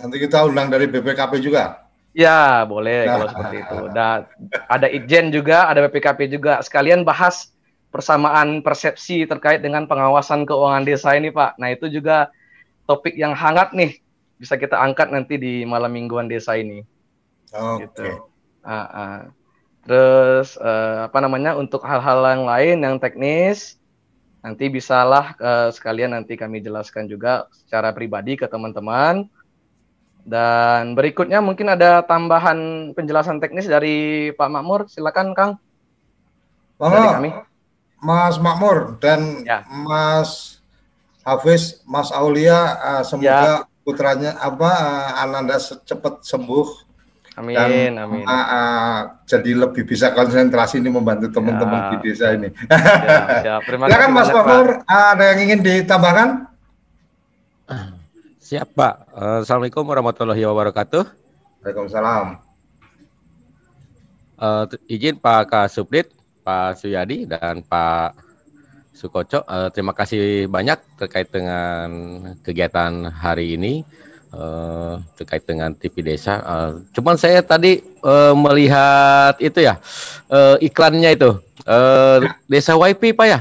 [0.00, 1.84] Nanti kita undang dari BPKP juga.
[2.16, 3.12] Ya, boleh nah.
[3.16, 3.78] kalau seperti itu.
[3.92, 4.18] Dan
[4.68, 6.60] ada Ijen juga, ada BPKP juga.
[6.64, 7.52] Sekalian bahas
[7.92, 11.60] persamaan persepsi terkait dengan pengawasan keuangan desa ini, Pak.
[11.60, 12.32] Nah, itu juga
[12.88, 14.00] topik yang hangat nih.
[14.40, 16.80] Bisa kita angkat nanti di malam mingguan desa ini.
[17.52, 17.88] Oke.
[17.92, 18.12] Okay.
[18.16, 18.24] Gitu.
[18.64, 19.16] Uh, uh.
[19.82, 23.78] Terus uh, apa namanya untuk hal-hal yang lain yang teknis
[24.42, 29.26] nanti bisalah uh, sekalian nanti kami jelaskan juga secara pribadi ke teman-teman.
[30.22, 34.86] Dan berikutnya mungkin ada tambahan penjelasan teknis dari Pak Makmur.
[34.86, 35.52] Silakan Kang.
[36.78, 36.94] Monggo.
[36.94, 37.30] Dari kami.
[38.02, 39.62] Mas Makmur dan ya.
[39.66, 40.62] Mas
[41.22, 43.54] Hafiz, Mas Aulia, uh, semoga ya.
[43.86, 46.91] putranya apa uh, Ananda cepat sembuh
[47.32, 48.24] Amin, dan, amin.
[48.28, 51.88] Uh, uh, jadi lebih bisa konsentrasi ini membantu teman-teman ya.
[51.88, 52.52] di desa ini.
[52.68, 53.56] Ya, ya.
[53.64, 54.12] Terima kasih.
[54.12, 56.28] Mas Fakur, ada yang ingin ditambahkan?
[58.52, 58.94] Siap Pak.
[59.48, 61.08] Assalamualaikum warahmatullahi wabarakatuh.
[61.64, 62.36] Waalaikumsalam.
[64.36, 66.12] Uh, izin Pak Kasubdit,
[66.44, 68.12] Pak Suyadi dan Pak
[68.92, 71.88] Sukoco, uh, terima kasih banyak terkait dengan
[72.44, 73.88] kegiatan hari ini
[74.32, 76.40] uh, terkait dengan TV desa.
[76.42, 79.78] Uh, cuman saya tadi uh, melihat itu ya
[80.32, 81.30] uh, iklannya itu
[81.68, 82.18] uh,
[82.48, 83.40] desa WiFi pak ya?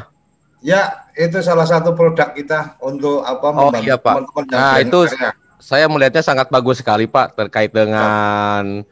[0.61, 0.81] Ya
[1.17, 3.47] itu salah satu produk kita untuk apa?
[3.55, 4.21] Oh iya pak.
[4.21, 5.31] Teman -teman nah itu karya.
[5.57, 8.85] saya melihatnya sangat bagus sekali pak terkait dengan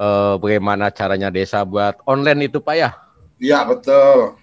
[0.00, 2.90] uh, bagaimana caranya desa buat online itu pak ya?
[3.38, 4.34] Iya betul.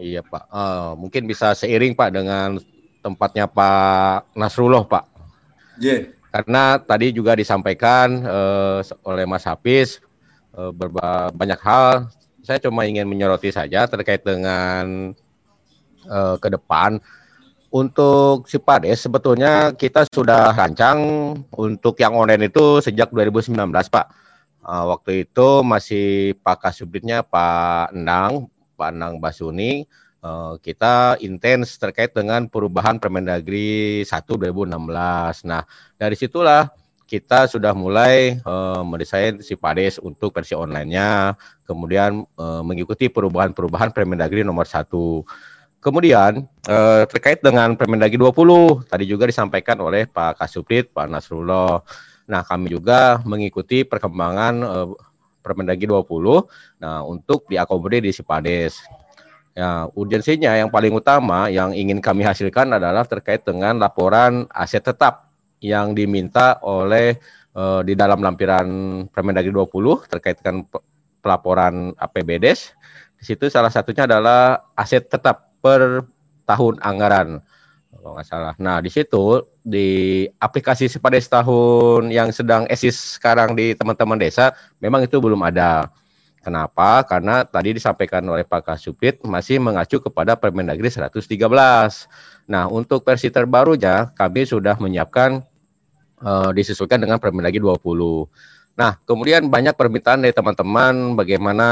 [0.00, 0.48] Iya pak.
[0.48, 2.56] Uh, mungkin bisa seiring pak dengan
[3.00, 5.09] tempatnya Pak Nasrullah pak.
[5.80, 6.12] Yeah.
[6.30, 9.98] Karena tadi juga disampaikan uh, oleh Mas Hafiz
[10.54, 10.70] uh,
[11.34, 12.06] banyak hal.
[12.46, 15.10] Saya cuma ingin menyoroti saja terkait dengan
[16.06, 17.02] uh, ke depan
[17.70, 20.98] untuk Sipades sebetulnya kita sudah rancang
[21.54, 23.56] untuk yang online itu sejak 2019
[23.90, 24.06] Pak.
[24.60, 28.46] Uh, waktu itu masih Pak Kasubditnya Pak Endang,
[28.78, 29.88] Pak Endang Basuni.
[30.20, 34.76] Uh, kita intens terkait dengan perubahan Permendagri 1 2016.
[35.48, 35.64] Nah,
[35.96, 36.68] dari situlah
[37.08, 41.34] kita sudah mulai uh, mendesain Sipades untuk versi online-nya,
[41.64, 44.86] kemudian uh, mengikuti perubahan-perubahan Permendagri nomor 1.
[45.80, 51.80] Kemudian eh, terkait dengan Permendagri 20 tadi juga disampaikan oleh Pak Kasubdit, Pak Nasrullah.
[52.28, 54.88] Nah, kami juga mengikuti perkembangan eh,
[55.40, 58.76] Permendagri 20 nah untuk diakomodir di Sipades.
[59.50, 65.26] Ya, urgensinya yang paling utama yang ingin kami hasilkan adalah terkait dengan laporan aset tetap
[65.58, 67.18] yang diminta oleh
[67.54, 68.66] eh, di dalam lampiran
[69.10, 70.62] Permendagri 20 terkait dengan
[71.18, 72.72] pelaporan APBDes.
[73.20, 76.06] Di situ salah satunya adalah aset tetap per
[76.48, 77.42] tahun anggaran
[78.00, 78.54] kalau nggak salah.
[78.56, 85.04] Nah di situ di aplikasi Sepades tahun yang sedang esis sekarang di teman-teman desa memang
[85.04, 85.92] itu belum ada.
[86.40, 87.04] Kenapa?
[87.04, 91.20] Karena tadi disampaikan oleh Pak Kasupit masih mengacu kepada Permendagri 113.
[92.48, 95.44] Nah, untuk versi terbarunya kami sudah menyiapkan
[96.24, 97.76] uh, disesuaikan dengan Permendagri 20.
[98.80, 101.68] Nah, kemudian banyak permintaan dari teman-teman bagaimana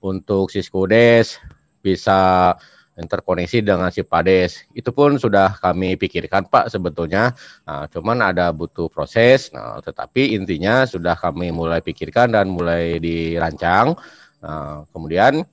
[0.00, 1.36] untuk Siskodes
[1.84, 2.56] bisa
[2.96, 4.64] interkoneksi dengan si Pades.
[4.72, 7.36] Itu pun sudah kami pikirkan Pak sebetulnya.
[7.68, 9.52] Nah, cuman ada butuh proses.
[9.52, 13.94] Nah, tetapi intinya sudah kami mulai pikirkan dan mulai dirancang.
[14.40, 15.44] Nah, kemudian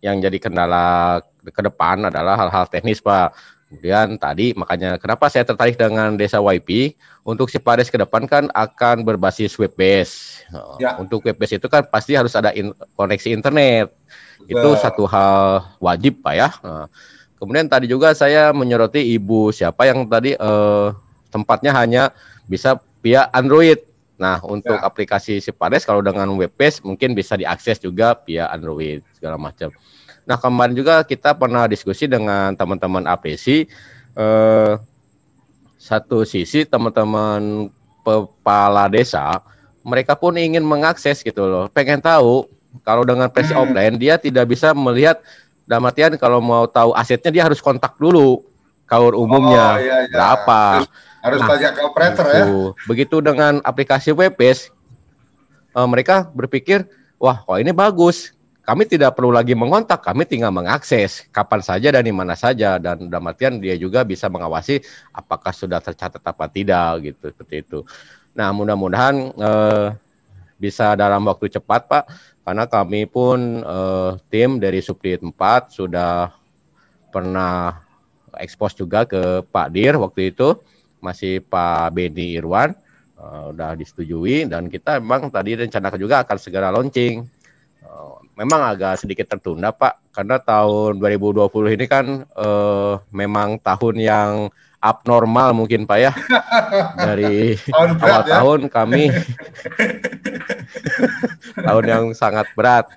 [0.00, 3.56] yang jadi kendala ke depan adalah hal-hal teknis Pak.
[3.66, 6.94] Kemudian tadi makanya kenapa saya tertarik dengan desa YP
[7.26, 10.46] untuk si Pades ke depan kan akan berbasis web base.
[10.78, 10.94] Ya.
[11.02, 13.90] Untuk web base itu kan pasti harus ada in koneksi internet.
[14.46, 16.48] Itu satu hal wajib Pak ya.
[16.62, 16.86] Nah,
[17.38, 20.88] kemudian tadi juga saya menyoroti ibu siapa yang tadi eh,
[21.30, 22.02] tempatnya hanya
[22.46, 23.82] bisa via Android.
[24.16, 24.86] Nah, untuk ya.
[24.86, 29.68] aplikasi Sipades kalau dengan web page mungkin bisa diakses juga via Android segala macam.
[30.24, 33.68] Nah, kemarin juga kita pernah diskusi dengan teman-teman APC
[34.16, 34.72] eh,
[35.76, 37.70] satu sisi teman-teman
[38.02, 39.42] kepala desa
[39.86, 42.50] mereka pun ingin mengakses gitu loh, pengen tahu
[42.82, 43.62] kalau dengan versi hmm.
[43.62, 45.20] offline dia tidak bisa melihat
[45.66, 48.42] dalam artian kalau mau tahu asetnya dia harus kontak dulu
[48.86, 50.14] kaur umumnya oh, iya, iya.
[50.14, 50.60] berapa.
[50.80, 50.88] Harus,
[51.20, 52.44] harus nah, tanya ke operator ya.
[52.86, 54.70] Begitu dengan aplikasi WebBase
[55.74, 56.86] uh, mereka berpikir,
[57.18, 58.32] wah kok ini bagus.
[58.66, 63.06] Kami tidak perlu lagi mengontak, kami tinggal mengakses kapan saja dan di mana saja dan
[63.06, 64.82] dalam artian dia juga bisa mengawasi
[65.14, 67.86] apakah sudah tercatat apa tidak gitu seperti itu.
[68.34, 69.94] Nah, mudah-mudahan uh,
[70.58, 72.04] bisa dalam waktu cepat Pak
[72.46, 75.34] karena kami pun uh, tim dari Subdit 4
[75.66, 76.30] sudah
[77.10, 77.82] pernah
[78.38, 80.54] ekspos juga ke Pak Dir waktu itu
[81.02, 82.70] masih Pak Beni Irwan
[83.18, 87.26] uh, udah disetujui dan kita memang tadi rencanakan juga akan segera launching.
[87.82, 94.30] Uh, memang agak sedikit tertunda Pak karena tahun 2020 ini kan uh, memang tahun yang
[94.78, 96.12] abnormal mungkin Pak ya.
[97.10, 98.38] Dari awal ya?
[98.38, 99.10] tahun kami
[101.66, 102.90] tahun yang sangat berat.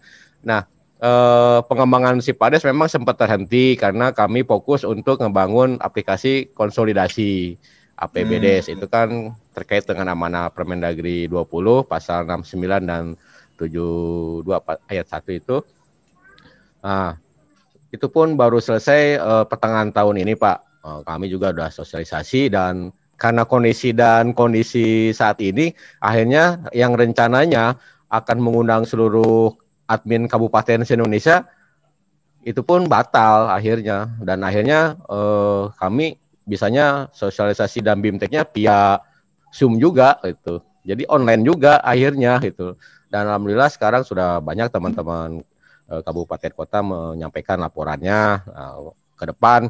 [0.46, 0.66] Nah,
[1.02, 7.58] eh, pengembangan si Pades memang sempat terhenti karena kami fokus untuk membangun aplikasi konsolidasi
[8.00, 8.72] APBDes.
[8.72, 8.74] Hmm.
[8.80, 9.10] Itu kan
[9.52, 13.04] terkait dengan amanah Permendagri 20 pasal 69 dan
[13.60, 14.48] 72
[14.88, 15.58] ayat 1 itu.
[16.80, 17.20] Nah,
[17.92, 20.58] itu pun baru selesai uh, pertengahan tahun ini, Pak.
[20.80, 27.76] Uh, kami juga sudah sosialisasi dan karena kondisi dan kondisi saat ini akhirnya yang rencananya
[28.08, 29.54] akan mengundang seluruh
[29.86, 31.44] admin kabupaten se-Indonesia
[32.48, 36.16] itu pun batal akhirnya dan akhirnya eh, kami
[36.48, 38.98] bisanya sosialisasi dan bimteknya via
[39.54, 40.58] Zoom juga itu.
[40.82, 42.74] Jadi online juga akhirnya itu.
[43.10, 45.46] Dan alhamdulillah sekarang sudah banyak teman-teman
[45.92, 49.70] eh, kabupaten kota menyampaikan laporannya nah, ke depan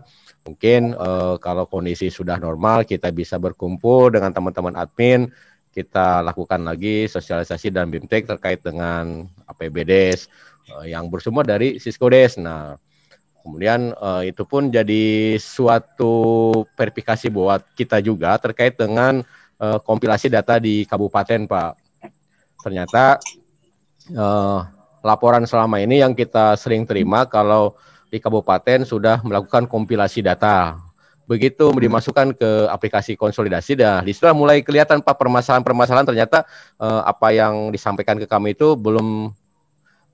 [0.49, 5.29] mungkin uh, kalau kondisi sudah normal kita bisa berkumpul dengan teman-teman admin
[5.69, 10.25] kita lakukan lagi sosialisasi dan bimtek terkait dengan APBDes
[10.73, 12.41] uh, yang bersumber dari Siskodes.
[12.41, 12.73] Nah,
[13.45, 19.21] kemudian uh, itu pun jadi suatu verifikasi buat kita juga terkait dengan
[19.61, 21.71] uh, kompilasi data di kabupaten, Pak.
[22.65, 23.21] Ternyata
[24.17, 24.59] uh,
[25.05, 27.77] laporan selama ini yang kita sering terima kalau
[28.09, 30.77] di kabupaten sudah melakukan kompilasi data.
[31.29, 31.77] Begitu hmm.
[31.77, 36.41] dimasukkan ke aplikasi konsolidasi, dah di situ mulai kelihatan pak permasalahan-permasalahan ternyata
[36.81, 39.29] eh, apa yang disampaikan ke kami itu belum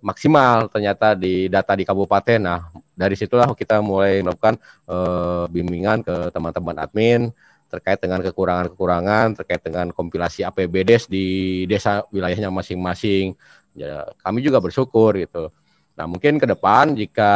[0.05, 2.37] maksimal ternyata di data di kabupaten.
[2.37, 7.33] Nah, dari situlah kita mulai melakukan uh, bimbingan ke teman-teman admin
[7.73, 13.33] terkait dengan kekurangan-kekurangan, terkait dengan kompilasi APBDes di desa wilayahnya masing-masing.
[13.73, 15.49] Ya, kami juga bersyukur gitu.
[15.95, 17.33] Nah, mungkin ke depan jika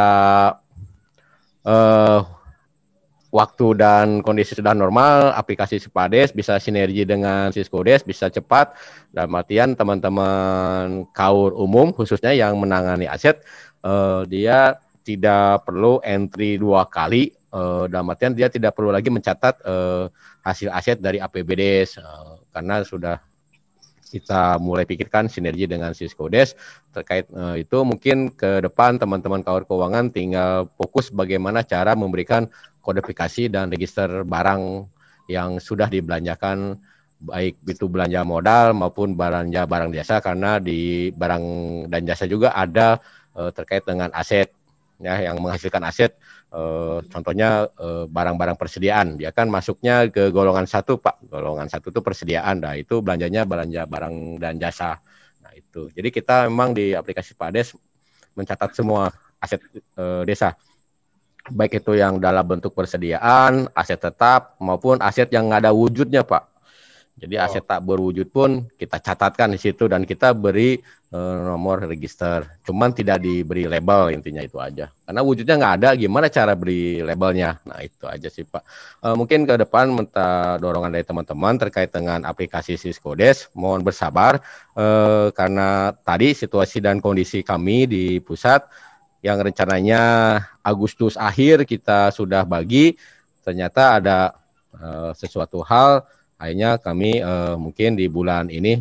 [1.64, 2.20] uh,
[3.32, 8.76] waktu dan kondisi sudah normal, aplikasi Sipades bisa sinergi dengan Siskodes, bisa cepat.
[9.10, 13.40] Dan artian teman-teman kaur umum khususnya yang menangani aset,
[13.86, 14.76] uh, dia
[15.06, 17.32] tidak perlu entry dua kali.
[17.50, 20.06] Uh, dalam artian dia tidak perlu lagi mencatat uh,
[20.46, 23.18] hasil aset dari APBDes uh, karena sudah
[24.10, 26.58] kita mulai pikirkan sinergi dengan Siskodes
[26.90, 32.50] terkait uh, itu mungkin ke depan teman-teman kaur keuangan tinggal fokus bagaimana cara memberikan
[32.82, 34.90] kodifikasi dan register barang
[35.30, 36.82] yang sudah dibelanjakan
[37.20, 41.44] baik itu belanja modal maupun belanja barang jasa karena di barang
[41.86, 42.98] dan jasa juga ada
[43.38, 44.50] uh, terkait dengan aset
[45.00, 46.16] ya yang menghasilkan aset
[46.52, 49.18] uh, contohnya barang barang-barang persediaan.
[49.18, 51.18] Dia kan masuknya ke golongan satu pak.
[51.26, 52.62] Golongan satu itu persediaan.
[52.62, 55.00] Nah itu belanjanya belanja barang dan jasa.
[55.42, 55.90] Nah itu.
[55.90, 57.74] Jadi kita memang di aplikasi Pades
[58.38, 59.10] mencatat semua
[59.42, 59.60] aset
[59.98, 60.54] uh, desa.
[61.50, 66.49] Baik itu yang dalam bentuk persediaan, aset tetap maupun aset yang nggak ada wujudnya, Pak.
[67.20, 67.44] Jadi oh.
[67.44, 70.80] aset tak berwujud pun kita catatkan di situ dan kita beri
[71.12, 72.48] uh, nomor register.
[72.64, 74.88] Cuman tidak diberi label intinya itu aja.
[75.04, 77.60] Karena wujudnya nggak ada, gimana cara beri labelnya?
[77.68, 78.62] Nah itu aja sih Pak.
[79.04, 83.52] Uh, mungkin ke depan minta dorongan dari teman-teman terkait dengan aplikasi Siskodes.
[83.52, 84.40] Mohon bersabar
[84.78, 88.64] uh, karena tadi situasi dan kondisi kami di pusat
[89.20, 90.00] yang rencananya
[90.64, 92.96] Agustus akhir kita sudah bagi
[93.44, 94.18] ternyata ada
[94.72, 96.08] uh, sesuatu hal
[96.40, 98.80] akhirnya kami uh, mungkin di bulan ini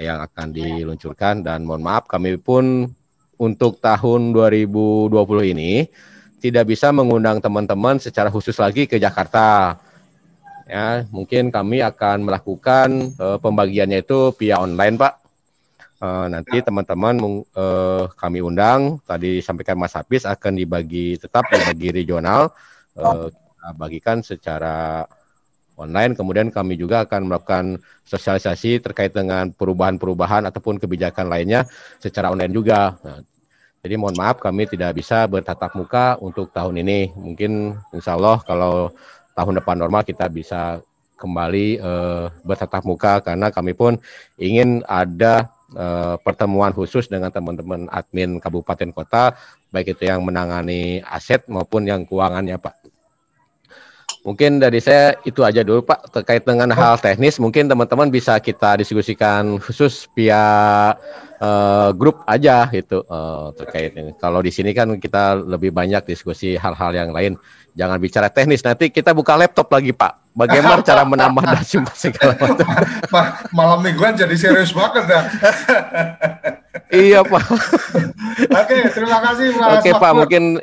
[0.00, 2.88] yang akan diluncurkan dan mohon maaf kami pun
[3.36, 5.12] untuk tahun 2020
[5.52, 5.86] ini
[6.38, 9.78] tidak bisa mengundang teman-teman secara khusus lagi ke Jakarta.
[10.68, 15.14] Ya, mungkin kami akan melakukan uh, pembagiannya itu via online, Pak.
[15.98, 22.54] Uh, nanti teman-teman uh, kami undang tadi sampaikan Mas Hafiz akan dibagi tetap dibagi regional
[22.94, 23.26] uh,
[23.74, 25.02] bagikan secara
[25.78, 27.64] online kemudian kami juga akan melakukan
[28.04, 31.64] sosialisasi terkait dengan perubahan-perubahan ataupun kebijakan lainnya
[32.02, 32.98] secara online juga.
[33.06, 33.22] Nah,
[33.78, 37.14] jadi mohon maaf kami tidak bisa bertatap muka untuk tahun ini.
[37.14, 38.90] Mungkin insya Allah kalau
[39.38, 40.82] tahun depan normal kita bisa
[41.18, 43.98] kembali uh, bertatap muka karena kami pun
[44.38, 49.34] ingin ada uh, pertemuan khusus dengan teman-teman admin kabupaten kota,
[49.74, 52.77] baik itu yang menangani aset maupun yang keuangannya, Pak.
[54.28, 58.76] Mungkin dari saya itu aja dulu Pak terkait dengan hal teknis mungkin teman-teman bisa kita
[58.76, 60.92] diskusikan khusus via
[61.40, 64.12] uh, grup aja gitu uh, terkait ini.
[64.20, 67.40] Kalau di sini kan kita lebih banyak diskusi hal-hal yang lain.
[67.72, 70.36] Jangan bicara teknis nanti kita buka laptop lagi Pak.
[70.36, 72.68] Bagaimana cara menambah dasi segala macam.
[73.56, 75.20] Malam mingguan jadi serius banget ya.
[76.92, 77.44] iya Pak.
[78.44, 79.68] Oke, terima kasih Pak.
[79.80, 80.60] Oke Pak, mungkin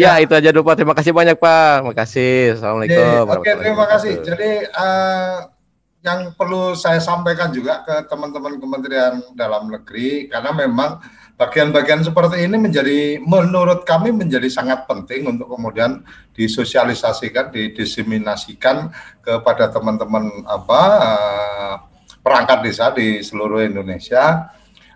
[0.00, 0.76] Ya, ya, itu aja dulu Pak.
[0.80, 1.84] Terima kasih banyak Pak.
[1.84, 2.32] Terima kasih.
[2.56, 3.36] Assalamualaikum.
[3.36, 4.12] Oke, terima kasih.
[4.24, 5.36] Jadi uh,
[6.00, 10.96] yang perlu saya sampaikan juga ke teman-teman Kementerian Dalam Negeri karena memang
[11.36, 16.00] bagian-bagian seperti ini menjadi menurut kami menjadi sangat penting untuk kemudian
[16.32, 18.88] disosialisasikan, didiseminasikan
[19.20, 21.74] kepada teman-teman apa uh,
[22.24, 24.48] perangkat desa di seluruh Indonesia.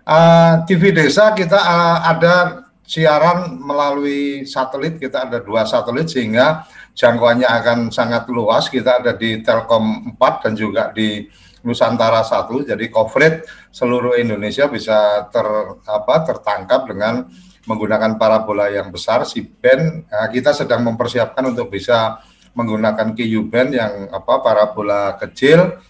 [0.05, 7.49] Uh, TV desa kita uh, ada siaran melalui satelit kita ada dua satelit sehingga jangkauannya
[7.49, 8.69] akan sangat luas.
[8.69, 11.25] Kita ada di Telkom 4 dan juga di
[11.65, 15.45] Nusantara 1 jadi coverage seluruh Indonesia bisa ter
[15.89, 17.25] apa tertangkap dengan
[17.65, 20.05] menggunakan parabola yang besar si band.
[20.05, 22.21] Nah, kita sedang mempersiapkan untuk bisa
[22.53, 25.81] menggunakan KU band yang apa parabola kecil.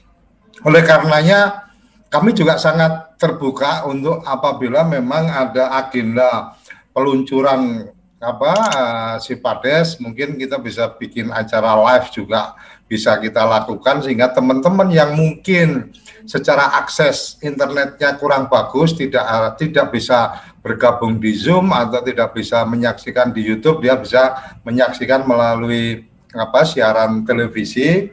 [0.64, 1.68] Oleh karenanya
[2.08, 6.56] kami juga sangat terbuka untuk apabila memang ada agenda
[6.96, 12.56] peluncuran apa uh, si Pades mungkin kita bisa bikin acara live juga
[12.88, 15.92] bisa kita lakukan sehingga teman-teman yang mungkin
[16.24, 22.64] secara akses internetnya kurang bagus tidak uh, tidak bisa bergabung di Zoom atau tidak bisa
[22.66, 28.12] menyaksikan di YouTube dia bisa menyaksikan melalui apa siaran televisi.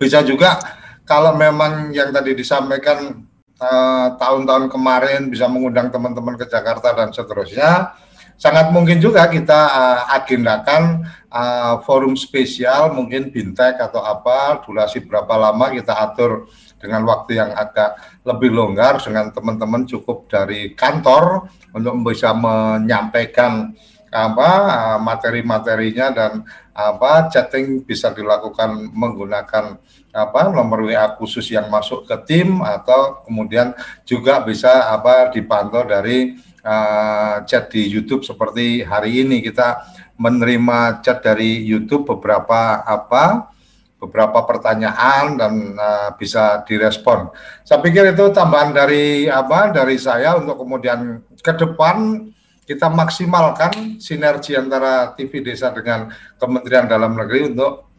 [0.00, 0.56] Bisa juga
[1.04, 3.20] kalau memang yang tadi disampaikan
[3.60, 7.92] eh, tahun-tahun uh, kemarin bisa mengundang teman-teman ke Jakarta dan seterusnya
[8.40, 15.36] sangat mungkin juga kita uh, agendakan uh, forum spesial mungkin bintek atau apa durasi berapa
[15.36, 16.48] lama kita atur
[16.80, 23.76] dengan waktu yang agak lebih longgar dengan teman-teman cukup dari kantor untuk bisa menyampaikan
[24.10, 24.50] apa
[24.98, 26.32] materi-materinya dan
[26.74, 29.78] apa chatting bisa dilakukan menggunakan
[30.10, 33.70] apa nomor WA khusus yang masuk ke tim atau kemudian
[34.02, 36.34] juga bisa apa dipantau dari
[36.64, 39.84] uh, chat di YouTube seperti hari ini kita
[40.20, 43.52] menerima chat dari YouTube beberapa apa
[44.00, 47.28] beberapa pertanyaan dan uh, bisa direspon.
[47.68, 52.28] Saya pikir itu tambahan dari apa dari saya untuk kemudian ke depan
[52.64, 56.08] kita maksimalkan sinergi antara TV Desa dengan
[56.40, 57.90] Kementerian Dalam Negeri untuk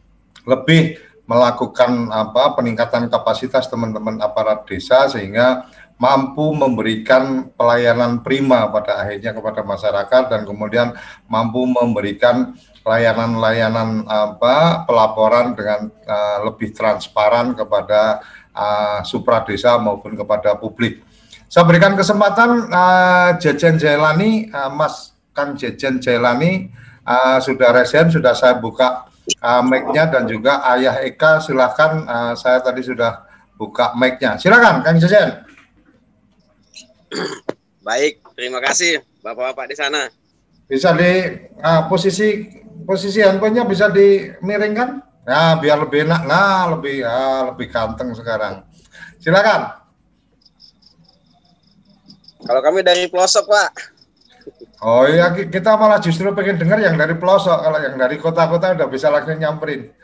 [0.48, 9.32] lebih melakukan apa peningkatan kapasitas teman-teman aparat desa sehingga mampu memberikan pelayanan prima pada akhirnya
[9.36, 10.92] kepada masyarakat dan kemudian
[11.30, 18.18] mampu memberikan layanan-layanan apa pelaporan dengan uh, lebih transparan kepada
[18.50, 21.02] uh, supra desa maupun kepada publik.
[21.46, 26.72] Saya berikan kesempatan uh, Jejen Jailani, uh, Mas Kang Jejen Jailani
[27.06, 29.06] uh, sudah resen, sudah saya buka
[29.38, 34.40] uh, mic-nya dan juga Ayah Eka silakan uh, saya tadi sudah buka mic-nya.
[34.40, 35.51] Silakan Kang Jejen.
[37.86, 40.08] Baik, terima kasih Bapak-bapak di sana.
[40.66, 41.12] Bisa di
[41.60, 42.48] uh, posisi
[42.82, 44.88] posisi handphonenya bisa dimiringkan?
[45.22, 46.22] Nah, biar lebih enak.
[46.26, 48.66] Nah, lebih ah, lebih ganteng sekarang.
[49.22, 49.78] Silakan.
[52.42, 53.70] Kalau kami dari pelosok, Pak.
[54.82, 57.54] Oh iya, kita malah justru pengen dengar yang dari pelosok.
[57.62, 59.94] Kalau yang dari kota-kota udah bisa langsung nyamperin.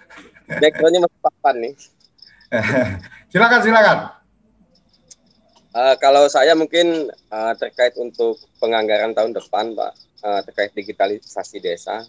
[0.47, 1.75] Backgroundnya masih papan nih.
[3.35, 3.99] silakan, silakan.
[5.79, 9.93] Uh, kalau saya mungkin uh, terkait untuk penganggaran tahun depan, Pak,
[10.27, 12.03] uh, terkait digitalisasi desa,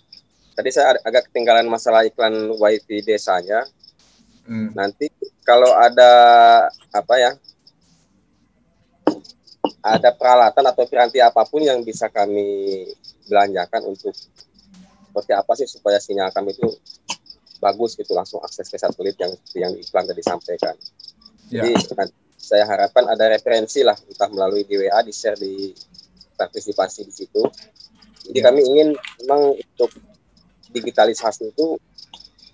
[0.58, 3.70] tadi saya agak ketinggalan masalah iklan wifi desanya.
[4.50, 4.74] Hmm.
[4.74, 5.14] Nanti
[5.46, 6.10] kalau ada
[6.90, 7.32] apa ya,
[9.86, 12.90] ada peralatan atau piranti apa pun yang bisa kami
[13.30, 16.74] belanjakan untuk seperti apa sih supaya sinyal kami itu
[17.62, 20.74] bagus gitu langsung akses ke satelit yang yang iklan tadi sampaikan.
[21.54, 21.70] Ya.
[21.70, 21.78] Jadi
[22.50, 25.70] saya harapkan ada referensi lah entah melalui di WA di share di
[26.34, 27.46] partisipasi di situ.
[28.26, 28.50] Jadi ya.
[28.50, 28.90] kami ingin
[29.22, 29.94] memang untuk
[30.74, 31.78] digitalisasi itu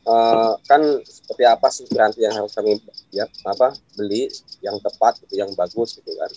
[0.03, 2.79] uh, kan seperti apa sih piranti yang harus kami
[3.11, 4.27] ya apa beli
[4.59, 6.31] yang tepat gitu yang bagus gitu kan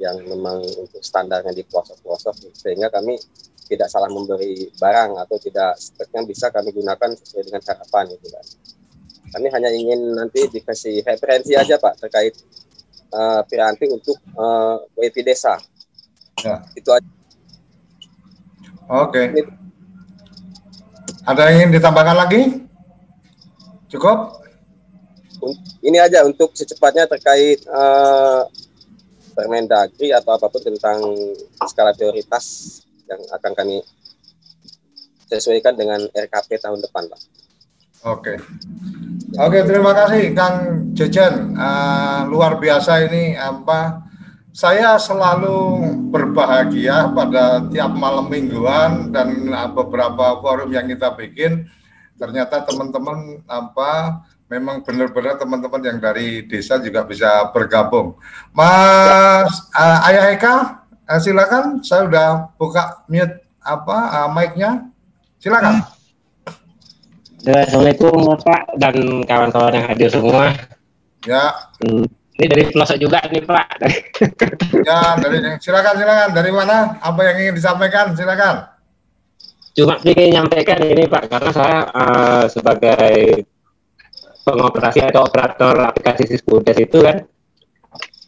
[0.00, 3.20] yang memang untuk standarnya di pelosok-pelosok sehingga kami
[3.68, 8.46] tidak salah memberi barang atau tidak speknya bisa kami gunakan sesuai dengan harapan gitu kan
[9.32, 12.36] kami hanya ingin nanti dikasih referensi aja pak terkait
[13.12, 15.60] uh, piranti untuk uh, WP desa
[16.42, 16.64] ya.
[16.74, 17.08] itu aja
[18.88, 19.46] oke okay.
[21.22, 22.42] Ada yang ingin ditambahkan lagi?
[23.86, 24.42] Cukup?
[25.82, 28.42] Ini aja untuk secepatnya terkait uh,
[29.32, 30.98] Permendagri atau apa pun tentang
[31.70, 33.76] skala prioritas yang akan kami
[35.30, 37.20] sesuaikan dengan RKP tahun depan, Pak.
[38.02, 38.34] Oke.
[39.32, 40.56] Oke, terima kasih Kang
[40.92, 41.56] Jejen.
[41.56, 44.04] Uh, luar biasa ini apa
[44.52, 51.64] saya selalu berbahagia pada tiap malam mingguan dan uh, beberapa forum yang kita bikin
[52.20, 54.20] ternyata teman-teman apa
[54.52, 58.12] memang benar-benar teman-teman yang dari desa juga bisa bergabung.
[58.52, 60.56] Mas uh, Ayah Eka,
[61.24, 61.80] silakan.
[61.80, 62.28] Saya sudah
[62.60, 64.92] buka mute apa uh, mic-nya.
[65.40, 66.01] Silakan.
[67.42, 68.94] Assalamualaikum Bapak dan
[69.26, 70.54] kawan-kawan yang hadir semua.
[71.26, 71.50] Ya.
[71.82, 72.06] Hmm
[72.42, 73.66] ini dari pelosok juga nih Pak.
[74.88, 76.28] ya, dari silakan silakan.
[76.32, 76.96] Dari mana?
[76.98, 78.16] Apa yang ingin disampaikan?
[78.18, 78.72] Silakan.
[79.78, 83.46] Cuma ingin menyampaikan ini Pak, karena saya uh, sebagai
[84.42, 87.22] pengoperasi atau operator aplikasi Sisbudes itu kan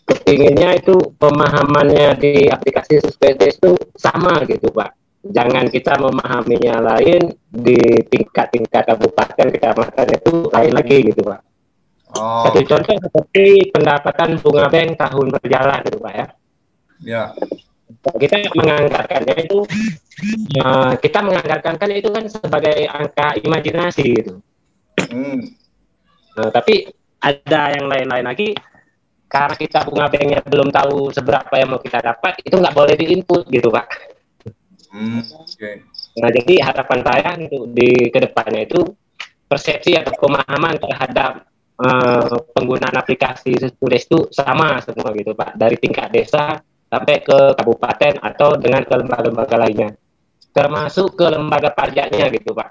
[0.07, 5.04] kepinginnya itu pemahamannya di aplikasi Sisbudes itu sama gitu Pak.
[5.25, 7.81] Jangan kita memahaminya lain di
[8.13, 11.55] tingkat-tingkat kabupaten, kecamatan itu lain lagi gitu Pak
[12.15, 12.47] Oh.
[12.47, 16.27] Satu contoh seperti pendapatan bunga bank tahun berjalan gitu Pak ya.
[17.03, 17.25] Ya.
[18.05, 19.59] Kita menganggarkannya itu
[20.63, 24.33] uh, kita menganggarkan itu kan sebagai angka imajinasi gitu.
[25.11, 25.43] Hmm.
[26.39, 26.87] Nah, tapi
[27.19, 28.55] ada yang lain-lain lagi
[29.27, 33.51] karena kita bunga banknya belum tahu seberapa yang mau kita dapat itu nggak boleh diinput
[33.51, 34.14] gitu Pak.
[34.95, 35.83] Hmm, okay.
[36.23, 38.79] Nah jadi harapan saya itu di ke depannya itu
[39.51, 41.51] persepsi atau pemahaman terhadap
[41.83, 48.23] uh, penggunaan aplikasi Sespudes itu sama semua gitu Pak dari tingkat desa sampai ke kabupaten
[48.23, 49.91] atau dengan ke lembaga-lembaga lainnya
[50.55, 52.69] termasuk ke lembaga pajaknya gitu Pak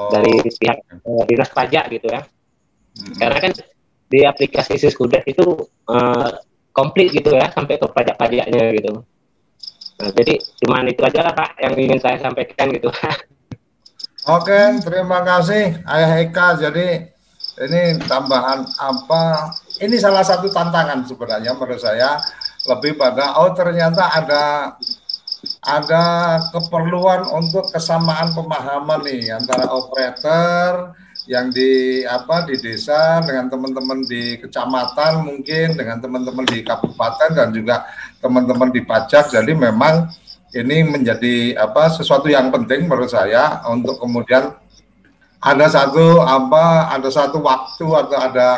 [0.00, 0.08] oh.
[0.08, 3.20] dari pihak uh, dinas pajak gitu ya hmm.
[3.20, 3.52] karena kan
[4.08, 5.44] di aplikasi Siskudet itu
[5.92, 6.28] uh,
[6.74, 9.06] komplit gitu ya sampai ke pajak-pajaknya gitu.
[9.94, 12.90] Nah, jadi cuma itu aja lah Pak yang ingin saya sampaikan gitu.
[14.36, 16.56] Oke, terima kasih Ayah Eka.
[16.58, 17.14] Jadi
[17.62, 19.54] ini tambahan apa?
[19.78, 22.18] Ini salah satu tantangan sebenarnya menurut saya
[22.64, 24.74] lebih pada oh ternyata ada
[25.60, 26.04] ada
[26.50, 34.36] keperluan untuk kesamaan pemahaman nih antara operator yang di apa di desa dengan teman-teman di
[34.44, 37.88] kecamatan mungkin dengan teman-teman di kabupaten dan juga
[38.20, 39.32] teman-teman di pajak.
[39.32, 40.12] Jadi memang
[40.52, 44.52] ini menjadi apa sesuatu yang penting menurut saya untuk kemudian
[45.40, 48.48] ada satu apa ada satu waktu atau ada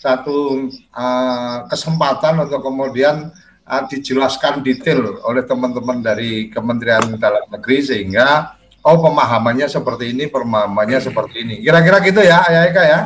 [0.00, 3.32] satu uh, kesempatan untuk kemudian
[3.64, 11.00] uh, dijelaskan detail oleh teman-teman dari Kementerian Dalam Negeri sehingga oh pemahamannya seperti ini, pemahamannya
[11.00, 11.54] seperti ini.
[11.64, 13.00] Kira-kira gitu ya, ya Eka ya.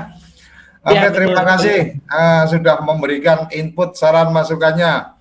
[0.82, 1.78] Oke, ya, terima betul, kasih
[2.08, 5.12] Uh, sudah memberikan input saran masukannya.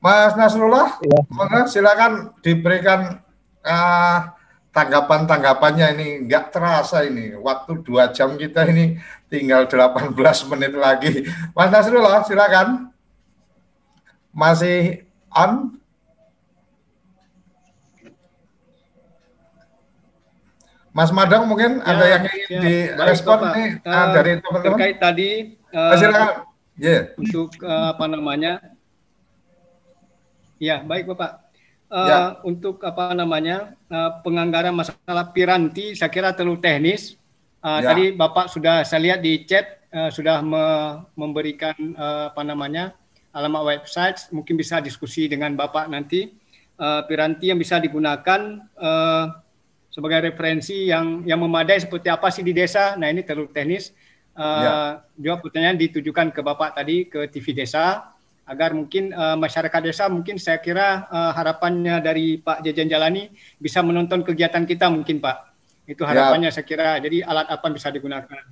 [0.00, 1.66] Mas Nasrullah, ya.
[1.68, 3.20] silakan diberikan
[3.60, 4.18] uh,
[4.70, 8.96] tanggapan-tanggapannya ini nggak terasa ini waktu dua jam kita ini
[9.28, 10.14] tinggal 18
[10.54, 11.26] menit lagi.
[11.52, 12.88] Mas Nasrullah, silakan.
[14.30, 15.04] Masih
[15.34, 15.79] on?
[20.90, 25.30] Mas Madang mungkin ya, ada yang ingin ya, direspon nih uh, dari teman-teman terkait tadi
[25.70, 26.28] uh, silakan.
[26.80, 27.02] Yeah.
[27.20, 28.52] untuk uh, apa namanya
[30.56, 31.50] ya baik bapak
[31.92, 32.18] uh, ya.
[32.42, 37.20] untuk apa namanya uh, penganggaran masalah piranti saya kira terlalu teknis
[37.60, 37.92] uh, ya.
[37.92, 40.64] tadi bapak sudah saya lihat di chat uh, sudah me
[41.14, 42.96] memberikan uh, apa namanya
[43.30, 46.34] alamat website mungkin bisa diskusi dengan bapak nanti
[46.80, 49.24] uh, piranti yang bisa digunakan uh,
[49.90, 52.94] sebagai referensi yang yang memadai seperti apa sih di desa.
[52.94, 53.90] Nah ini terlalu teknis.
[54.38, 54.72] Uh, ya.
[55.18, 58.14] Jawab pertanyaan ditujukan ke Bapak tadi ke TV Desa
[58.46, 63.82] agar mungkin uh, masyarakat desa mungkin saya kira uh, harapannya dari Pak Jajan Jalani bisa
[63.82, 65.36] menonton kegiatan kita mungkin Pak.
[65.90, 66.14] Itu ya.
[66.14, 66.54] harapannya ya.
[66.54, 66.96] saya kira.
[67.02, 68.42] Jadi alat apa bisa digunakan.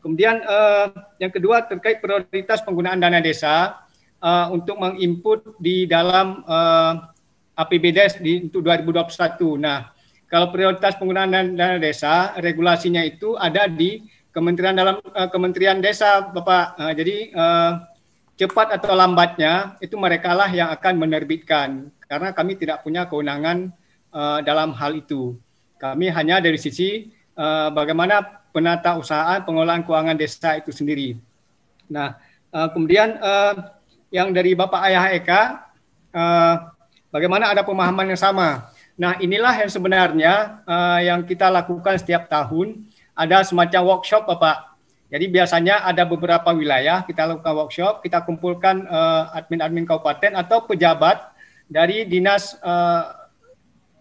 [0.00, 0.88] Kemudian uh,
[1.20, 3.84] yang kedua terkait prioritas penggunaan dana desa
[4.22, 7.10] uh, untuk menginput di dalam uh,
[7.58, 9.60] APBDes di untuk 2021.
[9.60, 9.92] Nah,
[10.30, 16.78] kalau prioritas penggunaan dana desa, regulasinya itu ada di Kementerian dalam uh, Kementerian Desa, Bapak.
[16.78, 17.72] Uh, jadi uh,
[18.38, 23.74] cepat atau lambatnya itu mereka lah yang akan menerbitkan karena kami tidak punya kewenangan
[24.14, 25.34] uh, dalam hal itu.
[25.82, 28.22] Kami hanya dari sisi uh, bagaimana
[28.54, 31.18] penata usaha pengelolaan keuangan desa itu sendiri.
[31.90, 32.14] Nah,
[32.54, 33.74] uh, kemudian uh,
[34.14, 35.42] yang dari Bapak Ayah Eka,
[36.14, 36.54] uh,
[37.10, 38.70] bagaimana ada pemahaman yang sama
[39.00, 42.84] Nah, inilah yang sebenarnya uh, yang kita lakukan setiap tahun.
[43.16, 44.76] Ada semacam workshop, Bapak.
[45.08, 51.32] Jadi biasanya ada beberapa wilayah kita lakukan workshop, kita kumpulkan uh, admin-admin kabupaten atau pejabat
[51.66, 53.26] dari dinas uh,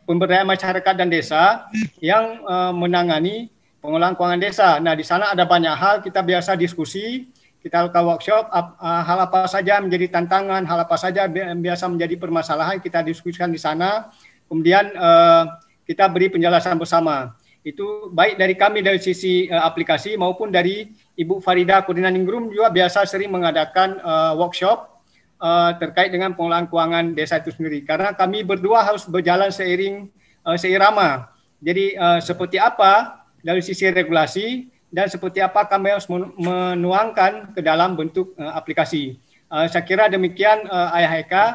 [0.03, 1.65] pemberdayaan masyarakat dan desa
[2.03, 3.49] yang uh, menangani
[3.80, 4.69] pengelolaan keuangan desa.
[4.84, 7.31] Nah, di sana ada banyak hal kita biasa diskusi,
[7.63, 12.77] kita lakukan workshop, uh, hal apa saja menjadi tantangan, hal apa saja biasa menjadi permasalahan
[12.84, 14.13] kita diskusikan di sana
[14.49, 17.38] kemudian uh, kita beri penjelasan bersama.
[17.61, 23.05] Itu baik dari kami dari sisi uh, aplikasi maupun dari Ibu Farida Koordinating juga biasa
[23.05, 24.99] sering mengadakan uh, workshop
[25.38, 27.85] uh, terkait dengan pengelolaan keuangan desa itu sendiri.
[27.85, 30.09] Karena kami berdua harus berjalan seiring
[30.43, 31.30] uh, seirama.
[31.59, 36.09] Jadi uh, seperti apa dari sisi regulasi dan seperti apa kami harus
[36.39, 39.19] menuangkan ke dalam bentuk uh, aplikasi.
[39.49, 41.45] Uh, saya kira demikian uh, Ayah Eka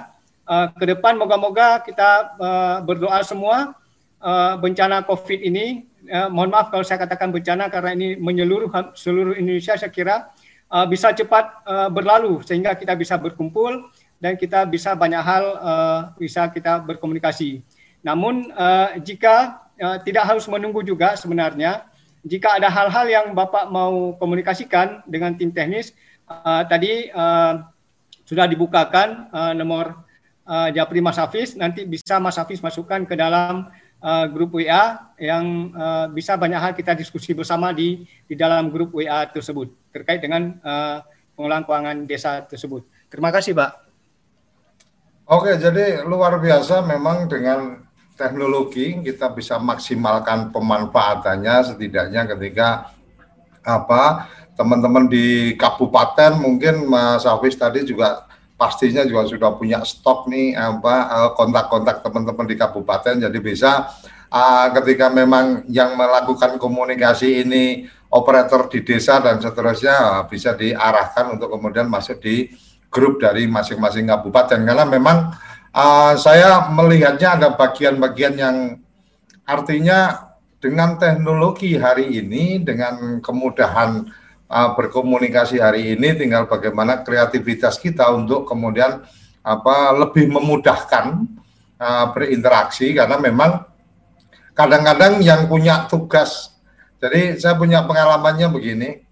[0.48, 3.76] uh, ke depan moga-moga kita uh, berdoa semua
[4.20, 5.88] uh, bencana COVID ini.
[6.04, 10.28] Uh, mohon maaf kalau saya katakan bencana karena ini menyeluruh seluruh Indonesia saya kira
[10.68, 13.88] uh, bisa cepat uh, berlalu sehingga kita bisa berkumpul
[14.20, 17.64] dan kita bisa banyak hal uh, bisa kita berkomunikasi.
[18.04, 21.88] Namun uh, jika uh, tidak harus menunggu juga sebenarnya
[22.24, 25.92] jika ada hal-hal yang Bapak mau komunikasikan dengan tim teknis
[26.28, 27.64] uh, tadi uh,
[28.24, 30.03] sudah dibukakan uh, nomor
[30.48, 33.68] uh, Japri Mas Hafiz, nanti bisa Mas Hafiz masukkan ke dalam
[34.04, 38.92] uh, grup WA yang uh, bisa banyak hal kita diskusi bersama di di dalam grup
[38.96, 41.00] WA tersebut terkait dengan uh,
[41.34, 42.84] pengelolaan keuangan desa tersebut.
[43.08, 43.70] Terima kasih, Pak.
[45.24, 47.80] Oke, jadi luar biasa memang dengan
[48.14, 52.94] teknologi kita bisa maksimalkan pemanfaatannya setidaknya ketika
[53.64, 58.28] apa teman-teman di kabupaten mungkin Mas Hafiz tadi juga
[58.64, 63.20] pastinya juga sudah punya stok nih apa eh, kontak-kontak teman-teman di kabupaten.
[63.20, 63.92] Jadi bisa
[64.32, 71.52] uh, ketika memang yang melakukan komunikasi ini operator di desa dan seterusnya bisa diarahkan untuk
[71.52, 72.48] kemudian masuk di
[72.88, 74.64] grup dari masing-masing kabupaten.
[74.64, 75.36] Karena memang
[75.76, 78.56] uh, saya melihatnya ada bagian-bagian yang
[79.44, 84.08] artinya dengan teknologi hari ini dengan kemudahan
[84.48, 89.04] uh, berkomunikasi hari ini tinggal bagaimana kreativitas kita untuk kemudian
[89.44, 91.28] apa lebih memudahkan
[91.76, 92.96] uh, berinteraksi.
[92.96, 93.64] Karena memang
[94.56, 96.54] kadang-kadang yang punya tugas
[97.04, 99.04] jadi saya punya pengalamannya begini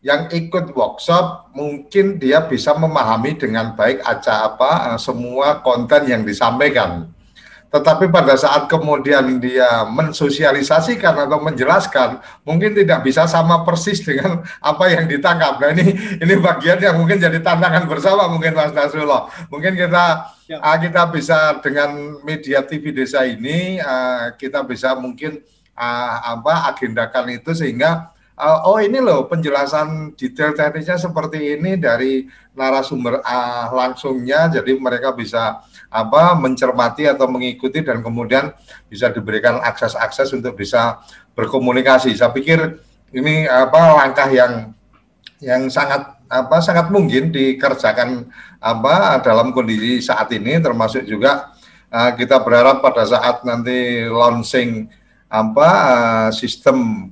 [0.00, 6.24] yang ikut workshop mungkin dia bisa memahami dengan baik aja apa uh, semua konten yang
[6.24, 7.12] disampaikan
[7.68, 14.88] tetapi pada saat kemudian dia mensosialisasikan atau menjelaskan, mungkin tidak bisa sama persis dengan apa
[14.88, 15.60] yang ditangkap.
[15.60, 15.92] Nah ini
[16.24, 19.28] ini bagian yang mungkin jadi tantangan bersama mungkin Mas Nasrullah.
[19.52, 20.64] Mungkin kita ya.
[20.64, 25.44] uh, kita bisa dengan media TV desa ini uh, kita bisa mungkin
[25.76, 32.24] uh, apa agendakan itu sehingga uh, oh ini loh penjelasan detail teknisnya seperti ini dari
[32.56, 38.52] narasumber uh, langsungnya jadi mereka bisa apa mencermati atau mengikuti dan kemudian
[38.92, 41.00] bisa diberikan akses-akses untuk bisa
[41.32, 42.12] berkomunikasi.
[42.12, 42.80] Saya pikir
[43.16, 44.76] ini apa langkah yang
[45.40, 48.28] yang sangat apa sangat mungkin dikerjakan
[48.60, 51.56] apa dalam kondisi saat ini termasuk juga
[51.88, 54.92] uh, kita berharap pada saat nanti launching
[55.28, 57.08] apa uh, sistem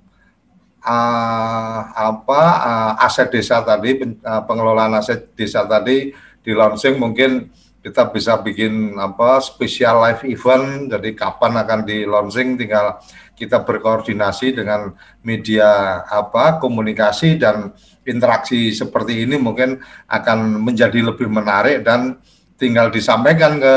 [0.85, 6.13] uh, apa uh, aset desa tadi pen, pengelolaan aset desa tadi
[6.45, 7.49] di launching mungkin
[7.87, 12.99] kita bisa bikin apa spesial live event jadi kapan akan di launching tinggal
[13.39, 14.91] kita berkoordinasi dengan
[15.23, 17.71] media apa komunikasi dan
[18.03, 19.79] interaksi seperti ini mungkin
[20.11, 22.19] akan menjadi lebih menarik dan
[22.59, 23.77] tinggal disampaikan ke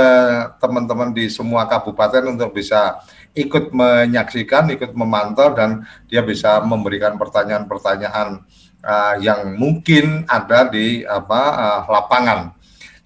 [0.58, 2.98] teman-teman di semua kabupaten untuk bisa
[3.38, 8.42] ikut menyaksikan, ikut memantau dan dia bisa memberikan pertanyaan-pertanyaan
[8.82, 12.59] uh, yang mungkin ada di apa uh, lapangan.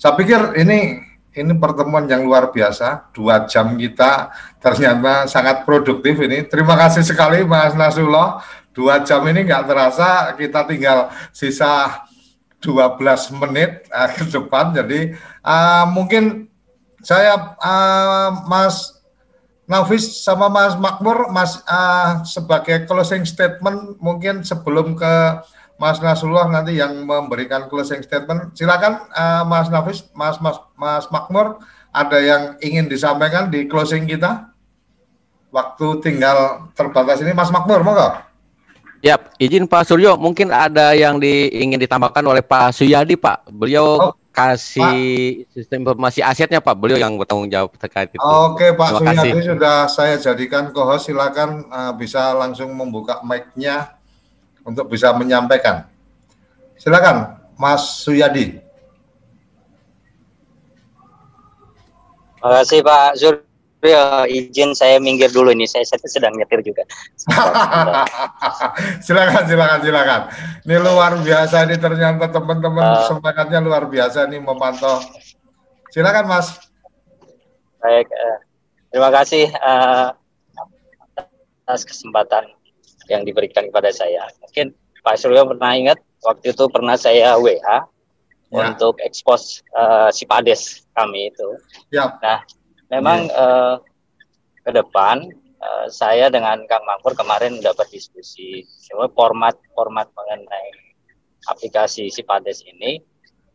[0.03, 0.99] Saya pikir ini
[1.31, 3.07] ini pertemuan yang luar biasa.
[3.15, 6.43] Dua jam kita ternyata sangat produktif ini.
[6.43, 8.43] Terima kasih sekali Mas Nasrullah.
[8.75, 12.03] Dua jam ini nggak terasa kita tinggal sisa
[12.59, 12.99] 12
[13.47, 14.75] menit uh, ke depan.
[14.75, 16.51] Jadi uh, mungkin
[16.99, 18.99] saya uh, Mas
[19.63, 25.15] Nafis sama Mas Makmur, Mas uh, sebagai closing statement mungkin sebelum ke
[25.81, 28.53] Mas Nasrullah nanti yang memberikan closing statement.
[28.53, 31.59] Silakan uh, Mas Nafis, Mas Mas Mas Makmur,
[31.93, 34.53] ada yang ingin disampaikan di closing kita?
[35.53, 38.09] Waktu tinggal terbatas ini, Mas Makmur, monggo.
[39.03, 43.51] Ya, izin Pak Suryo, mungkin ada yang di, ingin ditambahkan oleh Pak Suyadi, Pak.
[43.51, 45.51] Beliau oh, kasih Pak.
[45.53, 46.73] sistem informasi asetnya, Pak.
[46.73, 48.23] Beliau yang bertanggung jawab terkait itu.
[48.23, 49.45] Oke, Pak Terima Suyadi kasih.
[49.53, 51.05] sudah saya jadikan kohos.
[51.05, 53.93] Silakan uh, bisa langsung membuka mic-nya
[54.63, 55.87] untuk bisa menyampaikan.
[56.79, 58.59] Silakan, Mas Suyadi.
[62.43, 64.03] Terima kasih Pak Suryo.
[64.27, 65.63] Izin saya minggir dulu ini.
[65.63, 66.83] Saya, sedang nyetir juga.
[69.05, 70.21] silakan, silakan, silakan.
[70.67, 74.99] Ini luar biasa ini ternyata teman-teman uh, semangatnya luar biasa nih memantau.
[75.95, 76.47] Silakan Mas.
[77.79, 78.37] Baik, uh,
[78.91, 80.11] terima kasih uh,
[81.63, 82.51] atas kesempatan
[83.11, 84.27] yang diberikan kepada saya.
[84.43, 84.71] Mungkin
[85.03, 87.81] Pak Suryo pernah ingat waktu itu pernah saya WA ya.
[88.51, 91.49] untuk ekspos uh, si Pades kami itu.
[91.91, 92.15] Ya.
[92.23, 92.39] Nah,
[92.87, 93.35] memang ya.
[93.35, 93.75] uh,
[94.63, 95.27] ke depan
[95.59, 98.63] uh, saya dengan Kang Makmur kemarin sudah berdiskusi
[99.11, 100.69] format format mengenai
[101.51, 103.03] aplikasi si Pades ini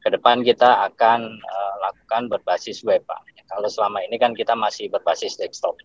[0.04, 3.24] ke depan kita akan uh, lakukan berbasis web Pak.
[3.48, 5.80] Kalau selama ini kan kita masih berbasis desktop.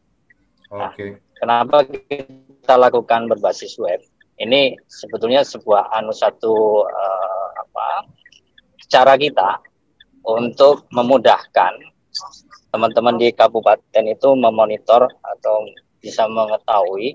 [0.74, 0.98] Nah, Oke.
[0.98, 1.12] Okay.
[1.38, 4.02] kenapa kita lakukan berbasis web?
[4.42, 8.10] Ini sebetulnya sebuah anu satu uh, apa
[8.90, 9.62] cara kita
[10.26, 11.78] untuk memudahkan
[12.74, 15.56] teman-teman di kabupaten itu memonitor atau
[16.02, 17.14] bisa mengetahui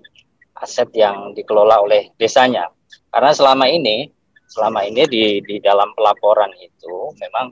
[0.62, 2.70] aset yang dikelola oleh desanya.
[3.10, 4.06] Karena selama ini,
[4.46, 7.50] selama ini di di dalam pelaporan itu memang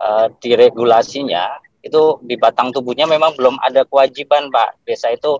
[0.00, 5.36] uh, di regulasinya itu di batang tubuhnya memang belum ada kewajiban Pak desa itu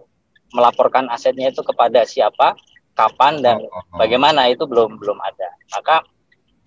[0.52, 2.54] melaporkan asetnya itu kepada siapa,
[2.94, 3.98] kapan dan oh, oh, oh.
[3.98, 5.50] bagaimana itu belum belum ada.
[5.72, 5.96] Maka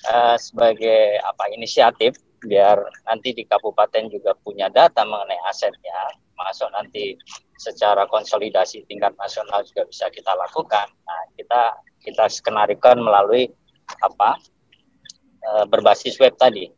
[0.09, 5.97] uh, sebagai apa inisiatif biar nanti di kabupaten juga punya data mengenai asetnya,
[6.37, 7.13] masuk nanti
[7.57, 10.89] secara konsolidasi tingkat nasional juga bisa kita lakukan.
[11.05, 11.61] Nah, kita
[12.01, 13.49] kita skenarikan melalui
[14.01, 14.37] apa
[15.47, 16.69] uh, berbasis web tadi.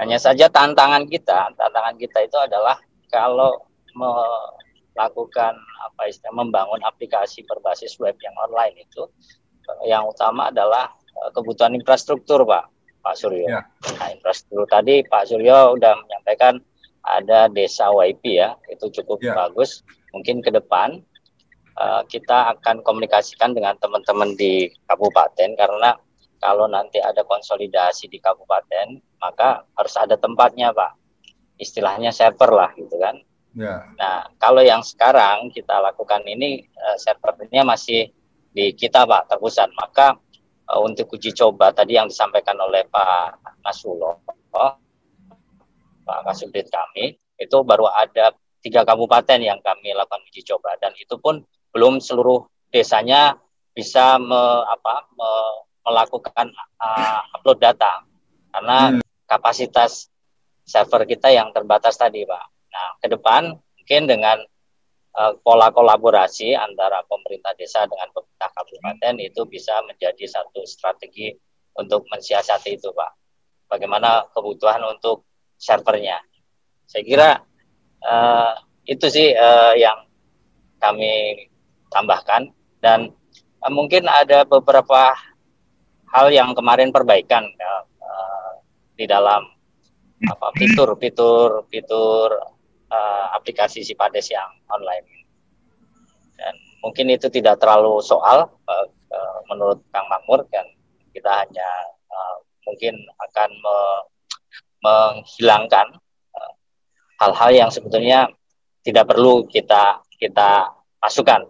[0.00, 2.80] Hanya saja tantangan kita, tantangan kita itu adalah
[3.12, 3.60] kalau
[3.92, 5.52] melakukan
[5.84, 9.04] apa istilah membangun aplikasi berbasis web yang online itu
[9.84, 10.90] yang utama adalah
[11.22, 12.72] uh, kebutuhan infrastruktur, Pak.
[13.02, 13.46] Pak Suryo.
[13.50, 13.66] Ya.
[13.98, 16.62] Nah, infrastruktur tadi Pak Suryo sudah menyampaikan
[17.02, 19.34] ada desa YP ya, itu cukup ya.
[19.34, 19.82] bagus.
[20.14, 21.02] Mungkin ke depan
[21.82, 25.98] uh, kita akan komunikasikan dengan teman-teman di kabupaten karena
[26.38, 30.98] kalau nanti ada konsolidasi di kabupaten, maka harus ada tempatnya, Pak.
[31.62, 33.22] Istilahnya server lah, gitu kan.
[33.54, 33.86] Ya.
[33.94, 38.10] Nah, kalau yang sekarang kita lakukan ini uh, servernya masih
[38.50, 39.70] di kita, Pak, terpusat.
[39.78, 40.18] Maka
[40.74, 44.18] uh, untuk uji coba tadi yang disampaikan oleh Pak Nasrullah,
[46.02, 51.18] Pak Kasubdit kami, itu baru ada tiga kabupaten yang kami lakukan uji coba dan itu
[51.18, 51.42] pun
[51.74, 53.34] belum seluruh desanya
[53.74, 55.30] bisa me, apa, me,
[55.82, 56.46] melakukan
[56.78, 58.06] uh, upload data
[58.54, 59.01] karena hmm.
[59.32, 60.12] Kapasitas
[60.68, 62.44] server kita yang terbatas tadi, Pak.
[62.68, 64.38] Nah, ke depan mungkin dengan
[65.16, 71.32] uh, pola kolaborasi antara pemerintah desa dengan pemerintah kabupaten itu bisa menjadi satu strategi
[71.80, 73.12] untuk mensiasati itu, Pak.
[73.72, 75.24] Bagaimana kebutuhan untuk
[75.56, 76.20] servernya.
[76.84, 77.30] Saya kira
[78.04, 78.52] uh,
[78.84, 80.04] itu sih uh, yang
[80.82, 81.46] kami
[81.88, 82.50] tambahkan
[82.82, 83.14] dan
[83.62, 85.16] uh, mungkin ada beberapa
[86.12, 87.88] hal yang kemarin perbaikan uh,
[89.02, 89.42] di dalam
[90.30, 92.30] apa fitur fitur fitur
[92.86, 95.26] uh, aplikasi Sipades yang online.
[96.38, 96.54] Dan
[96.86, 100.66] mungkin itu tidak terlalu soal uh, uh, menurut Kang Makmur kan
[101.10, 101.68] kita hanya
[102.06, 102.36] uh,
[102.70, 103.76] mungkin akan me
[104.82, 105.94] menghilangkan
[107.22, 108.26] hal-hal uh, yang sebetulnya
[108.82, 111.46] tidak perlu kita kita masukkan.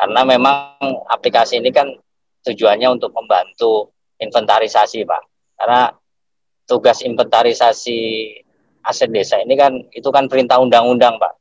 [0.00, 0.80] Karena memang
[1.12, 1.92] aplikasi ini kan
[2.44, 5.22] tujuannya untuk membantu inventarisasi Pak.
[5.60, 5.92] Karena
[6.64, 7.98] tugas inventarisasi
[8.84, 11.32] aset desa ini kan itu kan perintah undang-undang Pak.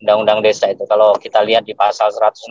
[0.00, 0.88] Undang-undang desa itu.
[0.88, 2.48] Kalau kita lihat di pasal 116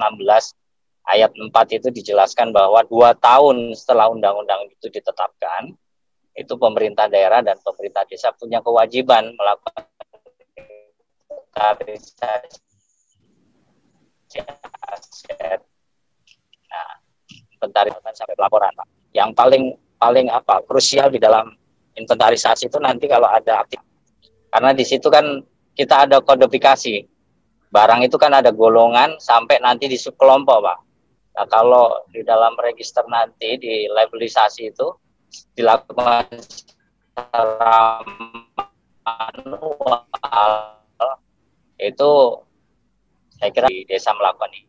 [1.10, 1.50] ayat 4
[1.82, 5.74] itu dijelaskan bahwa dua tahun setelah undang-undang itu ditetapkan
[6.38, 9.84] itu pemerintah daerah dan pemerintah desa punya kewajiban melakukan
[11.60, 12.62] inventarisasi
[14.88, 15.60] aset.
[17.60, 18.88] Inventarisasi sampai pelaporan Pak.
[19.12, 19.64] Yang paling
[20.00, 21.52] paling apa krusial di dalam
[21.98, 23.82] inventarisasi itu nanti kalau ada aktif.
[24.50, 25.42] Karena di situ kan
[25.78, 27.06] kita ada kodifikasi.
[27.70, 30.78] Barang itu kan ada golongan sampai nanti di subkelompok pak.
[31.38, 34.90] Nah kalau di dalam register nanti di labelisasi itu
[35.54, 38.02] dilakukan secara
[39.06, 40.02] manual
[41.80, 42.12] itu
[43.40, 44.68] saya kira di desa melakukan ini.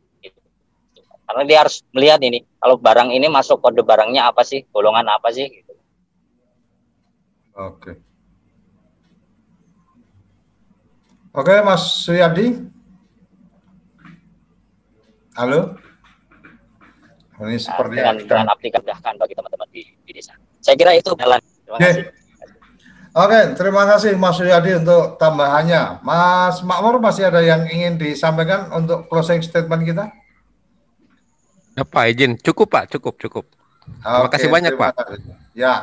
[1.27, 5.31] Karena dia harus melihat ini kalau barang ini masuk kode barangnya apa sih golongan apa
[5.31, 5.70] sih gitu.
[7.57, 7.93] Oke
[11.35, 12.59] oke Mas Suyadi
[15.39, 15.75] halo
[17.41, 18.87] ini nah, seperti dengan, dengan aplikasi
[19.17, 21.93] bagi teman-teman di, di desa saya kira itu jalan terima okay.
[21.93, 22.19] kasih
[23.11, 25.99] Oke, terima kasih Mas Suyadi untuk tambahannya.
[26.07, 30.15] Mas Makmur masih ada yang ingin disampaikan untuk closing statement kita?
[31.75, 32.39] Apa izin?
[32.39, 33.51] Cukup Pak, cukup, cukup.
[33.83, 35.11] Terima Oke, kasih banyak terima Pak.
[35.11, 35.35] Kasih.
[35.59, 35.75] Ya,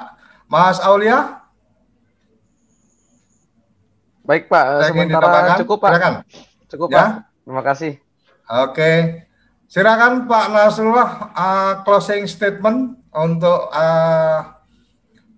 [0.47, 1.43] Mas Aulia.
[4.27, 5.89] Baik Pak, Saya sementara cukup Pak.
[5.95, 6.13] Silakan.
[6.67, 6.95] Cukup ya?
[6.99, 7.09] Pak.
[7.47, 7.93] Terima kasih.
[8.47, 8.91] Oke,
[9.71, 14.39] silakan Pak Nasrullah uh, closing statement untuk uh,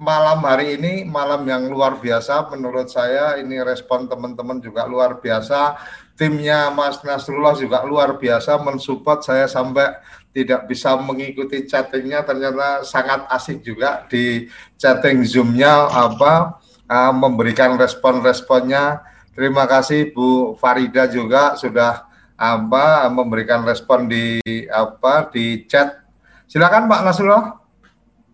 [0.01, 3.37] malam hari ini, malam yang luar biasa menurut saya.
[3.37, 5.77] Ini respon teman-teman juga luar biasa.
[6.17, 10.01] Timnya Mas Nasrullah juga luar biasa mensupport saya sampai
[10.33, 14.49] tidak bisa mengikuti chattingnya ternyata sangat asik juga di
[14.81, 16.59] chatting zoomnya apa
[16.89, 19.05] uh, memberikan respon-responnya.
[19.37, 26.01] Terima kasih Bu Farida juga sudah apa memberikan respon di apa di chat.
[26.49, 27.55] Silakan Pak Nasrullah.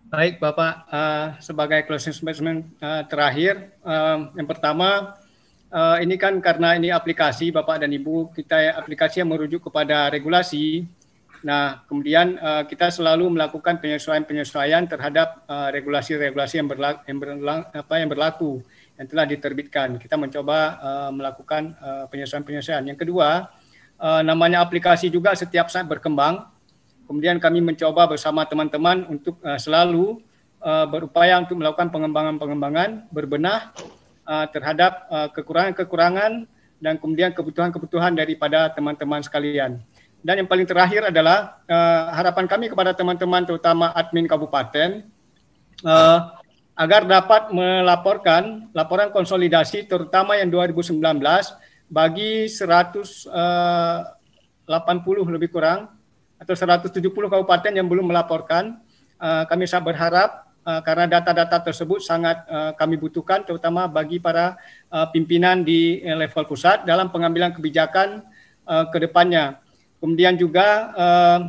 [0.09, 5.19] Baik Bapak uh, sebagai closing statement uh, terakhir uh, yang pertama
[5.75, 10.87] uh, ini kan karena ini aplikasi Bapak dan Ibu kita aplikasi yang merujuk kepada regulasi
[11.45, 17.21] Nah, kemudian uh, kita selalu melakukan penyesuaian-penyesuaian terhadap uh, regulasi-regulasi yang, berlaku, yang,
[17.85, 18.51] yang berlaku
[18.97, 20.01] yang telah diterbitkan.
[20.01, 21.77] Kita mencoba uh, melakukan
[22.09, 22.81] penyesuaian-penyesuaian.
[22.89, 23.45] Yang kedua,
[24.01, 26.49] uh, namanya aplikasi juga setiap saat berkembang.
[27.05, 30.17] Kemudian kami mencoba bersama teman-teman untuk uh, selalu
[30.65, 33.69] uh, berupaya untuk melakukan pengembangan-pengembangan, berbenah
[34.25, 35.05] uh, terhadap
[35.37, 36.49] kekurangan-kekurangan
[36.81, 39.77] dan kemudian kebutuhan-kebutuhan daripada teman-teman sekalian.
[40.25, 45.05] Dan yang paling terakhir adalah uh, harapan kami kepada teman-teman terutama admin kabupaten
[45.85, 46.19] uh,
[46.73, 50.97] agar dapat melaporkan laporan konsolidasi terutama yang 2019
[51.93, 54.01] bagi 180 uh,
[55.29, 55.93] lebih kurang
[56.41, 58.81] atau 170 kabupaten yang belum melaporkan.
[59.21, 64.57] Uh, kami sangat berharap uh, karena data-data tersebut sangat uh, kami butuhkan terutama bagi para
[65.13, 68.25] pimpinan di level pusat dalam pengambilan kebijakan
[68.65, 69.61] ke depannya.
[70.05, 71.39] Kemudian juga uh,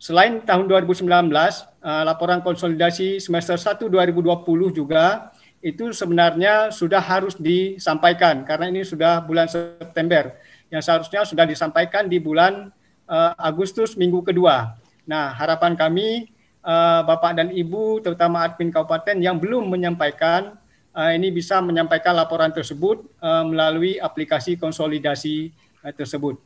[0.00, 5.28] selain tahun 2019 uh, laporan konsolidasi semester 1 2020 juga
[5.60, 10.32] itu sebenarnya sudah harus disampaikan karena ini sudah bulan September
[10.72, 12.72] yang seharusnya sudah disampaikan di bulan
[13.12, 14.72] uh, Agustus minggu kedua.
[15.04, 16.32] Nah, harapan kami
[16.64, 20.56] uh, Bapak dan Ibu terutama admin kabupaten yang belum menyampaikan
[20.96, 25.52] ini bisa menyampaikan laporan tersebut melalui aplikasi konsolidasi
[25.92, 26.40] tersebut.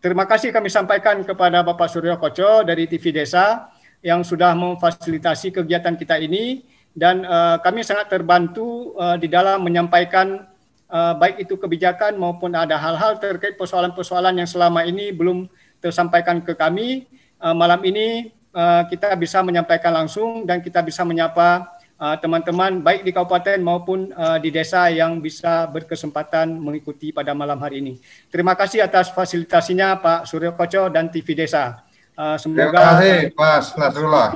[0.00, 3.68] Terima kasih kami sampaikan kepada Bapak Suryo Koco dari TV Desa
[4.00, 6.64] yang sudah memfasilitasi kegiatan kita ini
[6.96, 10.48] dan uh, kami sangat terbantu uh, di dalam menyampaikan
[10.88, 15.46] uh, baik itu kebijakan maupun ada hal-hal terkait persoalan-persoalan yang selama ini belum
[15.78, 17.06] tersampaikan ke kami.
[17.36, 23.04] Uh, malam ini uh, kita bisa menyampaikan langsung dan kita bisa menyapa teman-teman uh, baik
[23.04, 28.00] di kabupaten maupun uh, di desa yang bisa berkesempatan mengikuti pada malam hari ini.
[28.32, 31.84] Terima kasih atas fasilitasinya Pak Suryo Koco dan TV Desa.
[32.16, 34.28] Uh, semoga Terima kasih Mas Nasrullah.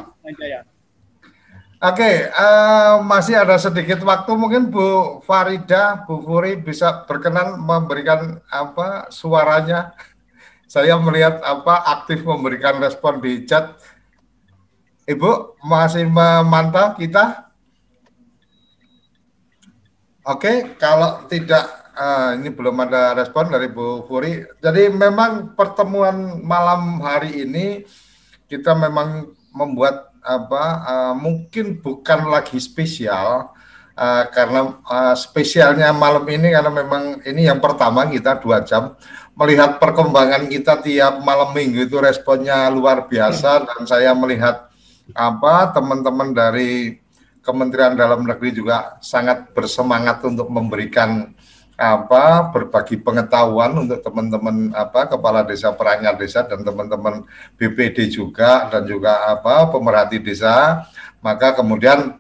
[1.85, 9.09] Oke, uh, masih ada sedikit waktu mungkin Bu Farida, Bu Furi bisa berkenan memberikan apa
[9.13, 9.93] suaranya.
[10.75, 13.77] Saya melihat apa aktif memberikan respon di chat.
[15.05, 17.44] Ibu masih memantau kita?
[20.25, 24.41] Oke, kalau tidak uh, ini belum ada respon dari Bu Furi.
[24.57, 27.85] Jadi memang pertemuan malam hari ini
[28.49, 33.53] kita memang membuat apa uh, mungkin bukan lagi spesial
[34.01, 38.97] uh, karena uh, spesialnya malam ini karena memang ini yang pertama kita dua jam
[39.37, 44.73] melihat perkembangan kita tiap malam minggu itu responnya luar biasa dan saya melihat
[45.13, 47.04] apa teman-teman dari
[47.45, 51.29] Kementerian Dalam Negeri juga sangat bersemangat untuk memberikan
[51.75, 57.27] apa berbagi pengetahuan untuk teman-teman apa kepala desa perangkat desa dan teman-teman
[57.59, 60.87] BPD juga dan juga apa pemerhati desa.
[61.19, 62.17] Maka kemudian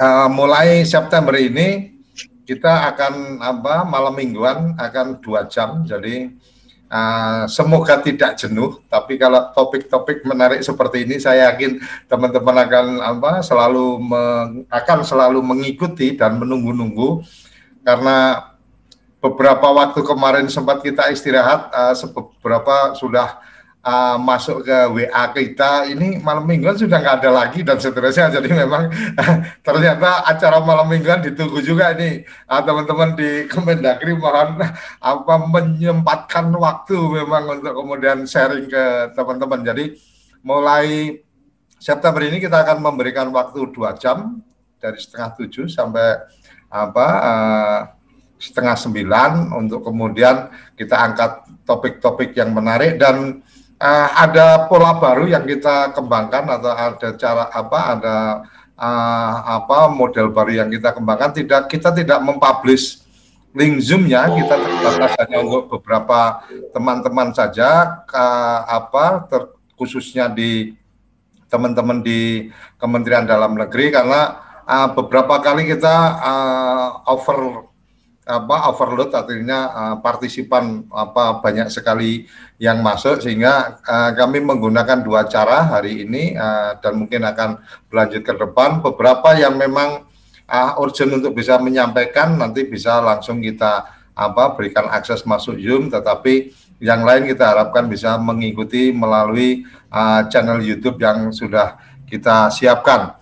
[0.00, 2.00] uh, mulai September ini
[2.48, 5.84] kita akan apa malam mingguan akan dua jam.
[5.84, 6.32] Jadi
[6.88, 13.32] uh, semoga tidak jenuh tapi kalau topik-topik menarik seperti ini saya yakin teman-teman akan apa
[13.44, 17.24] selalu meng, akan selalu mengikuti dan menunggu-nunggu.
[17.86, 18.44] Karena
[19.18, 23.40] beberapa waktu kemarin sempat kita istirahat, uh, beberapa sudah
[23.88, 25.88] uh, masuk ke WA kita.
[25.88, 28.28] Ini malam mingguan sudah nggak ada lagi dan seterusnya.
[28.28, 28.92] Jadi memang
[29.66, 34.60] ternyata acara malam mingguan ditunggu juga ini uh, teman-teman di Kemendagri mohon
[35.12, 39.64] apa menyempatkan waktu memang untuk kemudian sharing ke teman-teman.
[39.64, 39.96] Jadi
[40.44, 41.16] mulai
[41.78, 44.42] September ini kita akan memberikan waktu dua jam
[44.78, 46.20] dari setengah tujuh sampai
[46.68, 47.80] apa uh,
[48.38, 50.46] setengah sembilan untuk kemudian
[50.78, 53.42] kita angkat topik-topik yang menarik dan
[53.78, 58.16] uh, ada pola baru yang kita kembangkan atau ada cara apa ada
[58.74, 61.34] uh, apa model baru yang kita kembangkan.
[61.34, 63.02] Tidak kita tidak mempublish
[63.54, 64.26] link zoomnya.
[64.30, 66.42] Kita terbatas hanya untuk beberapa
[66.74, 68.02] teman-teman saja.
[68.10, 69.42] Uh, apa ter,
[69.78, 70.74] khususnya di
[71.48, 73.94] teman-teman di Kementerian Dalam Negeri.
[73.94, 74.36] Karena
[74.66, 77.67] uh, beberapa kali kita uh, over
[78.28, 82.28] apa overload artinya uh, partisipan apa banyak sekali
[82.60, 87.56] yang masuk sehingga uh, kami menggunakan dua cara hari ini uh, dan mungkin akan
[87.88, 90.04] berlanjut ke depan beberapa yang memang
[90.44, 96.52] uh, urgent untuk bisa menyampaikan nanti bisa langsung kita apa berikan akses masuk Zoom tetapi
[96.78, 101.74] yang lain kita harapkan bisa mengikuti melalui uh, channel YouTube yang sudah
[102.06, 103.17] kita siapkan.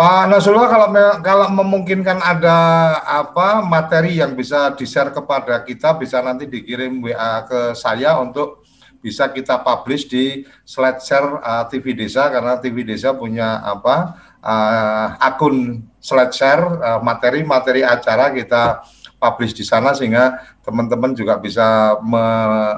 [0.00, 0.88] Pak Nasrullah kalau
[1.20, 2.56] kalau memungkinkan ada
[3.04, 8.64] apa materi yang bisa di-share kepada kita bisa nanti dikirim WA ke saya untuk
[9.04, 15.20] bisa kita publish di slide share uh, TV Desa karena TV Desa punya apa uh,
[15.20, 18.80] akun slide share uh, materi-materi acara kita
[19.20, 22.24] publish di sana sehingga teman-teman juga bisa me,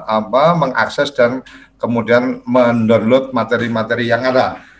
[0.03, 1.39] apa mengakses dan
[1.79, 4.72] kemudian mendownload materi-materi yang ada.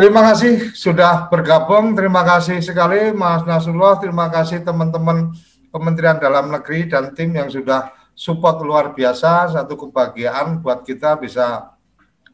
[0.00, 1.92] Terima kasih sudah bergabung.
[1.92, 4.00] Terima kasih sekali Mas Nasrullah.
[4.00, 5.28] Terima kasih teman-teman
[5.68, 9.52] Kementerian Dalam Negeri dan tim yang sudah support luar biasa.
[9.52, 11.76] Satu kebahagiaan buat kita bisa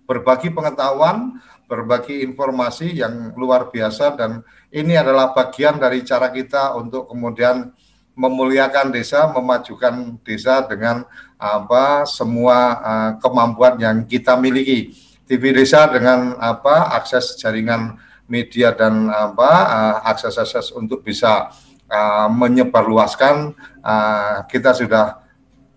[0.07, 7.11] berbagi pengetahuan, berbagi informasi yang luar biasa dan ini adalah bagian dari cara kita untuk
[7.11, 7.75] kemudian
[8.15, 11.03] memuliakan desa, memajukan desa dengan
[11.35, 15.06] apa semua uh, kemampuan yang kita miliki.
[15.27, 17.99] TV desa dengan apa akses jaringan
[18.31, 21.51] media dan apa uh, akses-akses untuk bisa
[21.91, 25.23] uh, menyebarluaskan uh, kita sudah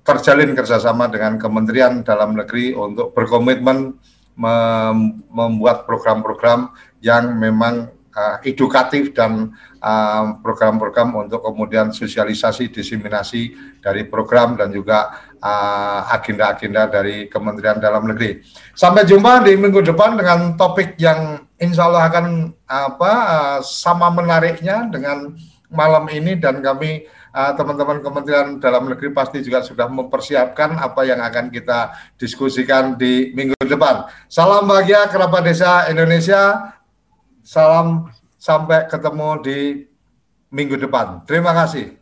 [0.05, 3.93] terjalin kerjasama dengan Kementerian Dalam Negeri untuk berkomitmen
[4.39, 4.99] mem
[5.29, 6.73] membuat program-program
[7.03, 9.53] yang memang uh, edukatif dan
[10.41, 15.28] program-program uh, untuk kemudian sosialisasi diseminasi dari program dan juga
[16.11, 18.43] agenda-agenda uh, dari Kementerian Dalam Negeri.
[18.75, 24.87] Sampai jumpa di minggu depan dengan topik yang insya Allah akan apa uh, sama menariknya
[24.87, 25.35] dengan
[25.69, 27.05] malam ini dan kami
[27.35, 33.35] uh, teman-teman Kementerian Dalam Negeri pasti juga sudah mempersiapkan apa yang akan kita diskusikan di
[33.35, 34.09] minggu depan.
[34.31, 36.73] Salam bahagia kerabat desa Indonesia.
[37.45, 38.09] Salam
[38.39, 39.59] sampai ketemu di
[40.49, 41.27] minggu depan.
[41.27, 41.98] Terima kasih.